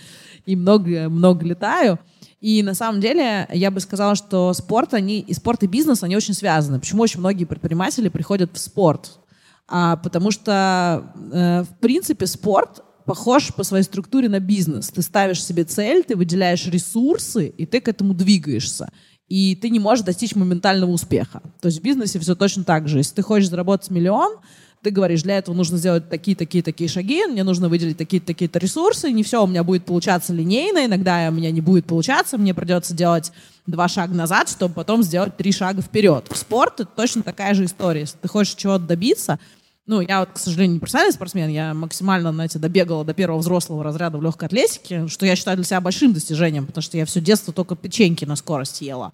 [0.45, 1.99] и много-много летаю.
[2.41, 6.17] И на самом деле я бы сказала, что спорт, они, и спорт и бизнес, они
[6.17, 6.81] очень связаны.
[6.81, 9.19] Почему очень многие предприниматели приходят в спорт?
[9.69, 14.89] А, потому что, э, в принципе, спорт похож по своей структуре на бизнес.
[14.89, 18.91] Ты ставишь себе цель, ты выделяешь ресурсы, и ты к этому двигаешься.
[19.29, 21.41] И ты не можешь достичь моментального успеха.
[21.61, 22.99] То есть в бизнесе все точно так же.
[22.99, 24.37] Если ты хочешь заработать миллион,
[24.83, 28.61] ты говоришь, для этого нужно сделать такие, такие, такие шаги, мне нужно выделить такие, такие-то
[28.61, 32.55] ресурсы, не все у меня будет получаться линейно, иногда у меня не будет получаться, мне
[32.55, 33.33] придется делать
[33.67, 36.27] два шага назад, чтобы потом сделать три шага вперед.
[36.31, 38.03] В спорт это точно такая же история.
[38.03, 39.41] Если ты хочешь чего-то добиться,
[39.87, 43.85] ну, я вот, к сожалению, не профессиональный спортсмен, я максимально, знаете, добегала до первого взрослого
[43.85, 47.21] разряда в легкой атлетике, что я считаю для себя большим достижением, потому что я все
[47.21, 49.13] детство только печеньки на скорость ела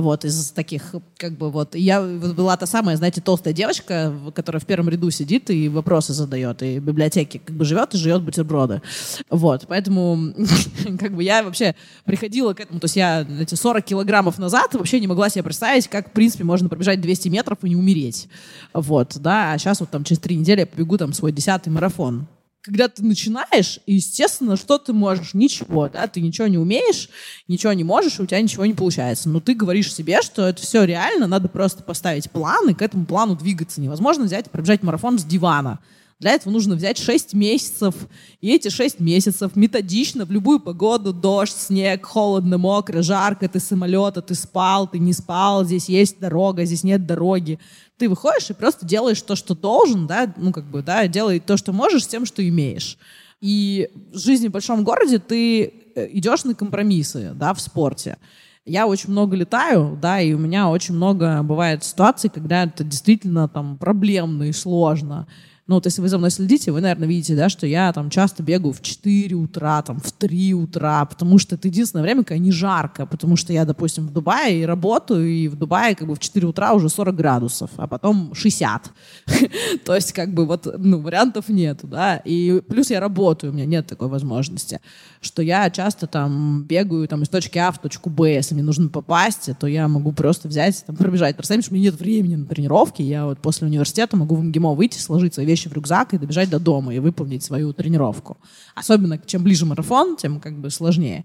[0.00, 4.66] вот, из таких, как бы, вот, я была та самая, знаете, толстая девочка, которая в
[4.66, 8.82] первом ряду сидит и вопросы задает, и в библиотеке как бы живет и живет бутерброды,
[9.28, 10.34] вот, поэтому,
[10.98, 11.74] как бы, я вообще
[12.04, 15.88] приходила к этому, то есть я эти 40 килограммов назад вообще не могла себе представить,
[15.88, 18.28] как, в принципе, можно пробежать 200 метров и не умереть,
[18.72, 22.26] вот, да, а сейчас вот там через три недели я побегу там свой десятый марафон,
[22.62, 25.34] когда ты начинаешь, естественно, что ты можешь?
[25.34, 27.08] Ничего, да, ты ничего не умеешь,
[27.48, 29.28] ничего не можешь, у тебя ничего не получается.
[29.28, 33.04] Но ты говоришь себе, что это все реально, надо просто поставить план и к этому
[33.04, 33.80] плану двигаться.
[33.80, 35.80] Невозможно взять и пробежать марафон с дивана.
[36.20, 37.96] Для этого нужно взять 6 месяцев,
[38.40, 44.22] и эти 6 месяцев методично в любую погоду, дождь, снег, холодно, мокро, жарко, ты самолета,
[44.22, 47.58] ты спал, ты не спал, здесь есть дорога, здесь нет дороги.
[48.02, 51.56] Ты выходишь и просто делаешь то, что должен, да, ну как бы, да, делай то,
[51.56, 52.98] что можешь с тем, что имеешь.
[53.40, 58.18] И в жизни в большом городе ты э, идешь на компромиссы, да, в спорте.
[58.64, 63.48] Я очень много летаю, да, и у меня очень много бывает ситуаций, когда это действительно
[63.48, 65.28] там проблемно и сложно.
[65.72, 68.42] Ну, вот если вы за мной следите, вы, наверное, видите, да, что я там часто
[68.42, 72.52] бегаю в 4 утра, там, в 3 утра, потому что это единственное время, когда не
[72.52, 76.18] жарко, потому что я, допустим, в Дубае и работаю, и в Дубае как бы в
[76.18, 78.90] 4 утра уже 40 градусов, а потом 60.
[79.86, 83.64] То есть как бы вот, ну, вариантов нет, да, и плюс я работаю, у меня
[83.64, 84.82] нет такой возможности,
[85.22, 88.90] что я часто там бегаю там из точки А в точку Б, если мне нужно
[88.90, 91.34] попасть, то я могу просто взять, там, пробежать.
[91.36, 94.74] Представьте, что у меня нет времени на тренировки, я вот после университета могу в МГИМО
[94.74, 98.38] выйти, сложить свои вещи в рюкзак и добежать до дома и выполнить свою тренировку.
[98.74, 101.24] Особенно чем ближе марафон, тем как бы сложнее.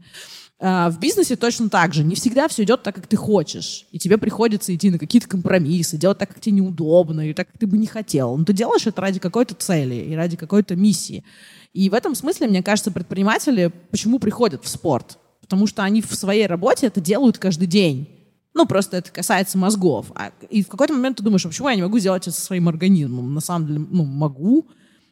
[0.60, 2.04] А, в бизнесе точно так же.
[2.04, 3.86] Не всегда все идет так, как ты хочешь.
[3.92, 7.60] И тебе приходится идти на какие-то компромиссы, делать так, как тебе неудобно, и так, как
[7.60, 8.36] ты бы не хотел.
[8.38, 11.24] Но ты делаешь это ради какой-то цели и ради какой-то миссии.
[11.74, 15.20] И в этом смысле, мне кажется, предприниматели почему приходят в спорт?
[15.42, 18.17] Потому что они в своей работе это делают каждый день.
[18.58, 20.12] Ну, просто это касается мозгов.
[20.16, 22.42] А, и в какой-то момент ты думаешь, а почему я не могу сделать это со
[22.42, 23.36] своим организмом?
[23.36, 24.66] На самом деле, ну, могу.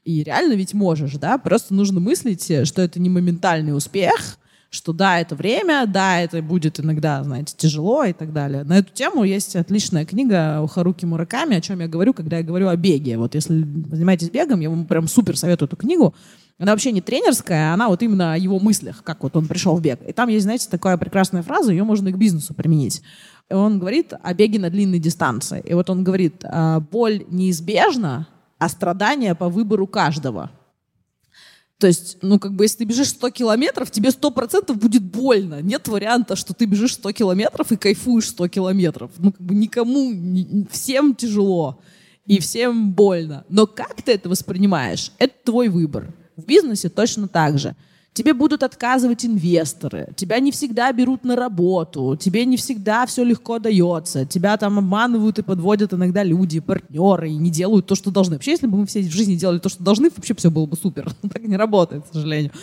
[0.03, 1.37] И реально ведь можешь, да?
[1.37, 4.39] Просто нужно мыслить, что это не моментальный успех,
[4.71, 8.63] что да, это время, да, это будет иногда, знаете, тяжело и так далее.
[8.63, 12.43] На эту тему есть отличная книга у Харуки Мураками, о чем я говорю, когда я
[12.43, 13.19] говорю о беге.
[13.19, 16.15] Вот если занимаетесь бегом, я вам прям супер советую эту книгу.
[16.57, 19.81] Она вообще не тренерская, она вот именно о его мыслях, как вот он пришел в
[19.81, 19.99] бег.
[20.07, 23.01] И там есть, знаете, такая прекрасная фраза, ее можно и к бизнесу применить.
[23.49, 25.61] Он говорит о беге на длинной дистанции.
[25.65, 28.27] И вот он говорит, «А, боль неизбежна,
[28.57, 30.51] а страдания по выбору каждого.
[31.77, 35.61] То есть, ну, как бы, если ты бежишь 100 километров, тебе 100% будет больно.
[35.61, 39.11] Нет варианта, что ты бежишь 100 километров и кайфуешь 100 километров.
[39.17, 41.81] Ну, как бы, никому, ни, всем тяжело
[42.25, 43.45] и всем больно.
[43.49, 46.13] Но как ты это воспринимаешь, это твой выбор.
[46.37, 47.75] В бизнесе точно так же.
[48.15, 53.59] Тебе будут отказывать инвесторы, тебя не всегда берут на работу, тебе не всегда все легко
[53.59, 58.35] дается, тебя там обманывают и подводят иногда люди, партнеры, и не делают то, что должны.
[58.35, 60.77] Вообще, если бы мы все в жизни делали то, что должны, вообще все было бы
[60.77, 61.11] супер.
[61.33, 62.53] Так не работает, к сожалению.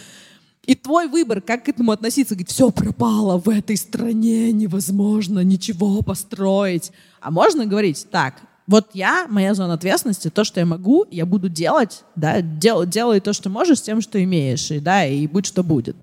[0.65, 6.01] И твой выбор, как к этому относиться, говорить, все пропало в этой стране, невозможно ничего
[6.01, 6.93] построить.
[7.21, 8.41] А можно говорить, так,
[8.73, 13.21] Вот я, моя зона ответственности, то, что я могу, я буду делать, да, дел, делай
[13.21, 15.95] то, что можешь, с тем, что имеешь, и, да, и будь что будет.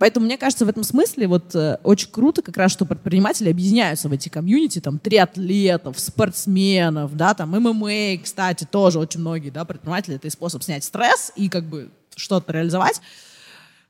[0.00, 4.08] Поэтому мне кажется, в этом смысле вот э, очень круто как раз, что предприниматели объединяются
[4.08, 10.16] в эти комьюнити, там, триатлетов, спортсменов, да, там, ММА, кстати, тоже очень многие, да, предприниматели,
[10.16, 13.00] это и способ снять стресс и как бы что-то реализовать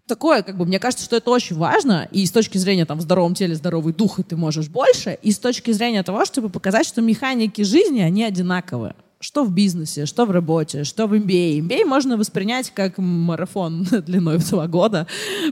[0.06, 3.02] такое, как бы, мне кажется, что это очень важно, и с точки зрения там в
[3.02, 6.86] здоровом теле здоровый дух, и ты можешь больше, и с точки зрения того, чтобы показать,
[6.86, 8.94] что механики жизни, они одинаковые.
[9.20, 11.60] Что в бизнесе, что в работе, что в MBA.
[11.60, 15.06] MBA можно воспринять как марафон длиной в два года,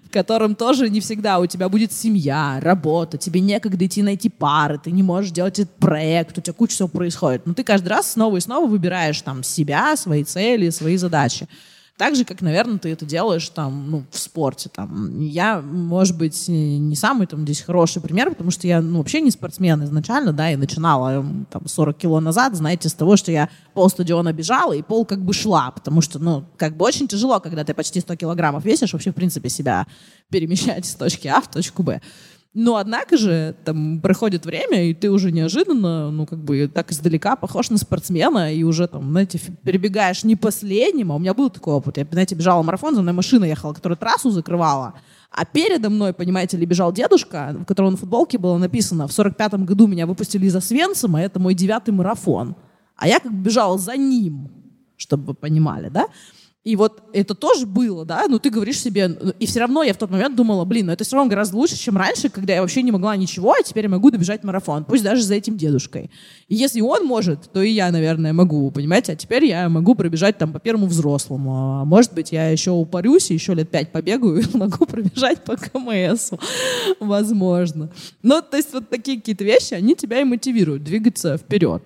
[0.05, 4.81] в котором тоже не всегда у тебя будет семья, работа, тебе некогда идти найти пары,
[4.83, 7.47] ты не можешь делать этот проект, у тебя куча всего происходит.
[7.47, 11.47] Но ты каждый раз снова и снова выбираешь там себя, свои цели, свои задачи.
[12.01, 14.71] Так же, как, наверное, ты это делаешь там, ну, в спорте.
[14.75, 15.21] Там.
[15.21, 19.31] Я, может быть, не самый там здесь хороший пример, потому что я ну, вообще не
[19.31, 23.91] спортсмен изначально, да, и начинала там 40 кило назад, знаете, с того, что я пол
[23.91, 27.65] стадиона бежала и пол как бы шла, потому что, ну, как бы очень тяжело, когда
[27.65, 29.87] ты почти 100 килограммов весишь, вообще, в принципе, себя
[30.31, 32.01] перемещать с точки А в точку Б.
[32.53, 37.37] Но однако же там проходит время, и ты уже неожиданно, ну, как бы так издалека
[37.37, 41.13] похож на спортсмена, и уже там, знаете, перебегаешь не последним.
[41.13, 41.97] А у меня был такой опыт.
[41.97, 44.95] Я, знаете, бежала марафон, за мной машина ехала, которая трассу закрывала.
[45.31, 49.65] А передо мной, понимаете ли, бежал дедушка, в котором на футболке было написано, в 45-м
[49.65, 52.57] году меня выпустили из Освенцима, это мой девятый марафон.
[52.97, 54.51] А я как бы бежала за ним,
[54.97, 56.07] чтобы вы понимали, да?
[56.63, 59.97] И вот это тоже было, да, но ты говоришь себе, и все равно я в
[59.97, 62.83] тот момент думала, блин, ну это все равно гораздо лучше, чем раньше, когда я вообще
[62.83, 66.11] не могла ничего, а теперь я могу добежать марафон, пусть даже за этим дедушкой.
[66.49, 70.37] И если он может, то и я, наверное, могу, понимаете, а теперь я могу пробежать
[70.37, 74.45] там по первому взрослому, а может быть, я еще упарюсь, еще лет пять побегаю и
[74.57, 76.39] могу пробежать по КМСу,
[77.01, 77.91] возможно.
[78.23, 81.83] Ну, то есть вот такие какие-то вещи, они тебя и мотивируют двигаться вперед.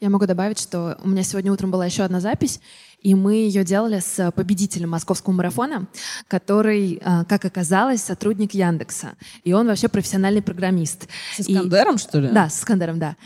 [0.00, 2.60] Я могу добавить, что у меня сегодня утром была еще одна запись,
[3.00, 5.86] и мы ее делали с победителем московского марафона,
[6.26, 9.12] который, а, как оказалось, сотрудник Яндекса.
[9.44, 11.08] И он вообще профессиональный программист.
[11.36, 12.28] С Искандером, и, что ли?
[12.28, 13.16] Да, с Искандером, да.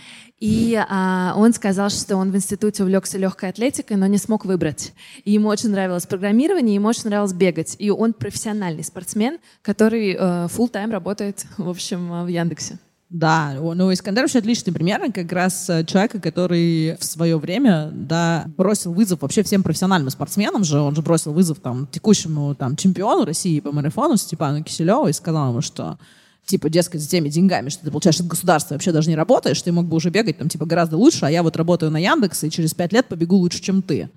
[0.41, 4.93] И а, он сказал, что он в институте увлекся легкой атлетикой, но не смог выбрать.
[5.25, 7.77] И ему очень нравилось программирование, ему очень нравилось бегать.
[7.79, 12.79] И он профессиональный спортсмен, который э, full-time работает, в общем, в Яндексе.
[13.13, 18.47] Да, ну Искандер вообще отличный пример, как раз э, человека, который в свое время, да,
[18.57, 23.27] бросил вызов вообще всем профессиональным спортсменам же, он же бросил вызов там текущему там чемпиону
[23.27, 25.99] России по марафону Степану Киселеву и сказал ему, что
[26.47, 29.73] типа, дескать, с теми деньгами, что ты получаешь от государства, вообще даже не работаешь, ты
[29.73, 32.51] мог бы уже бегать там, типа, гораздо лучше, а я вот работаю на Яндекс, и
[32.51, 34.09] через пять лет побегу лучше, чем ты.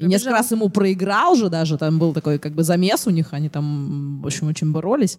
[0.00, 3.28] И несколько раз ему проиграл же даже, там был такой как бы замес у них,
[3.32, 5.18] они там, в общем, очень боролись.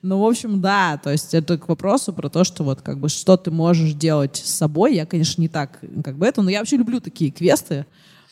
[0.00, 3.08] Ну, в общем, да, то есть это к вопросу про то, что вот как бы
[3.10, 4.94] что ты можешь делать с собой.
[4.94, 7.84] Я, конечно, не так как бы это, но я вообще люблю такие квесты.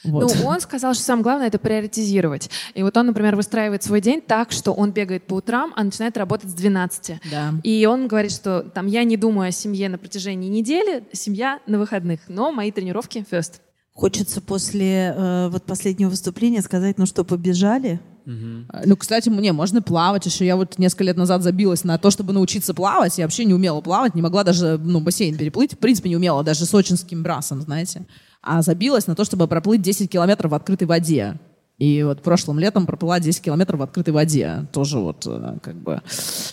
[0.02, 0.34] Вот.
[0.34, 2.48] Ну, он сказал, что самое главное— это приоритизировать.
[2.74, 6.16] И вот он, например, выстраивает свой день так, что он бегает по утрам, а начинает
[6.16, 7.20] работать с 12.
[7.30, 7.52] Да.
[7.62, 11.78] И он говорит, что там я не думаю о семье на протяжении недели, семья на
[11.78, 13.60] выходных, но мои тренировки first.
[14.00, 18.00] Хочется после э, вот последнего выступления сказать, ну что, побежали?
[18.24, 18.86] Угу.
[18.86, 20.46] Ну, кстати, мне можно плавать еще.
[20.46, 23.18] Я вот несколько лет назад забилась на то, чтобы научиться плавать.
[23.18, 25.74] Я вообще не умела плавать, не могла даже ну, бассейн переплыть.
[25.74, 28.06] В принципе, не умела даже сочинским брасом, знаете.
[28.40, 31.38] А забилась на то, чтобы проплыть 10 километров в открытой воде.
[31.80, 34.66] И вот прошлым летом проплыла 10 километров в открытой воде.
[34.70, 36.02] Тоже вот э, как бы...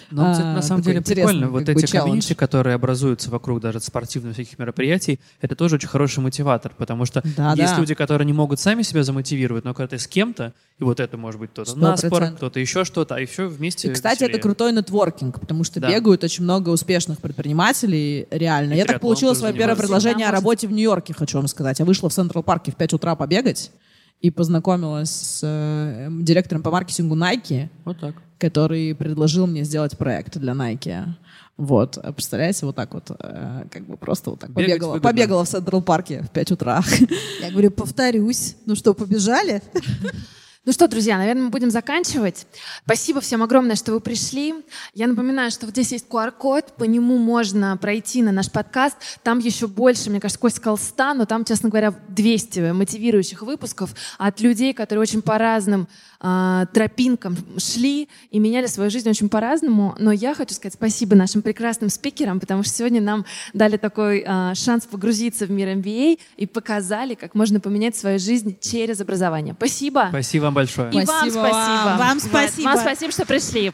[0.09, 1.49] Ну, кстати, на самом деле прикольно.
[1.49, 6.71] Вот эти комьюнити, которые образуются вокруг даже спортивных всяких мероприятий, это тоже очень хороший мотиватор,
[6.77, 7.77] потому что да, есть да.
[7.77, 11.17] люди, которые не могут сами себя замотивировать, но когда ты с кем-то, и вот это
[11.17, 14.35] может быть кто-то на спорт, кто-то еще что-то, а еще вместе И, кстати, веселее.
[14.35, 15.89] это крутой нетворкинг, потому что да.
[15.89, 18.75] бегают очень много успешных предпринимателей, реально.
[18.75, 21.79] И Я так получила свое первое предложение о работе в Нью-Йорке, хочу вам сказать.
[21.79, 23.71] Я вышла в Централ Парке в 5 утра побегать,
[24.21, 28.15] и познакомилась с э, директором по маркетингу Nike, вот так.
[28.39, 31.05] который предложил мне сделать проект для Nike.
[31.57, 35.09] Вот, а представляете, вот так вот, э, как бы просто вот так Бегать побегала, выгодно.
[35.09, 36.83] побегала в Централ Парке в 5 утра.
[37.41, 39.61] Я говорю, повторюсь, ну что, побежали?
[40.67, 42.45] Ну что, друзья, наверное, мы будем заканчивать.
[42.83, 44.53] Спасибо всем огромное, что вы пришли.
[44.93, 48.97] Я напоминаю, что вот здесь есть QR-код, по нему можно пройти на наш подкаст.
[49.23, 53.95] Там еще больше, мне кажется, Костя сказал 100, но там, честно говоря, 200 мотивирующих выпусков
[54.17, 55.87] от людей, которые очень по разным
[56.19, 59.95] тропинкам шли и меняли свою жизнь очень по-разному.
[59.99, 64.53] Но я хочу сказать спасибо нашим прекрасным спикерам, потому что сегодня нам дали такой э,
[64.55, 69.53] шанс погрузиться в мир MBA и показали, как можно поменять свою жизнь через образование.
[69.57, 70.07] Спасибо.
[70.09, 70.89] Спасибо вам большое.
[70.89, 71.97] И спасибо вам спасибо.
[71.97, 72.65] Вам спасибо.
[72.65, 73.71] Вам спасибо, что пришли.